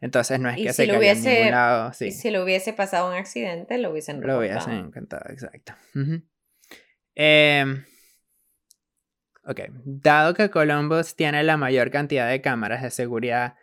Entonces 0.02 0.40
no 0.40 0.50
es 0.50 0.56
que 0.56 0.74
se 0.74 0.98
hubiese, 0.98 1.30
en 1.30 1.36
ningún 1.36 1.52
lado. 1.52 1.94
Sí. 1.94 2.06
Y 2.06 2.12
si 2.12 2.32
le 2.32 2.42
hubiese 2.42 2.74
pasado 2.74 3.08
un 3.08 3.14
accidente, 3.14 3.78
lo 3.78 3.92
hubiesen 3.92 4.20
Lo 4.22 4.40
hubiesen 4.40 4.74
encontrado, 4.74 5.30
exacto. 5.30 5.74
Em, 7.14 7.86
ok, 9.46 9.60
dado 9.86 10.34
que 10.34 10.50
Columbus 10.50 11.16
tiene 11.16 11.44
la 11.44 11.56
mayor 11.56 11.92
cantidad 11.92 12.28
de 12.28 12.42
cámaras 12.42 12.82
de 12.82 12.90
seguridad 12.90 13.54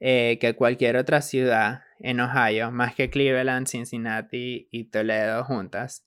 eh, 0.00 0.38
que 0.40 0.54
cualquier 0.54 0.96
otra 0.96 1.20
ciudad 1.22 1.82
en 1.98 2.20
Ohio, 2.20 2.70
más 2.70 2.94
que 2.94 3.10
Cleveland, 3.10 3.66
Cincinnati 3.66 4.68
y 4.70 4.84
Toledo 4.84 5.44
juntas, 5.44 6.06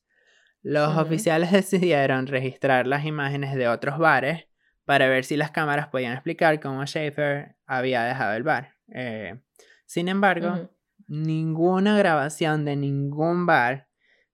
los 0.61 0.97
oficiales 0.97 1.51
decidieron 1.51 2.27
registrar 2.27 2.87
las 2.87 3.05
imágenes 3.05 3.55
de 3.55 3.67
otros 3.67 3.97
bares 3.97 4.47
para 4.85 5.07
ver 5.07 5.25
si 5.25 5.37
las 5.37 5.51
cámaras 5.51 5.87
podían 5.87 6.13
explicar 6.13 6.59
cómo 6.59 6.85
Schaefer 6.85 7.55
había 7.65 8.03
dejado 8.03 8.33
el 8.35 8.43
bar. 8.43 8.75
Eh, 8.93 9.41
sin 9.85 10.07
embargo, 10.07 10.69
ninguna 11.07 11.97
grabación 11.97 12.65
de 12.65 12.75
ningún 12.75 13.45
bar 13.45 13.87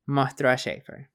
mostró 0.05 0.49
a 0.49 0.57
Schaefer. 0.57 1.09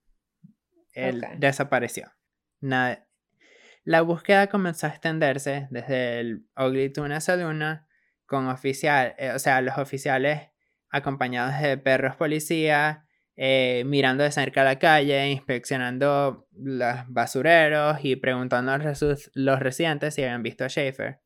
Él 0.95 1.25
desapareció. 1.39 2.13
La 2.61 4.03
búsqueda 4.03 4.49
comenzó 4.49 4.87
a 4.87 4.91
extenderse 4.91 5.67
desde 5.71 6.21
el 6.21 6.47
Ugly 6.57 6.91
Tuna 6.91 7.21
Saluna 7.21 7.89
con 8.33 8.49
oficial, 8.49 9.15
eh, 9.19 9.31
o 9.31 9.39
sea, 9.39 9.61
los 9.61 9.79
oficiales 9.79 10.49
acompañados 10.91 11.61
de 11.63 11.79
perros 11.79 12.17
policía 12.17 13.07
eh, 13.37 13.85
mirando 13.87 14.25
de 14.25 14.31
cerca 14.31 14.63
la 14.63 14.79
calle, 14.79 15.31
inspeccionando 15.31 16.47
los 16.53 16.97
basureros 17.09 17.99
y 18.03 18.17
preguntando 18.17 18.73
a 18.73 18.79
los 18.79 19.61
residentes 19.61 20.15
si 20.15 20.23
habían 20.23 20.43
visto 20.43 20.65
a 20.65 20.69
Schaefer. 20.69 21.21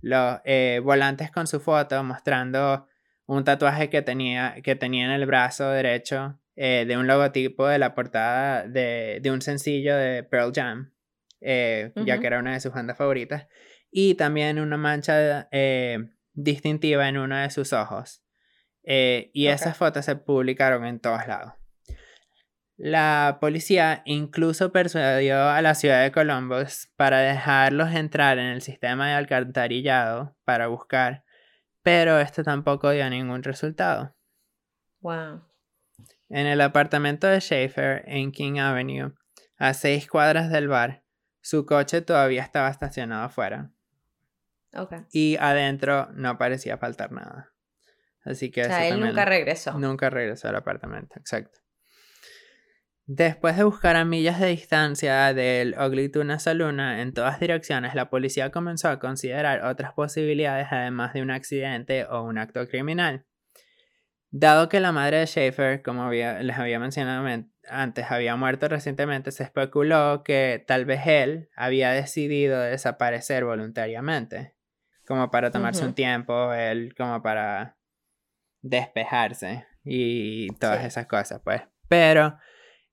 Los 0.00 0.38
eh, 0.44 0.80
volantes 0.84 1.32
con 1.32 1.48
su 1.48 1.58
foto 1.58 2.04
mostrando 2.04 2.86
un 3.26 3.42
tatuaje 3.42 3.90
que 3.90 4.02
tenía, 4.02 4.56
que 4.62 4.76
tenía 4.76 5.04
en 5.04 5.10
el 5.10 5.26
brazo 5.26 5.70
derecho 5.70 6.40
eh, 6.54 6.84
de 6.86 6.96
un 6.96 7.08
logotipo 7.08 7.66
de 7.66 7.78
la 7.78 7.94
portada 7.94 8.66
de, 8.66 9.20
un 9.26 9.42
sencillo 9.42 9.96
de 9.96 10.22
Pearl 10.22 10.52
Jam, 10.54 10.92
ya 11.40 12.18
que 12.20 12.26
era 12.26 12.38
una 12.38 12.52
de 12.52 12.60
sus 12.60 12.72
bandas 12.72 12.96
favoritas, 12.96 13.48
y 13.90 14.14
también 14.14 14.60
una 14.60 14.76
mancha 14.76 15.48
distintiva 16.42 17.08
en 17.08 17.18
uno 17.18 17.36
de 17.36 17.50
sus 17.50 17.72
ojos. 17.72 18.22
Eh, 18.84 19.30
y 19.34 19.48
esas 19.48 19.76
fotos 19.76 20.04
se 20.04 20.16
publicaron 20.16 20.86
en 20.86 21.00
todos 21.00 21.26
lados. 21.26 21.52
La 22.76 23.38
policía 23.40 24.02
incluso 24.04 24.70
persuadió 24.70 25.48
a 25.48 25.60
la 25.62 25.74
ciudad 25.74 26.02
de 26.02 26.12
Columbus 26.12 26.88
para 26.96 27.18
dejarlos 27.18 27.92
entrar 27.92 28.38
en 28.38 28.46
el 28.46 28.62
sistema 28.62 29.08
de 29.08 29.14
alcantarillado 29.14 30.36
para 30.44 30.68
buscar, 30.68 31.24
pero 31.82 32.20
esto 32.20 32.44
tampoco 32.44 32.90
dio 32.90 33.10
ningún 33.10 33.42
resultado. 33.42 34.14
Wow. 35.00 35.42
En 36.28 36.46
el 36.46 36.60
apartamento 36.60 37.26
de 37.26 37.40
Schaefer 37.40 38.04
en 38.06 38.30
King 38.30 38.58
Avenue, 38.60 39.12
a 39.56 39.74
seis 39.74 40.06
cuadras 40.06 40.50
del 40.50 40.68
bar, 40.68 41.02
su 41.40 41.66
coche 41.66 42.00
todavía 42.00 42.42
estaba 42.42 42.68
estacionado 42.68 43.24
afuera. 43.24 43.72
Okay. 44.74 45.00
Y 45.12 45.36
adentro 45.40 46.08
no 46.12 46.36
parecía 46.38 46.78
faltar 46.78 47.12
nada. 47.12 47.52
Así 48.24 48.50
que... 48.50 48.62
O 48.62 48.64
sea, 48.64 48.86
él 48.88 49.00
nunca 49.00 49.24
regresó. 49.24 49.78
Nunca 49.78 50.10
regresó 50.10 50.48
al 50.48 50.56
apartamento, 50.56 51.18
exacto. 51.18 51.60
Después 53.10 53.56
de 53.56 53.64
buscar 53.64 53.96
a 53.96 54.04
millas 54.04 54.38
de 54.38 54.48
distancia 54.48 55.32
del 55.32 55.74
Ugly 55.78 56.10
Tuna 56.10 56.38
Saluna 56.38 57.00
en 57.00 57.14
todas 57.14 57.40
direcciones, 57.40 57.94
la 57.94 58.10
policía 58.10 58.50
comenzó 58.50 58.90
a 58.90 58.98
considerar 58.98 59.64
otras 59.64 59.94
posibilidades 59.94 60.66
además 60.70 61.14
de 61.14 61.22
un 61.22 61.30
accidente 61.30 62.04
o 62.04 62.22
un 62.22 62.36
acto 62.36 62.68
criminal. 62.68 63.24
Dado 64.30 64.68
que 64.68 64.80
la 64.80 64.92
madre 64.92 65.20
de 65.20 65.26
Schaefer, 65.26 65.80
como 65.80 66.10
les 66.10 66.58
había 66.58 66.78
mencionado 66.78 67.26
antes, 67.70 68.10
había 68.10 68.36
muerto 68.36 68.68
recientemente, 68.68 69.32
se 69.32 69.44
especuló 69.44 70.22
que 70.22 70.62
tal 70.66 70.84
vez 70.84 71.06
él 71.06 71.48
había 71.56 71.92
decidido 71.92 72.60
desaparecer 72.60 73.46
voluntariamente, 73.46 74.54
como 75.08 75.30
para 75.30 75.50
tomarse 75.50 75.86
un 75.86 75.94
tiempo, 75.94 76.52
él 76.52 76.94
como 76.94 77.22
para 77.22 77.78
despejarse 78.60 79.66
y 79.82 80.48
todas 80.60 80.84
esas 80.84 81.06
cosas, 81.06 81.40
pues. 81.42 81.62
Pero 81.88 82.38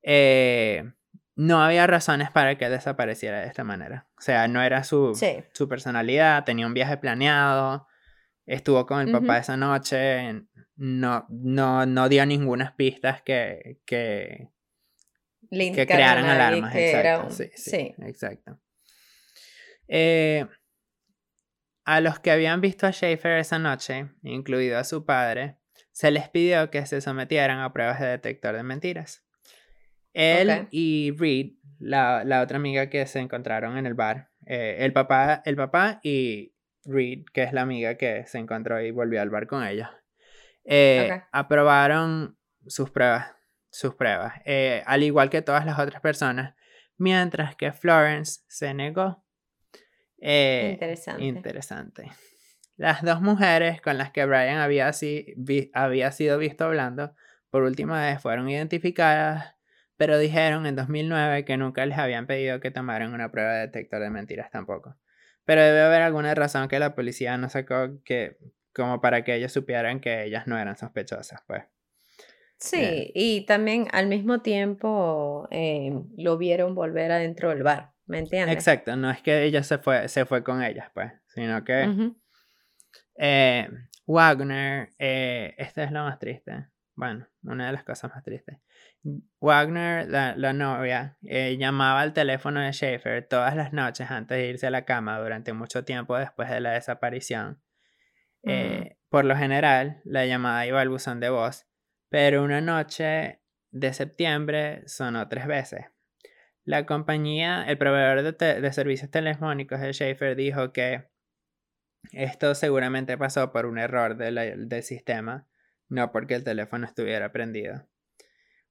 eh, 0.02 0.90
no 1.36 1.62
había 1.62 1.86
razones 1.88 2.32
para 2.32 2.58
que 2.58 2.70
desapareciera 2.70 3.42
de 3.42 3.48
esta 3.48 3.66
manera. 3.66 4.08
O 4.18 4.22
sea, 4.22 4.48
no 4.48 4.64
era 4.64 4.86
su, 4.86 5.14
su 5.52 5.68
personalidad, 5.68 6.46
tenía 6.46 6.66
un 6.66 6.74
viaje 6.74 6.96
planeado, 6.96 7.86
estuvo 8.46 8.86
con 8.86 9.02
el 9.02 9.12
papá 9.12 9.40
esa 9.40 9.58
noche, 9.58 10.46
no, 10.78 11.26
no, 11.28 11.86
no 11.86 12.08
dio 12.08 12.26
ninguna 12.26 12.76
pistas 12.78 13.22
que, 13.24 13.82
que, 13.86 14.52
que 15.52 15.86
crearan 15.86 16.26
alarmas. 16.26 16.74
exacto. 16.74 17.30
Sí, 17.32 17.52
sí, 17.56 17.94
exacto. 18.00 18.58
Eh, 19.90 20.48
a 21.86 22.02
los 22.02 22.20
que 22.20 22.32
habían 22.32 22.62
visto 22.62 22.88
a 22.88 22.92
Schaefer 22.92 23.38
esa 23.38 23.60
noche, 23.60 24.10
incluido 24.24 24.78
a 24.78 24.84
su 24.84 25.06
padre, 25.06 25.58
se 25.92 26.12
les 26.12 26.28
pidió 26.28 26.70
que 26.72 26.86
se 26.86 27.00
sometieran 27.00 27.60
a 27.60 27.72
pruebas 27.72 28.00
de 28.00 28.08
detector 28.08 28.56
de 28.56 28.64
mentiras. 28.64 29.24
Él 30.14 30.68
y 30.72 31.12
Reed 31.18 31.54
la, 31.80 32.24
la, 32.24 32.42
otra 32.42 32.58
amiga 32.58 32.90
que 32.90 33.06
se 33.06 33.20
encontraron 33.20 33.78
en 33.78 33.86
el 33.86 33.94
bar. 33.94 34.30
Eh, 34.46 34.78
el, 34.80 34.94
papá, 34.94 35.42
el 35.46 35.56
papá 35.56 36.00
y 36.04 36.54
Reed, 36.86 37.26
que 37.34 37.44
es 37.44 37.54
la 37.54 37.62
amiga 37.62 37.96
que 37.96 38.26
se 38.26 38.38
encontró 38.38 38.82
y 38.82 38.92
volvió 38.92 39.22
al 39.22 39.30
bar 39.30 39.46
con 39.48 39.64
ella. 39.64 40.02
Eh, 40.64 41.22
aprobaron 41.32 42.38
sus 42.66 42.90
pruebas, 42.90 43.36
sus 43.70 43.94
pruebas, 43.96 44.34
eh, 44.46 44.84
al 44.86 45.04
igual 45.04 45.30
que 45.30 45.42
todas 45.42 45.66
las 45.66 45.78
otras 45.78 46.02
personas, 46.02 46.56
mientras 46.98 47.56
que 47.56 47.72
Florence 47.72 48.42
se 48.48 48.74
negó. 48.74 49.25
Interesante. 50.26 51.24
Interesante. 51.24 52.12
Las 52.78 53.04
dos 53.04 53.22
mujeres 53.22 53.82
con 53.82 53.98
las 53.98 54.12
que 54.12 54.26
Brian 54.26 54.58
había, 54.58 54.92
había 55.74 56.12
sido 56.12 56.38
visto 56.38 56.66
hablando 56.66 57.14
por 57.50 57.64
última 57.64 58.06
vez 58.06 58.22
fueron 58.22 58.50
identificadas, 58.50 59.56
pero 59.96 60.18
dijeron 60.18 60.66
en 60.66 60.76
2009 60.76 61.46
que 61.46 61.56
nunca 61.56 61.86
les 61.86 61.98
habían 61.98 62.28
pedido 62.28 62.60
que 62.60 62.72
tomaran 62.72 63.14
una 63.14 63.32
prueba 63.32 63.54
de 63.54 63.60
detector 63.62 64.02
de 64.02 64.10
mentiras 64.10 64.52
tampoco. 64.52 64.98
Pero 65.46 65.64
debe 65.64 65.84
haber 65.84 66.02
alguna 66.02 66.36
razón 66.36 66.68
que 66.68 66.80
la 66.80 66.96
policía 66.96 67.38
no 67.38 67.48
sacó 67.50 68.04
que 68.04 68.38
como 68.74 69.00
para 69.00 69.24
que 69.24 69.36
ellos 69.36 69.54
supieran 69.54 70.02
que 70.02 70.26
ellas 70.26 70.48
no 70.48 70.60
eran 70.60 70.76
sospechosas, 70.76 71.42
pues. 71.48 71.64
Sí, 72.58 73.12
y 73.14 73.46
también 73.46 73.88
al 73.92 74.08
mismo 74.08 74.42
tiempo 74.42 75.48
eh, 75.52 75.94
lo 76.18 76.38
vieron 76.38 76.76
volver 76.76 77.12
adentro 77.12 77.50
del 77.50 77.64
bar, 77.64 77.94
¿me 78.06 78.20
entiendes? 78.20 78.56
Exacto, 78.56 78.96
no 78.96 79.10
es 79.10 79.22
que 79.22 79.44
ella 79.44 79.64
se 79.64 79.78
fue, 79.78 80.08
se 80.08 80.26
fue 80.26 80.44
con 80.44 80.64
ellas, 80.64 80.90
pues, 80.94 81.12
sino 81.28 81.64
que 81.64 82.14
eh, 83.18 83.70
Wagner, 84.06 84.94
eh, 85.00 85.56
esta 85.58 85.84
es 85.84 85.92
la 85.92 86.04
más 86.04 86.20
triste. 86.20 86.68
Bueno, 86.96 87.28
una 87.44 87.68
de 87.68 87.74
las 87.74 87.84
cosas 87.84 88.12
más 88.12 88.24
tristes. 88.24 88.58
Wagner, 89.42 90.08
la, 90.08 90.36
la 90.38 90.54
novia, 90.54 91.18
eh, 91.24 91.58
llamaba 91.58 92.02
al 92.02 92.14
teléfono 92.14 92.62
de 92.62 92.72
Schaefer 92.72 93.28
todas 93.28 93.56
las 93.56 93.74
noches 93.74 94.10
antes 94.10 94.38
de 94.38 94.48
irse 94.48 94.68
a 94.68 94.72
la 94.72 94.86
cama 94.86 95.20
durante 95.20 95.52
mucho 95.54 95.84
tiempo 95.84 96.18
después 96.18 96.50
de 96.50 96.62
la 96.62 96.72
desaparición. 96.72 97.62
por 99.10 99.26
lo 99.26 99.36
general, 99.36 100.02
la 100.06 100.26
llamada 100.26 100.66
iba 100.66 100.82
al 100.82 100.90
buzón 100.90 101.20
de 101.20 101.30
voz, 101.30 101.68
pero 102.10 102.44
una 102.44 102.62
noche 102.62 103.42
de 103.72 103.94
septiembre 103.94 104.88
sonó 104.88 105.28
tres 105.28 105.48
veces. 105.48 105.86
La 106.66 106.86
compañía, 106.86 107.64
el 107.68 107.78
proveedor 107.78 108.36
de, 108.36 108.62
de 108.62 108.74
servicios 108.74 109.10
telefónicos 109.10 109.80
de 109.80 109.94
Schaefer 109.94 110.36
dijo 110.36 110.74
que 110.74 111.06
esto 112.12 112.56
seguramente 112.56 113.18
pasó 113.18 113.52
por 113.52 113.66
un 113.66 113.78
error 113.78 114.18
del 114.18 114.84
sistema, 114.84 115.48
no 115.90 116.12
porque 116.12 116.36
el 116.36 116.44
teléfono 116.44 116.86
estuviera 116.86 117.32
prendido. 117.32 117.88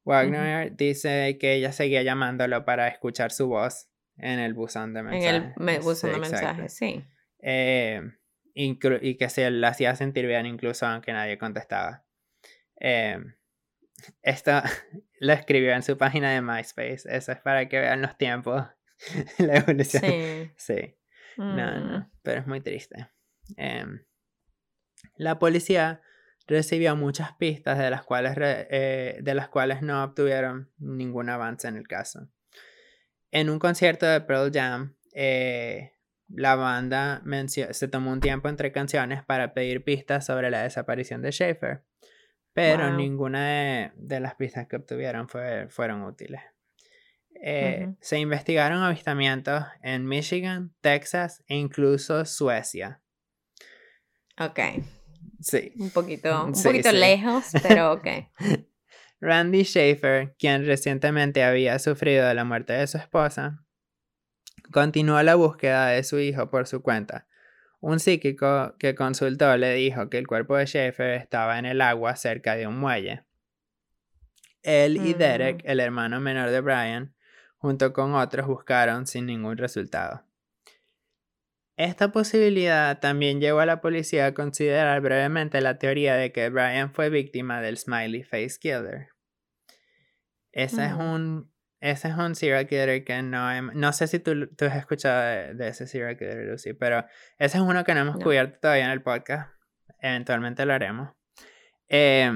Wagner 0.04 0.76
dice 0.76 1.38
que 1.38 1.54
ella 1.54 1.72
seguía 1.72 2.02
llamándolo 2.02 2.64
para 2.64 2.88
escuchar 2.88 3.32
su 3.32 3.48
voz 3.48 3.88
en 4.18 4.38
el 4.38 4.54
buzón 4.54 4.92
de 4.92 5.02
mensajes. 5.02 5.52
En 5.56 5.68
el 5.68 5.80
buzón 5.80 6.12
de 6.12 6.18
mensajes, 6.18 6.74
sí. 6.74 7.04
Eh, 7.40 8.02
y 8.54 8.76
que 9.16 9.28
se 9.28 9.50
la 9.50 9.68
hacía 9.68 9.96
sentir 9.96 10.26
bien 10.26 10.46
incluso 10.46 10.86
aunque 10.86 11.12
nadie 11.12 11.38
contestaba. 11.38 12.04
Eh, 12.78 13.18
esto 14.22 14.52
lo 15.20 15.32
escribió 15.32 15.72
en 15.72 15.82
su 15.82 15.96
página 15.96 16.32
de 16.32 16.42
MySpace. 16.42 17.02
Eso 17.08 17.32
es 17.32 17.40
para 17.40 17.68
que 17.68 17.80
vean 17.80 18.02
los 18.02 18.16
tiempos. 18.16 18.64
la 19.38 19.56
evolución. 19.56 20.02
Sí. 20.02 20.50
sí. 20.56 20.96
No, 21.36 21.80
no. 21.80 21.98
Mm. 21.98 22.10
Pero 22.22 22.40
es 22.40 22.46
muy 22.46 22.60
triste. 22.60 23.08
Em, 23.56 24.04
la 25.16 25.38
policía 25.38 26.00
recibió 26.46 26.96
muchas 26.96 27.32
pistas 27.32 27.78
de 27.78 27.90
las, 27.90 28.02
cuales, 28.02 28.34
eh, 28.38 29.18
de 29.20 29.34
las 29.34 29.48
cuales 29.48 29.82
no 29.82 30.02
obtuvieron 30.04 30.70
ningún 30.78 31.28
avance 31.30 31.68
en 31.68 31.76
el 31.76 31.88
caso. 31.88 32.28
En 33.30 33.50
un 33.50 33.58
concierto 33.58 34.06
de 34.06 34.20
Pearl 34.20 34.52
Jam, 34.52 34.96
eh, 35.12 35.92
la 36.28 36.54
banda 36.54 37.22
se 37.48 37.88
tomó 37.88 38.12
un 38.12 38.20
tiempo 38.20 38.48
entre 38.48 38.72
canciones 38.72 39.22
para 39.24 39.54
pedir 39.54 39.84
pistas 39.84 40.26
sobre 40.26 40.50
la 40.50 40.62
desaparición 40.62 41.22
de 41.22 41.32
Schaefer, 41.32 41.84
pero 42.54 42.90
ninguna 42.96 43.92
de, 43.96 44.20
las 44.20 44.36
pistas 44.36 44.66
que 44.66 44.76
obtuvieron 44.76 45.28
fue, 45.28 45.68
fueron 45.68 46.02
útiles. 46.02 46.40
Eh, 47.42 47.92
se 48.00 48.18
investigaron 48.18 48.82
avistamientos 48.82 49.64
en 49.82 50.06
Michigan, 50.06 50.72
Texas 50.80 51.44
e 51.46 51.56
incluso 51.56 52.24
Suecia, 52.24 53.02
Ok. 54.40 54.60
Sí. 55.40 55.72
Un 55.76 55.90
poquito, 55.90 56.44
un 56.44 56.52
poquito 56.52 56.90
lejos, 56.92 57.44
pero 57.62 57.92
ok. 57.92 58.06
Randy 59.20 59.64
Schaefer, 59.64 60.34
quien 60.38 60.66
recientemente 60.66 61.44
había 61.44 61.78
sufrido 61.78 62.26
de 62.26 62.34
la 62.34 62.44
muerte 62.44 62.72
de 62.72 62.86
su 62.86 62.98
esposa, 62.98 63.64
continuó 64.72 65.22
la 65.22 65.34
búsqueda 65.34 65.88
de 65.88 66.02
su 66.02 66.18
hijo 66.18 66.50
por 66.50 66.66
su 66.66 66.82
cuenta. 66.82 67.26
Un 67.86 68.00
psíquico 68.00 68.76
que 68.78 68.94
consultó 68.94 69.58
le 69.58 69.74
dijo 69.74 70.08
que 70.08 70.16
el 70.16 70.26
cuerpo 70.26 70.56
de 70.56 70.64
Schaefer 70.64 71.10
estaba 71.10 71.58
en 71.58 71.66
el 71.66 71.82
agua 71.82 72.16
cerca 72.16 72.56
de 72.56 72.66
un 72.66 72.78
muelle. 72.78 73.24
Él 74.62 74.96
y 74.96 75.12
Derek, 75.12 75.62
mm. 75.62 75.68
el 75.70 75.80
hermano 75.80 76.18
menor 76.18 76.48
de 76.48 76.62
Brian, 76.62 77.14
junto 77.58 77.92
con 77.92 78.14
otros 78.14 78.46
buscaron 78.46 79.06
sin 79.06 79.26
ningún 79.26 79.58
resultado. 79.58 80.24
Esta 81.76 82.10
posibilidad 82.10 83.00
también 83.00 83.38
llevó 83.38 83.60
a 83.60 83.66
la 83.66 83.82
policía 83.82 84.24
a 84.24 84.32
considerar 84.32 85.02
brevemente 85.02 85.60
la 85.60 85.76
teoría 85.78 86.14
de 86.14 86.32
que 86.32 86.48
Brian 86.48 86.90
fue 86.90 87.10
víctima 87.10 87.60
del 87.60 87.76
Smiley 87.76 88.22
Face 88.22 88.56
Killer. 88.58 89.08
Ese, 90.52 90.86
es, 90.86 90.94
un, 90.94 91.52
ese 91.84 92.08
es 92.08 92.14
un 92.16 92.34
serial 92.34 92.66
killer 92.66 93.04
que 93.04 93.20
no 93.20 93.60
No 93.60 93.92
sé 93.92 94.06
si 94.06 94.18
tú, 94.18 94.46
tú 94.46 94.64
has 94.64 94.76
escuchado 94.76 95.54
de, 95.54 95.68
ese 95.68 95.86
serial 95.86 96.16
killer, 96.16 96.46
Lucy, 96.46 96.72
pero 96.72 97.04
ese 97.38 97.58
es 97.58 97.62
uno 97.62 97.84
que 97.84 97.92
no 97.92 98.00
hemos 98.00 98.16
cubierto 98.16 98.58
todavía 98.58 98.86
en 98.86 98.90
el 98.90 99.02
podcast. 99.02 99.52
Eventualmente 100.00 100.64
lo 100.64 100.72
haremos. 100.72 101.10
Eh, 101.88 102.32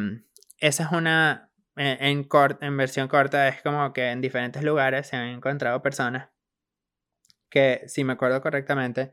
esa 0.59 0.85
es 0.85 0.93
una... 0.93 1.51
En, 1.77 2.29
en 2.61 2.77
versión 2.77 3.09
corta 3.09 3.49
es 3.49 3.63
como 3.63 3.95
que 3.95 4.11
en 4.11 4.21
diferentes 4.21 4.63
lugares 4.63 5.07
se 5.07 5.17
han 5.17 5.29
encontrado 5.29 5.81
personas 5.81 6.29
que, 7.49 7.85
si 7.87 8.05
me 8.05 8.13
acuerdo 8.13 8.43
correctamente, 8.43 9.13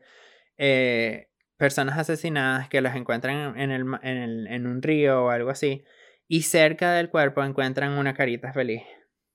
eh, 0.58 1.30
personas 1.56 1.96
asesinadas 1.96 2.68
que 2.68 2.82
los 2.82 2.94
encuentran 2.94 3.58
en, 3.58 3.70
el, 3.70 3.86
en, 4.02 4.16
el, 4.18 4.46
en 4.48 4.66
un 4.66 4.82
río 4.82 5.24
o 5.24 5.30
algo 5.30 5.48
así, 5.48 5.82
y 6.28 6.42
cerca 6.42 6.92
del 6.92 7.08
cuerpo 7.08 7.42
encuentran 7.42 7.92
una 7.92 8.12
carita 8.12 8.52
feliz 8.52 8.82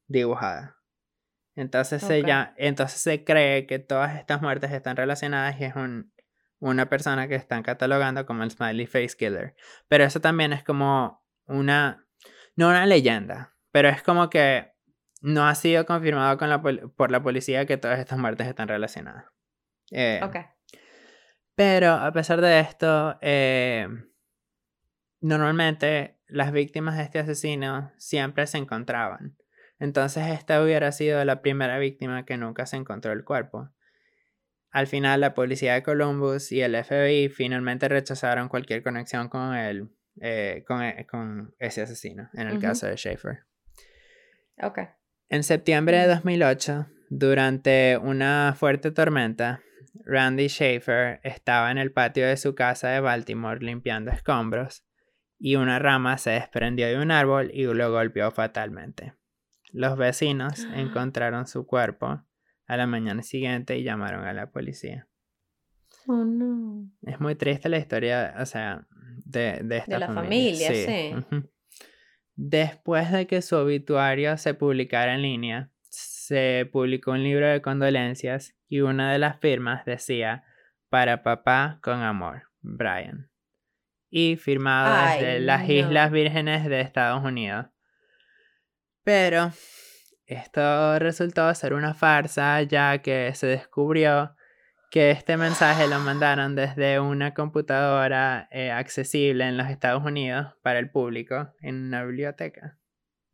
dibujada. 0.07 0.80
Entonces, 1.55 2.01
se, 2.01 2.23
ya, 2.23 2.53
entonces 2.57 3.01
se 3.01 3.23
cree 3.23 3.67
que 3.67 3.79
todas 3.79 4.17
estas 4.17 4.41
muertes 4.41 4.71
están 4.71 4.95
relacionadas 4.95 5.59
y 5.59 5.65
es 5.65 5.75
un, 5.75 6.13
una 6.59 6.87
persona 6.87 7.27
que 7.27 7.35
están 7.35 7.63
catalogando 7.63 8.25
como 8.25 8.43
el 8.43 8.51
Smiley 8.51 8.87
Face 8.87 9.15
Killer. 9.17 9.55
Pero 9.87 10.03
eso 10.03 10.21
también 10.21 10.53
es 10.53 10.63
como 10.63 11.25
una, 11.45 12.07
no 12.55 12.69
una 12.69 12.85
leyenda, 12.85 13.55
pero 13.71 13.89
es 13.89 14.01
como 14.01 14.29
que 14.29 14.71
no 15.21 15.47
ha 15.47 15.55
sido 15.55 15.85
confirmado 15.85 16.37
con 16.37 16.49
la 16.49 16.61
por 16.61 17.11
la 17.11 17.21
policía 17.21 17.65
que 17.65 17.77
todas 17.77 17.99
estas 17.99 18.17
muertes 18.17 18.47
están 18.47 18.67
relacionadas. 18.67 19.25
Eh, 19.91 20.19
ok. 20.23 20.37
Pero 21.55 21.91
a 21.91 22.11
pesar 22.11 22.41
de 22.41 22.59
esto, 22.59 23.17
eh, 23.21 23.87
normalmente 25.19 26.19
las 26.27 26.51
víctimas 26.51 26.97
de 26.97 27.03
este 27.03 27.19
asesino 27.19 27.91
siempre 27.97 28.47
se 28.47 28.57
encontraban. 28.57 29.37
Entonces 29.81 30.27
esta 30.27 30.63
hubiera 30.63 30.91
sido 30.91 31.25
la 31.25 31.41
primera 31.41 31.79
víctima 31.79 32.23
que 32.23 32.37
nunca 32.37 32.67
se 32.67 32.77
encontró 32.77 33.13
el 33.13 33.23
cuerpo. 33.23 33.71
Al 34.69 34.85
final 34.85 35.21
la 35.21 35.33
policía 35.33 35.73
de 35.73 35.81
Columbus 35.81 36.51
y 36.51 36.61
el 36.61 36.75
FBI 36.75 37.29
finalmente 37.29 37.89
rechazaron 37.89 38.47
cualquier 38.47 38.83
conexión 38.83 39.27
con, 39.27 39.55
el, 39.55 39.89
eh, 40.21 40.63
con, 40.67 41.55
ese 41.57 41.81
asesino, 41.81 42.29
en 42.33 42.47
el 42.47 42.59
caso 42.59 42.85
de 42.85 42.95
Schaefer. 42.95 43.39
Ok. 44.61 44.81
En 45.29 45.43
septiembre 45.43 45.97
de 45.97 46.07
2008, 46.09 46.85
durante 47.09 47.97
una 47.97 48.53
fuerte 48.55 48.91
tormenta, 48.91 49.63
Randy 50.05 50.47
Schaefer 50.47 51.21
estaba 51.23 51.71
en 51.71 51.79
el 51.79 51.91
patio 51.91 52.27
de 52.27 52.37
su 52.37 52.53
casa 52.53 52.89
de 52.89 52.99
Baltimore 52.99 53.59
limpiando 53.59 54.11
escombros 54.11 54.85
y 55.39 55.55
una 55.55 55.79
rama 55.79 56.19
se 56.19 56.29
desprendió 56.29 56.87
de 56.87 56.99
un 56.99 57.09
árbol 57.09 57.49
y 57.51 57.63
lo 57.63 57.91
golpeó 57.91 58.29
fatalmente. 58.29 59.15
Los 59.71 59.97
vecinos 59.97 60.67
encontraron 60.73 61.47
su 61.47 61.65
cuerpo 61.65 62.23
a 62.67 62.77
la 62.77 62.87
mañana 62.87 63.23
siguiente 63.23 63.77
y 63.77 63.83
llamaron 63.83 64.25
a 64.25 64.33
la 64.33 64.51
policía. 64.51 65.07
Oh 66.07 66.23
no. 66.25 66.89
Es 67.03 67.19
muy 67.19 67.35
triste 67.35 67.69
la 67.69 67.77
historia, 67.77 68.35
o 68.39 68.45
sea, 68.45 68.87
de, 69.25 69.61
de 69.63 69.77
esta 69.77 69.93
de 69.93 69.99
la 69.99 70.07
familia. 70.13 70.73
sí. 70.73 71.13
Después 72.35 73.11
de 73.11 73.27
que 73.27 73.41
su 73.41 73.55
obituario 73.55 74.37
se 74.37 74.53
publicara 74.53 75.13
en 75.13 75.21
línea, 75.21 75.69
se 75.89 76.67
publicó 76.71 77.11
un 77.11 77.23
libro 77.23 77.47
de 77.47 77.61
condolencias 77.61 78.55
y 78.67 78.79
una 78.81 79.11
de 79.11 79.19
las 79.19 79.39
firmas 79.39 79.85
decía 79.85 80.43
Para 80.89 81.23
papá 81.23 81.79
con 81.83 82.01
amor, 82.01 82.43
Brian. 82.61 83.29
Y 84.09 84.37
firmado 84.37 85.13
desde 85.13 85.39
las 85.39 85.69
Islas 85.69 86.11
Vírgenes 86.11 86.65
de 86.65 86.81
Estados 86.81 87.23
Unidos. 87.23 87.67
Pero 89.03 89.51
esto 90.25 90.99
resultó 90.99 91.53
ser 91.53 91.73
una 91.73 91.93
farsa 91.93 92.61
ya 92.63 92.99
que 92.99 93.33
se 93.33 93.47
descubrió 93.47 94.35
que 94.91 95.11
este 95.11 95.37
mensaje 95.37 95.87
lo 95.87 95.99
mandaron 95.99 96.53
desde 96.55 96.99
una 96.99 97.33
computadora 97.33 98.49
eh, 98.51 98.71
accesible 98.71 99.47
en 99.47 99.57
los 99.57 99.69
Estados 99.69 100.03
Unidos 100.03 100.53
para 100.61 100.79
el 100.79 100.91
público 100.91 101.53
en 101.61 101.85
una 101.85 102.03
biblioteca. 102.03 102.77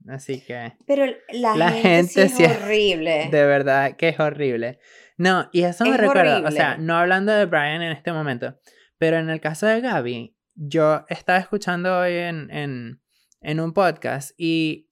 Así 0.07 0.39
que... 0.45 0.74
Pero 0.86 1.05
la, 1.30 1.72
gente, 1.72 2.24
es 2.24 2.39
horrible. 2.39 3.30
De 3.32 3.45
verdad 3.45 3.95
que 3.97 4.09
es 4.09 4.20
horrible. 4.20 4.80
No, 5.18 5.49
y 5.51 5.63
eso 5.63 5.84
me 5.86 5.97
recuerda, 5.97 6.47
o 6.47 6.51
sea, 6.51 6.78
no 6.78 6.95
hablando 6.95 7.32
de 7.32 7.45
Brian 7.45 7.82
en 7.82 7.91
este 7.91 8.13
momento, 8.13 8.59
pero 8.99 9.18
en 9.18 9.32
el 9.32 9.41
caso 9.41 9.65
de 9.65 9.82
Gaby, 9.82 10.38
yo 10.53 11.05
estaba 11.09 11.39
escuchando 11.39 11.99
hoy 11.99 12.13
en, 12.13 12.51
en, 12.51 13.01
en 13.41 13.59
un 13.59 13.74
podcast 13.74 14.32
y 14.38 14.86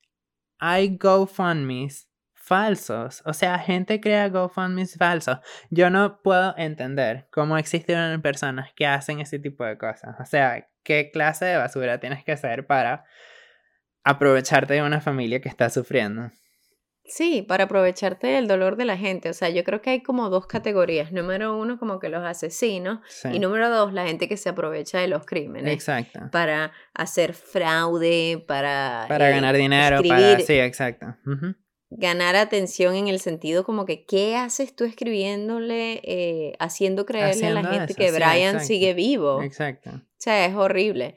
hay 0.60 0.98
GoFundMe's 0.98 2.10
falsos. 2.34 3.24
O 3.26 3.34
sea, 3.34 3.58
gente 3.58 4.00
crea 4.00 4.30
GoFundMe's 4.30 4.96
falsos. 4.98 5.40
Yo 5.70 5.90
no 5.90 6.22
puedo 6.22 6.54
entender 6.58 7.28
cómo 7.32 7.58
existen 7.58 8.22
personas 8.22 8.72
que 8.74 8.86
hacen 8.86 9.20
ese 9.20 9.40
tipo 9.40 9.66
de 9.66 9.78
cosas. 9.78 10.16
O 10.20 10.26
sea, 10.26 10.68
¿qué 10.84 11.10
clase 11.12 11.46
de 11.46 11.58
basura 11.58 12.00
tienes 12.00 12.24
que 12.24 12.34
hacer 12.34 12.68
para 12.68 13.06
aprovecharte 14.04 14.76
de 14.76 14.84
una 14.84 15.02
familia 15.02 15.42
que 15.42 15.50
está 15.50 15.70
sufriendo? 15.70 16.32
Sí, 17.08 17.44
para 17.44 17.66
aprovecharte 17.66 18.28
del 18.28 18.48
dolor 18.48 18.78
de 18.78 18.86
la 18.86 18.98
gente. 18.98 19.30
O 19.30 19.34
sea, 19.34 19.50
yo 19.50 19.64
creo 19.64 19.82
que 19.82 19.92
hay 19.92 20.02
como 20.02 20.30
dos 20.30 20.48
categorías. 20.48 21.12
Número 21.12 21.56
uno, 21.56 21.78
como 21.78 22.00
que 22.00 22.10
los 22.10 22.24
asesinos. 22.24 23.00
Y 23.32 23.40
número 23.40 23.70
dos, 23.70 23.94
la 23.94 24.08
gente 24.08 24.28
que 24.28 24.38
se 24.38 24.50
aprovecha 24.50 25.00
de 25.00 25.08
los 25.08 25.26
crímenes. 25.26 25.72
Exacto. 25.72 26.20
Para 26.32 26.72
hacer 26.94 27.34
fraude, 27.34 28.44
para... 28.48 29.06
Para 29.08 29.30
ganar 29.30 29.56
eh, 29.56 29.60
dinero, 29.60 30.02
para... 30.08 30.40
Sí, 30.40 30.54
exacto. 30.54 31.16
Ganar 31.92 32.36
atención 32.36 32.96
en 32.96 33.08
el 33.08 33.20
sentido 33.20 33.64
como 33.64 33.86
que, 33.86 34.06
¿qué 34.06 34.36
haces 34.36 34.76
tú 34.76 34.84
escribiéndole, 34.84 36.02
eh, 36.04 36.54
haciendo 36.60 37.06
creerle 37.06 37.48
a 37.48 37.52
la 37.52 37.64
gente 37.64 37.94
que 37.94 38.12
Brian 38.12 38.60
sigue 38.62 38.96
vivo? 38.96 39.44
Exacto. 39.44 39.92
O 39.92 40.02
sea, 40.18 40.46
es 40.46 40.56
horrible. 40.56 41.16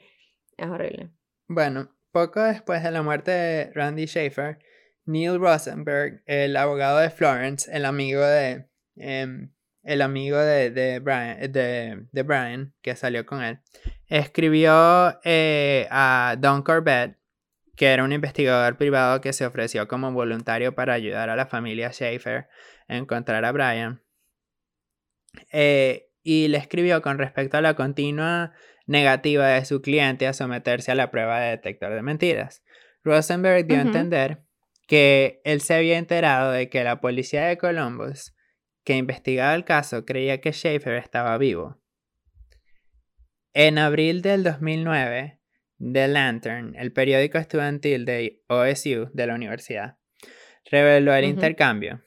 Es 0.55 0.67
horrible. 0.67 1.09
Bueno, 1.47 1.89
poco 2.11 2.43
después 2.43 2.83
de 2.83 2.91
la 2.91 3.01
muerte 3.01 3.31
de 3.31 3.71
Randy 3.73 4.05
Schaefer 4.05 4.59
Neil 5.05 5.39
Rosenberg, 5.39 6.21
el 6.25 6.55
abogado 6.55 6.99
de 6.99 7.09
Florence, 7.09 7.69
el 7.71 7.85
amigo 7.85 8.21
de. 8.21 8.69
Em, 8.95 9.51
el 9.83 10.01
amigo 10.01 10.37
de, 10.37 10.71
de, 10.71 10.99
Brian, 10.99 11.51
de, 11.51 12.23
Brian, 12.23 12.73
que 12.81 12.95
salió 12.95 13.25
con 13.25 13.41
él, 13.41 13.59
escribió 14.07 15.19
eh, 15.23 15.87
a 15.89 16.35
Don 16.37 16.61
Corbett, 16.63 17.17
que 17.75 17.87
era 17.87 18.03
un 18.03 18.11
investigador 18.11 18.77
privado 18.77 19.21
que 19.21 19.33
se 19.33 19.45
ofreció 19.45 19.87
como 19.87 20.11
voluntario 20.11 20.75
para 20.75 20.93
ayudar 20.93 21.29
a 21.29 21.35
la 21.35 21.47
familia 21.47 21.91
Schaefer 21.91 22.49
a 22.87 22.97
encontrar 22.97 23.45
a 23.45 23.51
Brian. 23.51 24.01
Eh, 25.51 26.09
y 26.23 26.49
le 26.49 26.57
escribió 26.57 27.01
con 27.01 27.17
respecto 27.17 27.57
a 27.57 27.61
la 27.61 27.75
continua 27.75 28.53
negativa 28.85 29.47
de 29.47 29.63
su 29.65 29.81
cliente 29.81 30.27
a 30.27 30.33
someterse 30.33 30.91
a 30.91 30.95
la 30.95 31.09
prueba 31.09 31.39
de 31.39 31.51
detector 31.51 31.93
de 31.93 32.01
mentiras. 32.01 32.63
Rosenberg 33.03 33.65
dio 33.65 33.77
a 33.77 33.81
entender 33.81 34.43
que 34.89 35.39
él 35.43 35.61
se 35.61 35.75
había 35.75 35.99
enterado 35.99 36.51
de 36.51 36.67
que 36.67 36.83
la 36.83 36.99
policía 36.99 37.45
de 37.45 37.59
Columbus, 37.59 38.35
que 38.83 38.97
investigaba 38.97 39.53
el 39.53 39.63
caso, 39.63 40.03
creía 40.03 40.41
que 40.41 40.51
Schaefer 40.51 40.95
estaba 40.95 41.37
vivo. 41.37 41.79
En 43.53 43.77
abril 43.77 44.23
del 44.23 44.43
2009, 44.43 45.39
The 45.77 46.07
Lantern, 46.07 46.75
el 46.75 46.91
periódico 46.91 47.37
estudiantil 47.37 48.03
de 48.03 48.41
OSU 48.47 49.11
de 49.13 49.27
la 49.27 49.35
universidad, 49.35 49.99
reveló 50.71 51.13
el 51.13 51.25
intercambio 51.25 52.01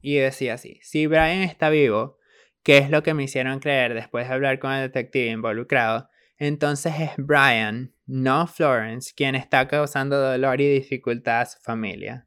y 0.00 0.18
decía 0.18 0.54
así, 0.54 0.78
si 0.82 1.08
Brian 1.08 1.42
está 1.42 1.68
vivo, 1.68 2.16
¿qué 2.62 2.78
es 2.78 2.90
lo 2.90 3.02
que 3.02 3.12
me 3.12 3.24
hicieron 3.24 3.58
creer 3.58 3.94
después 3.94 4.28
de 4.28 4.34
hablar 4.34 4.60
con 4.60 4.72
el 4.72 4.82
detective 4.82 5.32
involucrado? 5.32 6.08
Entonces 6.38 6.94
es 7.00 7.10
Brian 7.16 7.91
no 8.06 8.46
Florence, 8.46 9.12
quien 9.14 9.34
está 9.34 9.68
causando 9.68 10.20
dolor 10.20 10.60
y 10.60 10.68
dificultad 10.68 11.40
a 11.42 11.46
su 11.46 11.58
familia. 11.60 12.26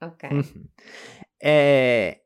Ok. 0.00 0.24
Eh, 1.38 2.22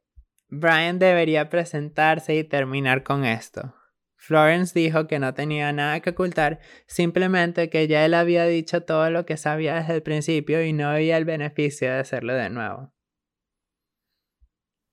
Brian 0.49 1.01
debería 1.01 1.49
presentarse 1.49 2.37
y 2.37 2.45
terminar 2.45 3.03
con 3.03 3.25
esto. 3.25 3.75
Florence 4.15 4.79
dijo 4.79 5.07
que 5.07 5.19
no 5.19 5.33
tenía 5.35 5.73
nada 5.73 6.01
que 6.01 6.11
ocultar, 6.11 6.61
simplemente 6.87 7.71
que 7.71 7.89
ya 7.89 8.05
él 8.05 8.15
había 8.15 8.45
dicho 8.45 8.83
todo 8.83 9.11
lo 9.11 9.25
que 9.25 9.37
sabía 9.37 9.77
desde 9.77 9.95
el 9.95 10.03
principio 10.03 10.63
y 10.63 10.73
no 10.73 10.89
había 10.89 11.17
el 11.17 11.25
beneficio 11.25 11.91
de 11.91 11.99
hacerlo 11.99 12.35
de 12.35 12.51
nuevo. 12.51 12.93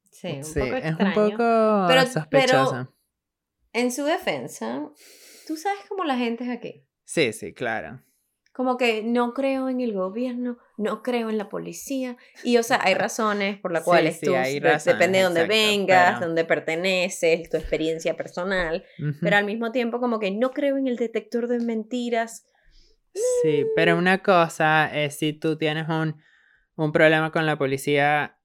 Sí, 0.09 0.39
un 0.43 0.53
poco 0.53 0.75
es 0.77 0.95
un 0.99 1.13
poco 1.13 2.05
sospechoso. 2.07 2.93
en 3.73 3.91
su 3.91 4.03
defensa, 4.05 4.89
Tú 5.47 5.55
sabes 5.55 5.79
cómo 5.87 6.03
la 6.03 6.17
gente 6.17 6.43
es 6.43 6.49
aquí. 6.49 6.83
Sí, 7.05 7.31
sí, 7.31 7.53
claro. 7.53 8.03
Como 8.51 8.75
que 8.75 9.01
no 9.01 9.33
creo 9.33 9.69
en 9.69 9.79
el 9.79 9.93
gobierno, 9.93 10.57
no 10.75 11.01
creo 11.03 11.29
en 11.29 11.37
la 11.37 11.47
policía. 11.47 12.17
Y, 12.43 12.57
o 12.57 12.63
sea, 12.63 12.81
hay 12.83 12.93
razones 12.95 13.57
por 13.57 13.71
las 13.71 13.85
cuales 13.85 14.19
tú, 14.19 14.33
depende 14.33 15.19
de 15.19 15.23
dónde 15.23 15.45
vengas, 15.45 16.19
dónde 16.19 16.43
perteneces, 16.43 17.49
tu 17.49 17.55
experiencia 17.55 18.17
personal. 18.17 18.83
Pero 19.21 19.37
al 19.37 19.45
mismo 19.45 19.71
tiempo, 19.71 20.01
como 20.01 20.19
que 20.19 20.31
no 20.31 20.51
creo 20.51 20.75
en 20.75 20.87
el 20.87 20.97
detector 20.97 21.47
de 21.47 21.59
mentiras. 21.59 22.45
Sí, 23.41 23.65
pero 23.73 23.97
una 23.97 24.21
cosa 24.21 24.93
es 24.93 25.17
si 25.17 25.31
tú 25.31 25.57
tienes 25.57 25.87
un, 25.87 26.21
un 26.75 26.91
problema 26.91 27.31
con 27.31 27.45
la 27.45 27.57
policía 27.57 28.37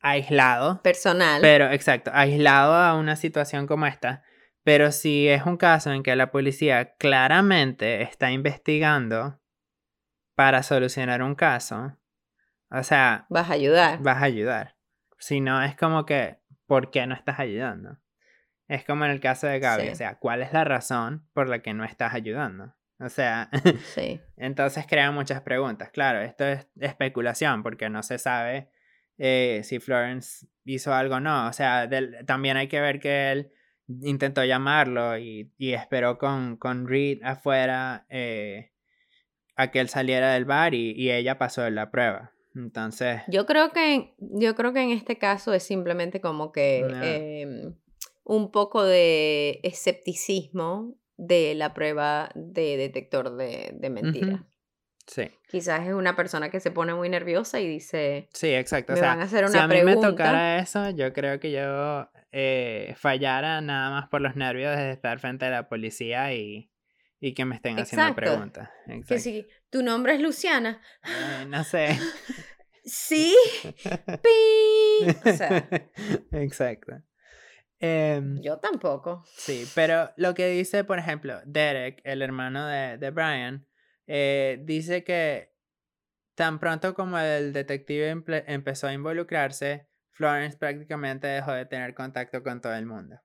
aislado. 0.00 0.80
Personal. 0.82 1.42
Pero, 1.42 1.70
exacto, 1.70 2.10
aislado 2.14 2.72
a 2.72 2.94
una 2.94 3.16
situación 3.16 3.66
como 3.66 3.84
esta 3.84 4.22
pero 4.68 4.92
si 4.92 5.26
es 5.30 5.46
un 5.46 5.56
caso 5.56 5.94
en 5.94 6.02
que 6.02 6.14
la 6.14 6.30
policía 6.30 6.94
claramente 6.98 8.02
está 8.02 8.32
investigando 8.32 9.40
para 10.34 10.62
solucionar 10.62 11.22
un 11.22 11.34
caso, 11.34 11.96
o 12.70 12.82
sea... 12.82 13.24
Vas 13.30 13.48
a 13.48 13.54
ayudar. 13.54 14.02
Vas 14.02 14.18
a 14.18 14.26
ayudar. 14.26 14.76
Si 15.18 15.40
no, 15.40 15.62
es 15.62 15.74
como 15.74 16.04
que, 16.04 16.40
¿por 16.66 16.90
qué 16.90 17.06
no 17.06 17.14
estás 17.14 17.40
ayudando? 17.40 17.96
Es 18.66 18.84
como 18.84 19.06
en 19.06 19.10
el 19.12 19.20
caso 19.20 19.46
de 19.46 19.58
Gaby, 19.58 19.88
o 19.88 19.94
sea, 19.94 20.18
¿cuál 20.18 20.42
es 20.42 20.52
la 20.52 20.64
razón 20.64 21.26
por 21.32 21.48
la 21.48 21.60
que 21.60 21.72
no 21.72 21.84
estás 21.84 22.12
ayudando? 22.12 22.74
O 23.00 23.08
sea, 23.08 23.48
sí. 23.94 24.20
entonces 24.36 24.84
crean 24.86 25.14
muchas 25.14 25.40
preguntas. 25.40 25.88
Claro, 25.92 26.20
esto 26.20 26.44
es 26.44 26.68
especulación 26.78 27.62
porque 27.62 27.88
no 27.88 28.02
se 28.02 28.18
sabe 28.18 28.68
eh, 29.16 29.62
si 29.64 29.80
Florence 29.80 30.46
hizo 30.66 30.92
algo 30.92 31.14
o 31.14 31.20
no. 31.20 31.48
O 31.48 31.54
sea, 31.54 31.88
también 32.26 32.58
hay 32.58 32.68
que 32.68 32.82
ver 32.82 33.00
que 33.00 33.32
él 33.32 33.52
intentó 33.88 34.44
llamarlo 34.44 35.18
y, 35.18 35.50
esperó 35.58 36.18
con, 36.18 36.56
con 36.56 36.86
Reed 36.86 37.22
afuera 37.22 38.06
eh, 38.10 38.72
a 39.56 39.70
que 39.70 39.80
él 39.80 39.88
saliera 39.88 40.34
del 40.34 40.44
bar 40.44 40.74
y, 40.74 41.10
ella 41.10 41.38
pasó 41.38 41.68
la 41.70 41.90
prueba. 41.90 42.32
Entonces. 42.54 43.22
Yo 43.28 43.46
creo 43.46 43.72
que, 43.72 44.14
yo 44.18 44.54
creo 44.54 44.72
que 44.72 44.82
en 44.82 44.90
este 44.90 45.18
caso 45.18 45.52
es 45.52 45.62
simplemente 45.62 46.20
como 46.20 46.50
que 46.52 46.80
em, 46.80 47.74
un 48.24 48.50
poco 48.50 48.84
de 48.84 49.60
escepticismo 49.62 50.96
de 51.16 51.54
la 51.54 51.74
prueba 51.74 52.30
de 52.34 52.76
detector 52.76 53.36
de, 53.36 53.74
de 53.74 53.90
mentiras. 53.90 54.42
Sí. 55.08 55.30
Quizás 55.48 55.86
es 55.86 55.94
una 55.94 56.14
persona 56.14 56.50
que 56.50 56.60
se 56.60 56.70
pone 56.70 56.94
muy 56.94 57.08
nerviosa 57.08 57.60
y 57.60 57.66
dice. 57.66 58.28
Sí, 58.34 58.48
exacto. 58.48 58.92
Me 58.92 59.00
van 59.00 59.20
a 59.20 59.24
hacer 59.24 59.44
una 59.44 59.52
si 59.52 59.58
a 59.58 59.66
mí 59.66 59.82
me 59.82 59.96
tocara 59.96 60.58
eso, 60.58 60.90
yo 60.90 61.14
creo 61.14 61.40
que 61.40 61.50
yo 61.50 62.10
eh, 62.30 62.94
fallara 62.98 63.62
nada 63.62 63.90
más 63.90 64.08
por 64.08 64.20
los 64.20 64.36
nervios 64.36 64.76
de 64.76 64.92
estar 64.92 65.18
frente 65.18 65.46
a 65.46 65.50
la 65.50 65.68
policía 65.70 66.34
y, 66.34 66.70
y 67.20 67.32
que 67.32 67.46
me 67.46 67.54
estén 67.54 67.78
haciendo 67.78 68.14
preguntas. 68.14 68.68
Que 69.06 69.18
si 69.18 69.46
tu 69.70 69.82
nombre 69.82 70.14
es 70.14 70.20
Luciana. 70.20 70.82
Eh, 71.04 71.46
no 71.46 71.64
sé. 71.64 71.98
sí. 72.84 73.34
O 75.24 75.32
sea. 75.32 75.68
Exacto. 76.32 77.02
Em, 77.80 78.42
yo 78.42 78.58
tampoco. 78.58 79.24
Sí, 79.36 79.66
pero 79.74 80.10
lo 80.16 80.34
que 80.34 80.48
dice, 80.48 80.84
por 80.84 80.98
ejemplo, 80.98 81.40
Derek, 81.46 82.02
el 82.04 82.20
hermano 82.20 82.66
de, 82.66 82.98
de 82.98 83.10
Brian, 83.10 83.67
eh, 84.08 84.58
dice 84.62 85.04
que 85.04 85.52
tan 86.34 86.58
pronto 86.58 86.94
como 86.94 87.18
el 87.18 87.52
detective 87.52 88.08
empezó 88.46 88.86
a 88.86 88.92
involucrarse, 88.94 89.86
Florence 90.10 90.56
prácticamente 90.56 91.26
dejó 91.26 91.52
de 91.52 91.66
tener 91.66 91.94
contacto 91.94 92.42
con 92.42 92.60
todo 92.60 92.74
el 92.74 92.86
mundo. 92.86 93.20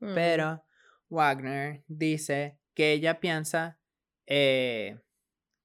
Mm. 0.00 0.14
Pero 0.14 0.64
Wagner 1.08 1.82
dice 1.88 2.58
que 2.74 2.92
ella 2.92 3.18
piensa 3.18 3.80
eh, 4.26 4.98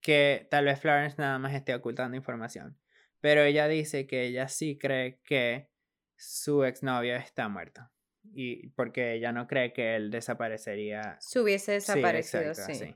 que 0.02 0.48
tal 0.50 0.66
vez 0.66 0.80
Florence 0.80 1.18
nada 1.20 1.38
más 1.38 1.54
esté 1.54 1.76
ocultando 1.76 2.16
información. 2.16 2.78
Pero 3.20 3.42
ella 3.44 3.68
dice 3.68 4.08
que 4.08 4.24
ella 4.24 4.48
sí 4.48 4.78
cree 4.78 5.20
que 5.24 5.70
su 6.16 6.64
exnovio 6.64 7.16
está 7.16 7.50
muerto. 7.50 7.90
Y 8.34 8.70
porque 8.70 9.14
ella 9.14 9.32
no 9.32 9.48
cree 9.48 9.74
que 9.74 9.96
él 9.96 10.12
desaparecería. 10.12 11.18
Se 11.20 11.40
hubiese 11.40 11.74
desaparecido, 11.74 12.54
sí. 12.54 12.96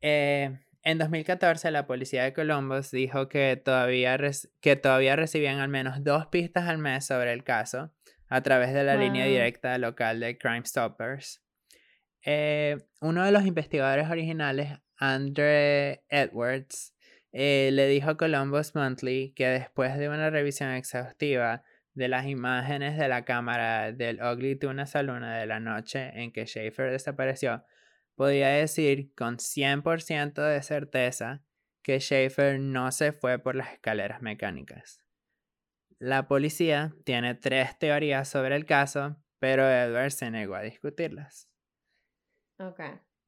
Eh, 0.00 0.58
En 0.82 0.98
2014, 0.98 1.72
la 1.72 1.88
policía 1.88 2.22
de 2.22 2.32
Columbus 2.32 2.92
dijo 2.92 3.28
que 3.28 3.56
todavía, 3.56 4.16
que 4.60 4.76
todavía 4.76 5.16
recibían 5.16 5.58
al 5.58 5.68
menos 5.68 6.04
dos 6.04 6.26
pistas 6.26 6.68
al 6.68 6.78
mes 6.78 7.04
sobre 7.04 7.32
el 7.32 7.42
caso 7.42 7.92
a 8.28 8.40
través 8.42 8.72
de 8.72 8.84
la 8.84 8.94
línea 8.94 9.26
directa 9.26 9.78
local 9.78 10.20
de 10.20 10.38
Crime 10.38 10.64
Stoppers. 10.64 11.42
Eh, 12.24 12.76
uno 13.00 13.24
de 13.24 13.32
los 13.32 13.46
investigadores 13.46 14.08
originales, 14.10 14.78
Andre 14.96 16.04
Edwards, 16.08 16.94
eh, 17.32 17.70
le 17.72 17.88
dijo 17.88 18.10
a 18.10 18.16
Columbus 18.16 18.74
Monthly 18.74 19.32
que 19.34 19.48
después 19.48 19.98
de 19.98 20.08
una 20.08 20.30
revisión 20.30 20.70
exhaustiva 20.70 21.64
de 21.94 22.08
las 22.08 22.26
imágenes 22.26 22.96
de 22.96 23.08
la 23.08 23.24
cámara 23.24 23.90
del 23.92 24.20
Ugly 24.22 24.56
Tuna 24.56 24.86
Saloon 24.86 25.22
de 25.22 25.46
la 25.46 25.60
noche 25.60 26.12
en 26.14 26.32
que 26.32 26.46
Schaefer 26.46 26.92
desapareció, 26.92 27.64
podía 28.16 28.48
decir 28.48 29.14
con 29.14 29.36
100% 29.36 30.42
de 30.42 30.62
certeza 30.62 31.42
que 31.82 32.00
Schaefer 32.00 32.58
no 32.58 32.90
se 32.90 33.12
fue 33.12 33.38
por 33.38 33.54
las 33.54 33.72
escaleras 33.72 34.20
mecánicas. 34.20 35.04
La 35.98 36.26
policía 36.26 36.94
tiene 37.04 37.34
tres 37.34 37.78
teorías 37.78 38.28
sobre 38.28 38.56
el 38.56 38.66
caso, 38.66 39.16
pero 39.38 39.70
Edwards 39.70 40.14
se 40.14 40.30
negó 40.30 40.56
a 40.56 40.62
discutirlas. 40.62 41.48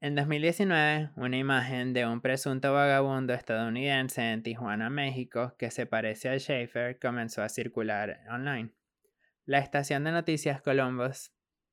En 0.01 0.15
2019, 0.15 1.11
una 1.15 1.37
imagen 1.37 1.93
de 1.93 2.05
un 2.05 2.21
presunto 2.21 2.73
vagabundo 2.73 3.33
estadounidense 3.33 4.31
en 4.31 4.43
Tijuana, 4.43 4.89
México, 4.89 5.55
que 5.57 5.71
se 5.71 5.85
parece 5.85 6.29
a 6.29 6.37
Schaefer, 6.37 6.99
comenzó 6.99 7.43
a 7.43 7.49
circular 7.49 8.21
online. 8.29 8.71
La 9.45 9.59
estación 9.59 10.03
de 10.03 10.11
noticias 10.11 10.61
Columbus, 10.61 11.31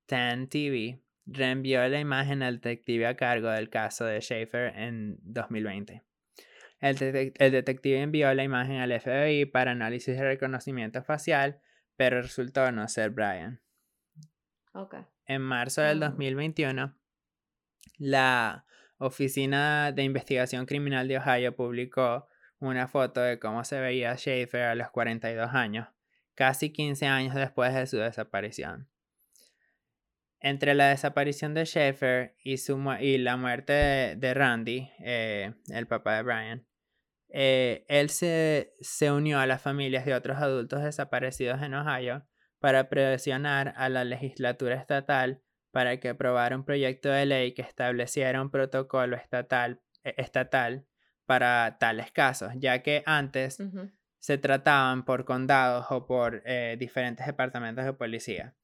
10 0.09 0.49
TV, 0.49 1.03
reenvió 1.27 1.87
la 1.89 2.01
imagen 2.01 2.43
al 2.43 2.61
detective 2.61 3.07
a 3.07 3.17
cargo 3.17 3.51
del 3.51 3.69
caso 3.69 4.05
de 4.05 4.21
Schaefer 4.21 4.77
en 4.77 5.19
2020. 5.23 6.03
El, 6.81 6.97
detective 7.53 8.01
envió 8.01 8.33
la 8.35 8.45
imagen 8.45 8.77
al 8.77 8.99
FBI 9.01 9.47
para 9.47 9.73
análisis 9.73 10.17
de 10.17 10.23
reconocimiento 10.23 11.03
facial, 11.03 11.61
pero 11.97 12.21
resultó 12.21 12.71
no 12.71 12.87
ser 12.89 13.11
Brian. 13.11 13.61
En 15.27 15.43
marzo 15.43 15.81
del 15.81 16.01
2021, 16.01 16.87
mm. 16.87 16.95
la 17.99 18.67
Oficina 18.99 19.93
de 19.93 20.03
Investigación 20.05 20.67
Criminal 20.67 21.09
de 21.09 21.19
Ohio 21.19 21.57
publicó 21.57 22.29
una 22.59 22.89
foto 22.89 23.21
de 23.21 23.39
cómo 23.39 23.65
se 23.65 23.81
veía 23.81 24.17
Schaefer 24.17 24.63
a 24.63 24.75
los 24.75 24.91
42 24.91 25.55
años, 25.55 25.89
casi 26.35 26.73
15 26.73 27.07
años 27.07 27.35
después 27.35 27.75
de 27.75 27.87
su 27.87 27.97
desaparición. 27.97 28.89
Entre 30.47 30.77
la 30.77 30.91
desaparición 30.91 31.55
de 31.55 31.67
Schaefer 31.67 32.37
y, 32.45 32.59
su 32.59 32.81
y 33.01 33.19
la 33.19 33.37
muerte 33.37 34.15
de, 34.17 34.33
Randy, 34.33 34.89
eh, 35.01 35.55
el 35.71 35.89
papá 35.89 36.15
de 36.15 36.23
Brian, 36.23 36.67
eh, 37.31 37.85
él 37.89 38.11
se, 38.11 38.73
se 38.81 39.11
unió 39.11 39.41
a 39.41 39.47
las 39.47 39.61
familias 39.61 40.05
de 40.05 40.15
otros 40.15 40.39
adultos 40.39 40.85
desaparecidos 40.85 41.61
en 41.63 41.75
Ohio 41.75 42.29
para 42.61 42.89
presionar 42.89 43.75
a 43.77 43.89
la 43.89 44.05
legislatura 44.05 44.77
estatal 44.77 45.43
para 45.73 45.99
que 45.99 46.11
aprobara 46.11 46.55
un 46.55 46.65
proyecto 46.65 47.09
de 47.09 47.27
ley 47.27 47.53
que 47.53 47.63
estableciera 47.63 48.41
un 48.41 48.53
protocolo 48.53 49.17
estatal, 49.17 49.83
e, 50.05 50.15
estatal 50.17 50.87
para 51.25 51.77
tales 51.81 52.13
casos, 52.13 52.53
ya 52.55 52.85
que 52.85 53.03
antes 53.05 53.59
se 54.21 54.39
trataban 54.39 55.05
por 55.05 55.25
condados 55.25 55.87
o 55.91 56.07
por 56.07 56.45
eh, 56.47 56.77
diferentes 56.79 57.27
departamentos 57.27 57.85
de 57.85 57.95
policía. 57.95 58.55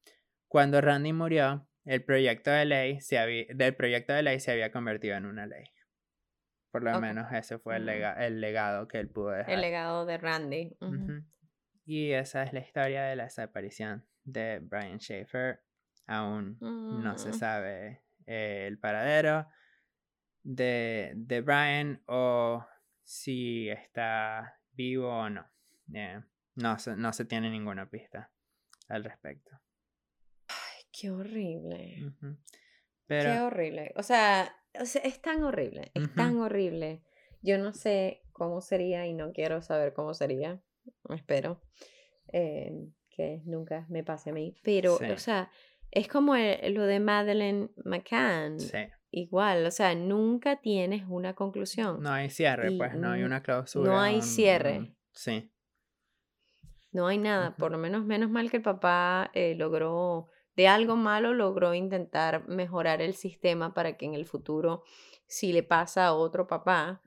Cuando 0.47 0.81
Randy 0.81 1.13
murió, 1.13 1.67
el 1.85 2.05
proyecto 2.05 2.51
de 2.51 2.65
ley 2.65 3.01
se 3.01 3.19
había, 3.19 3.47
del 3.55 3.75
proyecto 3.75 4.13
de 4.13 4.23
ley 4.23 4.41
se 4.41 4.53
había 4.53 4.71
convertido 4.71 5.17
en 5.17 5.27
una 5.27 5.47
ley. 5.47 5.65
Por 6.71 6.85
lo 6.85 6.99
menos 7.01 7.31
ese 7.33 7.59
fue 7.59 7.77
el, 7.77 7.89
el, 7.89 8.41
legado 8.41 8.89
que 8.89 8.99
él 8.99 9.09
pudo 9.09 9.31
dejar. 9.31 9.53
El 9.53 9.61
legado 9.61 10.07
de 10.07 10.17
Randy. 10.17 10.77
Y 11.85 12.13
esa 12.13 12.45
es 12.45 12.55
la 12.55 12.61
historia 12.61 13.03
de 13.03 13.17
la 13.17 13.25
desaparición 13.25 14.07
de 14.25 14.61
Brian 14.61 14.99
Schaefer. 14.99 15.61
Aún 16.07 16.57
no 16.61 17.19
se 17.19 17.29
mm. 17.29 17.35
sabe 17.35 18.03
el 18.27 18.79
paradero 18.79 19.47
de, 20.43 21.13
de, 21.15 21.41
Brian 21.43 22.03
o 22.07 22.65
si 23.03 23.69
está 23.69 24.59
vivo 24.73 25.09
o 25.09 25.29
no. 25.29 25.47
Eh, 25.93 26.23
no, 26.55 26.77
no 26.97 27.13
se 27.13 27.25
tiene 27.27 27.51
ninguna 27.51 27.91
pista 27.91 28.31
al 28.89 29.05
respecto. 29.05 29.62
Qué 31.03 31.11
horrible. 31.11 32.13
Qué 33.09 33.41
horrible. 33.41 33.93
O 33.97 34.05
sea, 34.05 34.55
es 34.73 35.21
tan 35.21 35.43
horrible, 35.43 35.91
es 35.95 36.15
tan 36.15 36.39
horrible. 36.39 37.03
Yo 37.41 37.59
no 37.59 37.73
sé 37.73 38.23
cómo 38.31 38.61
sería 38.61 39.05
y 39.05 39.13
no 39.13 39.33
quiero 39.33 39.63
saber 39.63 39.95
cómo 39.95 40.15
sería. 40.15 40.63
Espero 41.09 41.61
eh, 42.33 42.87
que 43.11 43.43
nunca 43.47 43.85
me 43.89 44.05
pase 44.05 44.31
a 44.31 44.33
mí. 44.33 44.55
Pero, 44.63 44.95
o 44.95 45.19
sea, 45.19 45.51
es 45.91 46.07
como 46.07 46.37
lo 46.37 46.87
de 46.87 47.01
Madeleine 47.01 47.71
McCann. 47.85 48.61
Sí. 48.61 48.79
Igual, 49.11 49.67
o 49.67 49.73
sea, 49.73 49.97
nunca 49.97 50.61
tienes 50.61 51.03
una 51.09 51.35
conclusión. 51.35 52.01
No 52.01 52.13
hay 52.13 52.31
cierre, 52.31 52.71
pues, 52.79 52.95
no 52.95 53.11
hay 53.11 53.25
una 53.25 53.43
clausura. 53.43 53.91
No 53.91 54.01
hay 54.01 54.23
cierre. 54.23 54.95
sí. 55.11 55.51
No 56.93 57.09
hay 57.09 57.19
nada, 57.19 57.57
por 57.57 57.73
lo 57.73 57.79
menos 57.79 58.05
menos 58.05 58.31
mal 58.31 58.51
que 58.51 58.59
el 58.59 58.63
papá 58.63 59.31
eh, 59.33 59.55
logró 59.57 60.29
de 60.57 60.69
algo 60.69 60.97
malo 60.97 61.35
logró 61.35 61.75
intentar 61.75 62.47
mejorar 62.49 63.01
el 63.01 63.15
sistema 63.15 63.75
para 63.75 63.97
que 63.97 64.07
en 64.07 64.15
el 64.15 64.27
futuro, 64.27 64.85
si 65.27 65.53
le 65.53 65.63
pasa 65.63 66.07
a 66.07 66.15
otro 66.15 66.47
papá, 66.47 67.03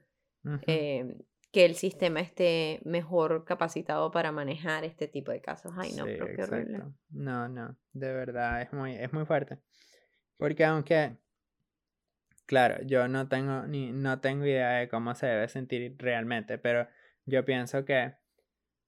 em, 0.67 1.17
que 1.51 1.65
el 1.65 1.75
sistema 1.75 2.19
esté 2.19 2.81
mejor 2.83 3.45
capacitado 3.45 4.11
para 4.11 4.31
manejar 4.31 4.83
este 4.83 5.07
tipo 5.07 5.31
de 5.31 5.41
casos. 5.41 5.71
Ay, 5.77 5.93
no, 5.93 6.03
pero 6.03 6.27
qué 6.27 6.43
horrible. 6.43 6.83
No, 7.09 7.47
no, 7.47 7.77
de 7.93 8.13
verdad, 8.13 8.61
es 8.61 8.73
muy, 8.73 8.95
es 8.95 9.13
muy 9.13 9.25
fuerte. 9.25 9.59
Porque 10.37 10.65
aunque, 10.65 11.15
claro, 12.45 12.83
yo 12.85 13.07
no 13.07 13.29
tengo, 13.29 13.65
ni, 13.67 13.91
no 13.91 14.19
tengo 14.19 14.45
idea 14.45 14.71
de 14.71 14.89
cómo 14.89 15.15
se 15.15 15.27
debe 15.27 15.47
sentir 15.47 15.95
realmente, 15.97 16.57
pero 16.57 16.87
yo 17.25 17.45
pienso 17.45 17.85
que 17.85 18.15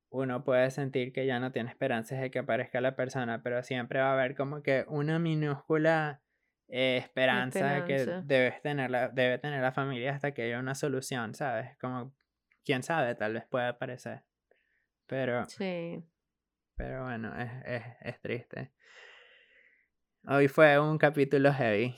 uno 0.10 0.44
puede 0.44 0.72
sentir 0.72 1.12
que 1.12 1.26
ya 1.26 1.40
no 1.40 1.52
tiene 1.52 1.70
esperanzas 1.70 2.22
de 2.22 2.32
que 2.32 2.40
aparezca 2.40 2.82
la 2.82 2.96
persona, 2.96 3.44
pero 3.44 3.62
siempre 3.64 4.00
va 4.00 4.12
a 4.12 4.14
haber 4.14 4.36
como 4.36 4.64
que 4.64 4.86
una 4.88 5.20
minúscula 5.20 6.22
eh, 6.68 6.98
esperanza, 6.98 7.86
que 7.86 8.06
debes 8.24 8.62
tener 8.62 8.90
la, 8.90 9.10
debe 9.10 9.38
tener 9.38 9.62
la 9.62 9.72
familia 9.72 10.14
hasta 10.14 10.34
que 10.34 10.44
haya 10.44 10.60
una 10.60 10.76
solución, 10.76 11.34
¿sabes? 11.34 11.78
Como, 11.78 12.14
quién 12.64 12.84
sabe, 12.84 13.16
tal 13.16 13.34
vez 13.34 13.46
pueda 13.46 13.70
aparecer. 13.70 14.24
Pero... 15.06 15.46
Sí. 15.46 16.04
Pero 16.76 17.06
bueno, 17.06 17.34
es, 17.40 17.52
es, 17.66 17.84
es 18.02 18.22
triste. 18.22 18.72
Hoy 20.28 20.48
fue 20.48 20.78
un 20.80 20.98
capítulo 20.98 21.52
heavy. 21.54 21.96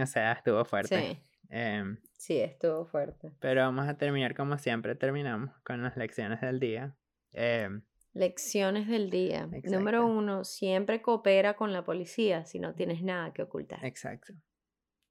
O 0.00 0.06
sea, 0.06 0.32
estuvo 0.32 0.64
fuerte. 0.64 0.98
Sí. 0.98 1.22
Em, 1.50 1.98
sí, 2.16 2.40
estuvo 2.40 2.84
fuerte. 2.86 3.32
Pero 3.40 3.62
vamos 3.62 3.88
a 3.88 3.98
terminar 3.98 4.34
como 4.34 4.58
siempre 4.58 4.94
terminamos, 4.94 5.50
con 5.64 5.82
las 5.82 5.96
lecciones 5.96 6.40
del 6.40 6.58
día. 6.58 6.96
Em, 7.34 7.82
Lecciones 8.14 8.86
del 8.86 9.10
día. 9.10 9.48
Número 9.64 10.06
uno, 10.06 10.44
siempre 10.44 11.02
coopera 11.02 11.56
con 11.56 11.72
la 11.72 11.84
policía 11.84 12.44
si 12.44 12.60
no 12.60 12.74
tienes 12.74 13.02
nada 13.02 13.32
que 13.32 13.42
ocultar. 13.42 13.84
Exacto. 13.84 14.32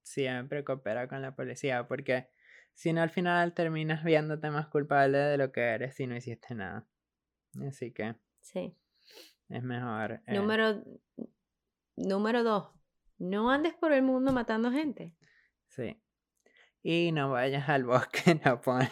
Siempre 0.01 0.63
coopera 0.63 1.09
con 1.09 1.21
la 1.21 1.36
policía 1.36 1.86
porque 1.86 2.30
si 2.74 2.93
no 2.93 3.01
al 3.01 3.09
final 3.09 3.53
terminas 3.53 4.05
viéndote 4.05 4.49
más 4.49 4.67
culpable 4.69 5.17
de 5.17 5.38
lo 5.38 5.51
que 5.51 5.61
eres 5.61 5.95
si 5.95 6.07
no 6.07 6.15
hiciste 6.15 6.55
nada. 6.55 6.88
Así 7.67 7.91
que... 7.91 8.15
Sí. 8.39 8.74
Es 9.49 9.63
mejor. 9.63 10.21
Eh 10.26 10.36
número, 10.36 10.82
número 11.97 12.43
dos, 12.43 12.69
no 13.17 13.51
andes 13.51 13.74
por 13.74 13.91
el 13.91 14.01
mundo 14.01 14.32
matando 14.32 14.71
gente. 14.71 15.13
Sí. 15.67 16.01
Y 16.82 17.11
no 17.11 17.32
vayas 17.32 17.67
al 17.67 17.84
bosque 17.84 18.21
en 18.32 18.39
Japón. 18.39 18.88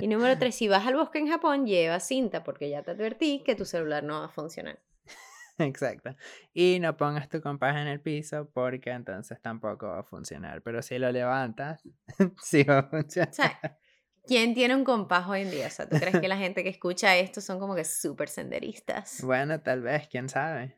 Y 0.00 0.06
número 0.08 0.38
tres, 0.38 0.54
si 0.54 0.68
vas 0.68 0.86
al 0.86 0.96
bosque 0.96 1.18
en 1.18 1.28
Japón, 1.28 1.66
lleva 1.66 2.00
cinta 2.00 2.42
porque 2.44 2.70
ya 2.70 2.82
te 2.82 2.92
advertí 2.92 3.42
que 3.44 3.54
tu 3.54 3.64
celular 3.64 4.02
no 4.02 4.20
va 4.20 4.26
a 4.26 4.28
funcionar. 4.28 4.78
Exacto. 5.58 6.14
Y 6.52 6.78
no 6.80 6.96
pongas 6.96 7.28
tu 7.28 7.40
compás 7.40 7.76
en 7.76 7.86
el 7.86 8.00
piso 8.00 8.48
porque 8.52 8.90
entonces 8.90 9.40
tampoco 9.40 9.88
va 9.88 10.00
a 10.00 10.04
funcionar. 10.04 10.62
Pero 10.62 10.82
si 10.82 10.98
lo 10.98 11.12
levantas, 11.12 11.82
sí 12.42 12.62
va 12.64 12.78
a 12.78 12.82
funcionar. 12.84 13.78
¿quién 14.26 14.54
tiene 14.54 14.76
un 14.76 14.84
compás 14.84 15.28
hoy 15.28 15.42
en 15.42 15.50
día? 15.50 15.66
O 15.66 15.70
sea, 15.70 15.88
¿tú 15.88 15.96
crees 15.98 16.20
que 16.20 16.28
la 16.28 16.36
gente 16.38 16.62
que 16.62 16.70
escucha 16.70 17.16
esto 17.16 17.40
son 17.40 17.58
como 17.58 17.74
que 17.74 17.84
súper 17.84 18.28
senderistas? 18.28 19.22
Bueno, 19.22 19.60
tal 19.60 19.82
vez, 19.82 20.08
quién 20.08 20.28
sabe. 20.28 20.76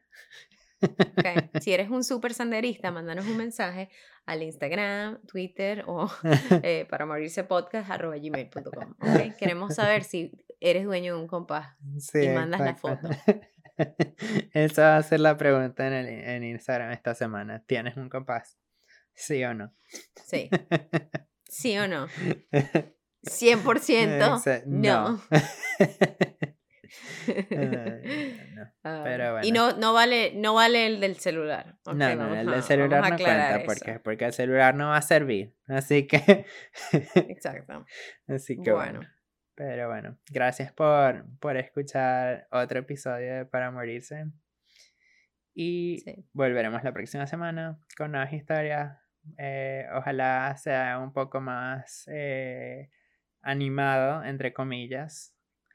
Okay. 1.18 1.50
Si 1.62 1.72
eres 1.72 1.90
un 1.90 2.04
súper 2.04 2.34
senderista, 2.34 2.90
mándanos 2.90 3.26
un 3.26 3.36
mensaje 3.36 3.90
al 4.26 4.42
Instagram, 4.42 5.20
Twitter 5.26 5.84
o 5.86 6.10
eh, 6.62 6.86
para 6.88 7.06
morirse 7.06 7.44
podcast 7.44 7.90
arroba 7.90 8.16
gmail.com. 8.16 8.94
Okay. 8.98 9.32
Queremos 9.38 9.74
saber 9.74 10.04
si 10.04 10.32
eres 10.60 10.84
dueño 10.84 11.14
de 11.14 11.20
un 11.20 11.26
compás 11.26 11.76
y 12.14 12.28
mandas 12.28 12.60
la 12.60 12.74
foto. 12.74 13.08
Esa 14.52 14.82
va 14.90 14.96
a 14.98 15.02
ser 15.02 15.20
la 15.20 15.36
pregunta 15.36 15.86
en, 15.86 15.92
el, 15.92 16.06
en 16.08 16.44
Instagram 16.44 16.92
esta 16.92 17.14
semana. 17.14 17.64
¿Tienes 17.66 17.96
un 17.96 18.08
compás? 18.08 18.58
¿Sí 19.14 19.42
o 19.44 19.54
no? 19.54 19.74
Sí. 20.24 20.50
¿Sí 21.48 21.76
o 21.78 21.88
no? 21.88 22.06
100% 23.24 24.64
no. 24.66 25.20
Pero 28.82 29.32
bueno. 29.32 29.46
Y 29.46 29.52
no, 29.52 29.76
no, 29.76 29.92
vale, 29.92 30.32
no 30.34 30.54
vale 30.54 30.86
el 30.86 31.00
del 31.00 31.16
celular. 31.16 31.78
no, 31.86 31.94
no, 31.94 32.34
el 32.34 32.46
del 32.46 32.62
celular 32.62 33.10
no 33.10 33.16
cuenta 33.16 33.62
porque, 33.64 34.00
porque 34.00 34.24
el 34.26 34.32
celular 34.32 34.74
no 34.74 34.88
va 34.88 34.96
a 34.96 35.02
servir. 35.02 35.54
Así 35.66 36.06
que. 36.06 36.46
Exacto. 37.14 37.84
Así 38.28 38.60
que 38.60 38.72
bueno. 38.72 39.00
Pero 39.54 39.88
bueno, 39.88 40.18
gracias 40.30 40.72
por, 40.72 41.26
por 41.38 41.56
escuchar 41.56 42.48
otro 42.50 42.80
episodio 42.80 43.34
de 43.34 43.44
Para 43.44 43.70
Morirse. 43.70 44.26
Y 45.54 46.02
volveremos 46.32 46.82
la 46.82 46.92
próxima 46.92 47.26
semana 47.26 47.78
con 47.96 48.12
nuevas 48.12 48.32
historias. 48.32 48.98
Eh, 49.36 49.86
ojalá 49.94 50.56
sea 50.56 50.98
un 50.98 51.12
poco 51.12 51.40
más 51.40 52.08
eh, 52.10 52.90
animado, 53.42 54.24
entre 54.24 54.52
comillas, 54.52 55.34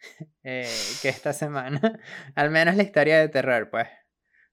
eh, 0.43 0.70
que 1.01 1.10
esta 1.10 1.34
semana. 1.34 1.80
Al 2.36 2.49
menos 2.49 2.76
la 2.76 2.84
historia 2.84 3.20
de 3.20 3.30
terror, 3.30 3.70
pues. 3.70 3.88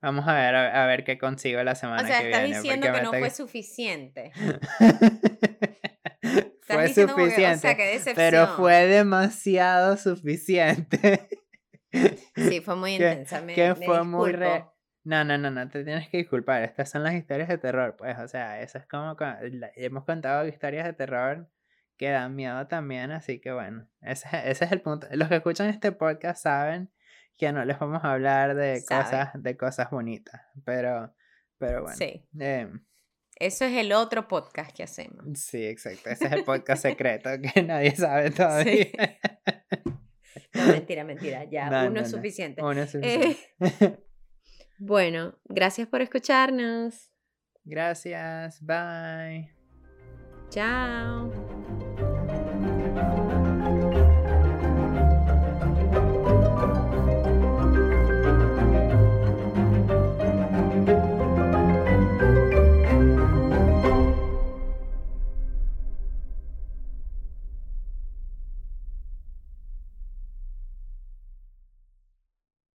Vamos 0.01 0.29
a 0.29 0.35
ver, 0.35 0.55
a, 0.55 0.87
ver 0.87 1.03
qué 1.03 1.17
consigo 1.17 1.63
la 1.63 1.75
semana 1.75 2.03
que 2.03 2.29
viene. 2.29 2.29
O 2.29 2.31
sea, 2.31 2.41
estás 2.43 2.63
diciendo 2.63 2.93
que 2.93 3.03
no 3.03 3.11
fue 3.11 3.31
suficiente. 3.31 4.33
fue 6.61 6.89
suficiente. 6.89 8.13
pero 8.15 8.49
fue 8.49 8.87
demasiado 8.87 9.97
suficiente. 9.97 11.27
sí, 12.37 12.61
fue 12.61 12.77
muy 12.77 12.97
intensa. 12.97 13.47
que 13.47 13.75
fue 13.75 14.05
muy 14.05 14.33
re... 14.33 14.67
No, 15.05 15.23
no, 15.23 15.37
no, 15.37 15.51
no, 15.51 15.69
te 15.69 15.85
tienes 15.85 16.09
que 16.09 16.19
disculpar. 16.19 16.63
Estas 16.63 16.91
son 16.91 17.03
las 17.03 17.15
historias 17.15 17.49
de 17.49 17.59
terror, 17.59 17.95
pues. 17.97 18.19
O 18.19 18.29
sea, 18.29 18.61
eso 18.63 18.79
es 18.79 18.87
como. 18.87 19.17
Hemos 19.77 20.05
contado 20.05 20.47
historias 20.47 20.87
de 20.87 20.95
terror 20.95 21.49
que 21.97 22.11
dan 22.11 22.35
miedo 22.35 22.67
también, 22.67 23.11
así 23.11 23.41
que 23.41 23.53
bueno, 23.53 23.89
ese, 24.01 24.29
ese 24.51 24.65
es 24.65 24.73
el 24.73 24.81
punto. 24.81 25.07
Los 25.13 25.29
que 25.29 25.37
escuchan 25.37 25.69
este 25.69 25.93
podcast 25.93 26.43
saben 26.43 26.91
que 27.37 27.53
no 27.53 27.65
les 27.65 27.79
vamos 27.79 28.05
a 28.05 28.13
hablar 28.13 28.55
de 28.55 28.83
cosas 28.87 29.31
de 29.35 29.57
cosas 29.57 29.91
bonitas, 29.91 30.41
pero 30.65 31.15
pero 31.59 31.83
bueno. 31.83 31.97
Sí. 31.97 32.27
Em, 32.39 32.85
eso 33.37 33.65
es 33.65 33.73
el 33.73 33.93
otro 33.93 34.29
podcast 34.29 34.75
que 34.75 34.83
hacemos. 34.83 35.25
Sí, 35.39 35.65
exacto. 35.65 36.11
Ese 36.11 36.27
es 36.27 36.33
el 36.33 36.45
podcast 36.45 36.83
secreto 36.83 37.31
que 37.41 37.63
nadie 37.63 37.95
sabe 37.95 38.31
todavía. 38.31 38.87
No, 40.53 40.67
mentira, 40.69 41.03
mentira. 41.03 41.45
Ya, 41.51 41.87
uno, 41.89 42.01
es 42.01 42.11
suficiente. 42.11 42.63
uno 42.63 42.83
es 42.83 42.91
suficiente. 42.93 43.39
bueno, 44.79 45.37
gracias 45.47 45.89
por 45.89 46.01
escucharnos. 46.01 47.11
Gracias. 47.65 48.61
Bye. 48.65 49.53
Chao. 50.51 51.54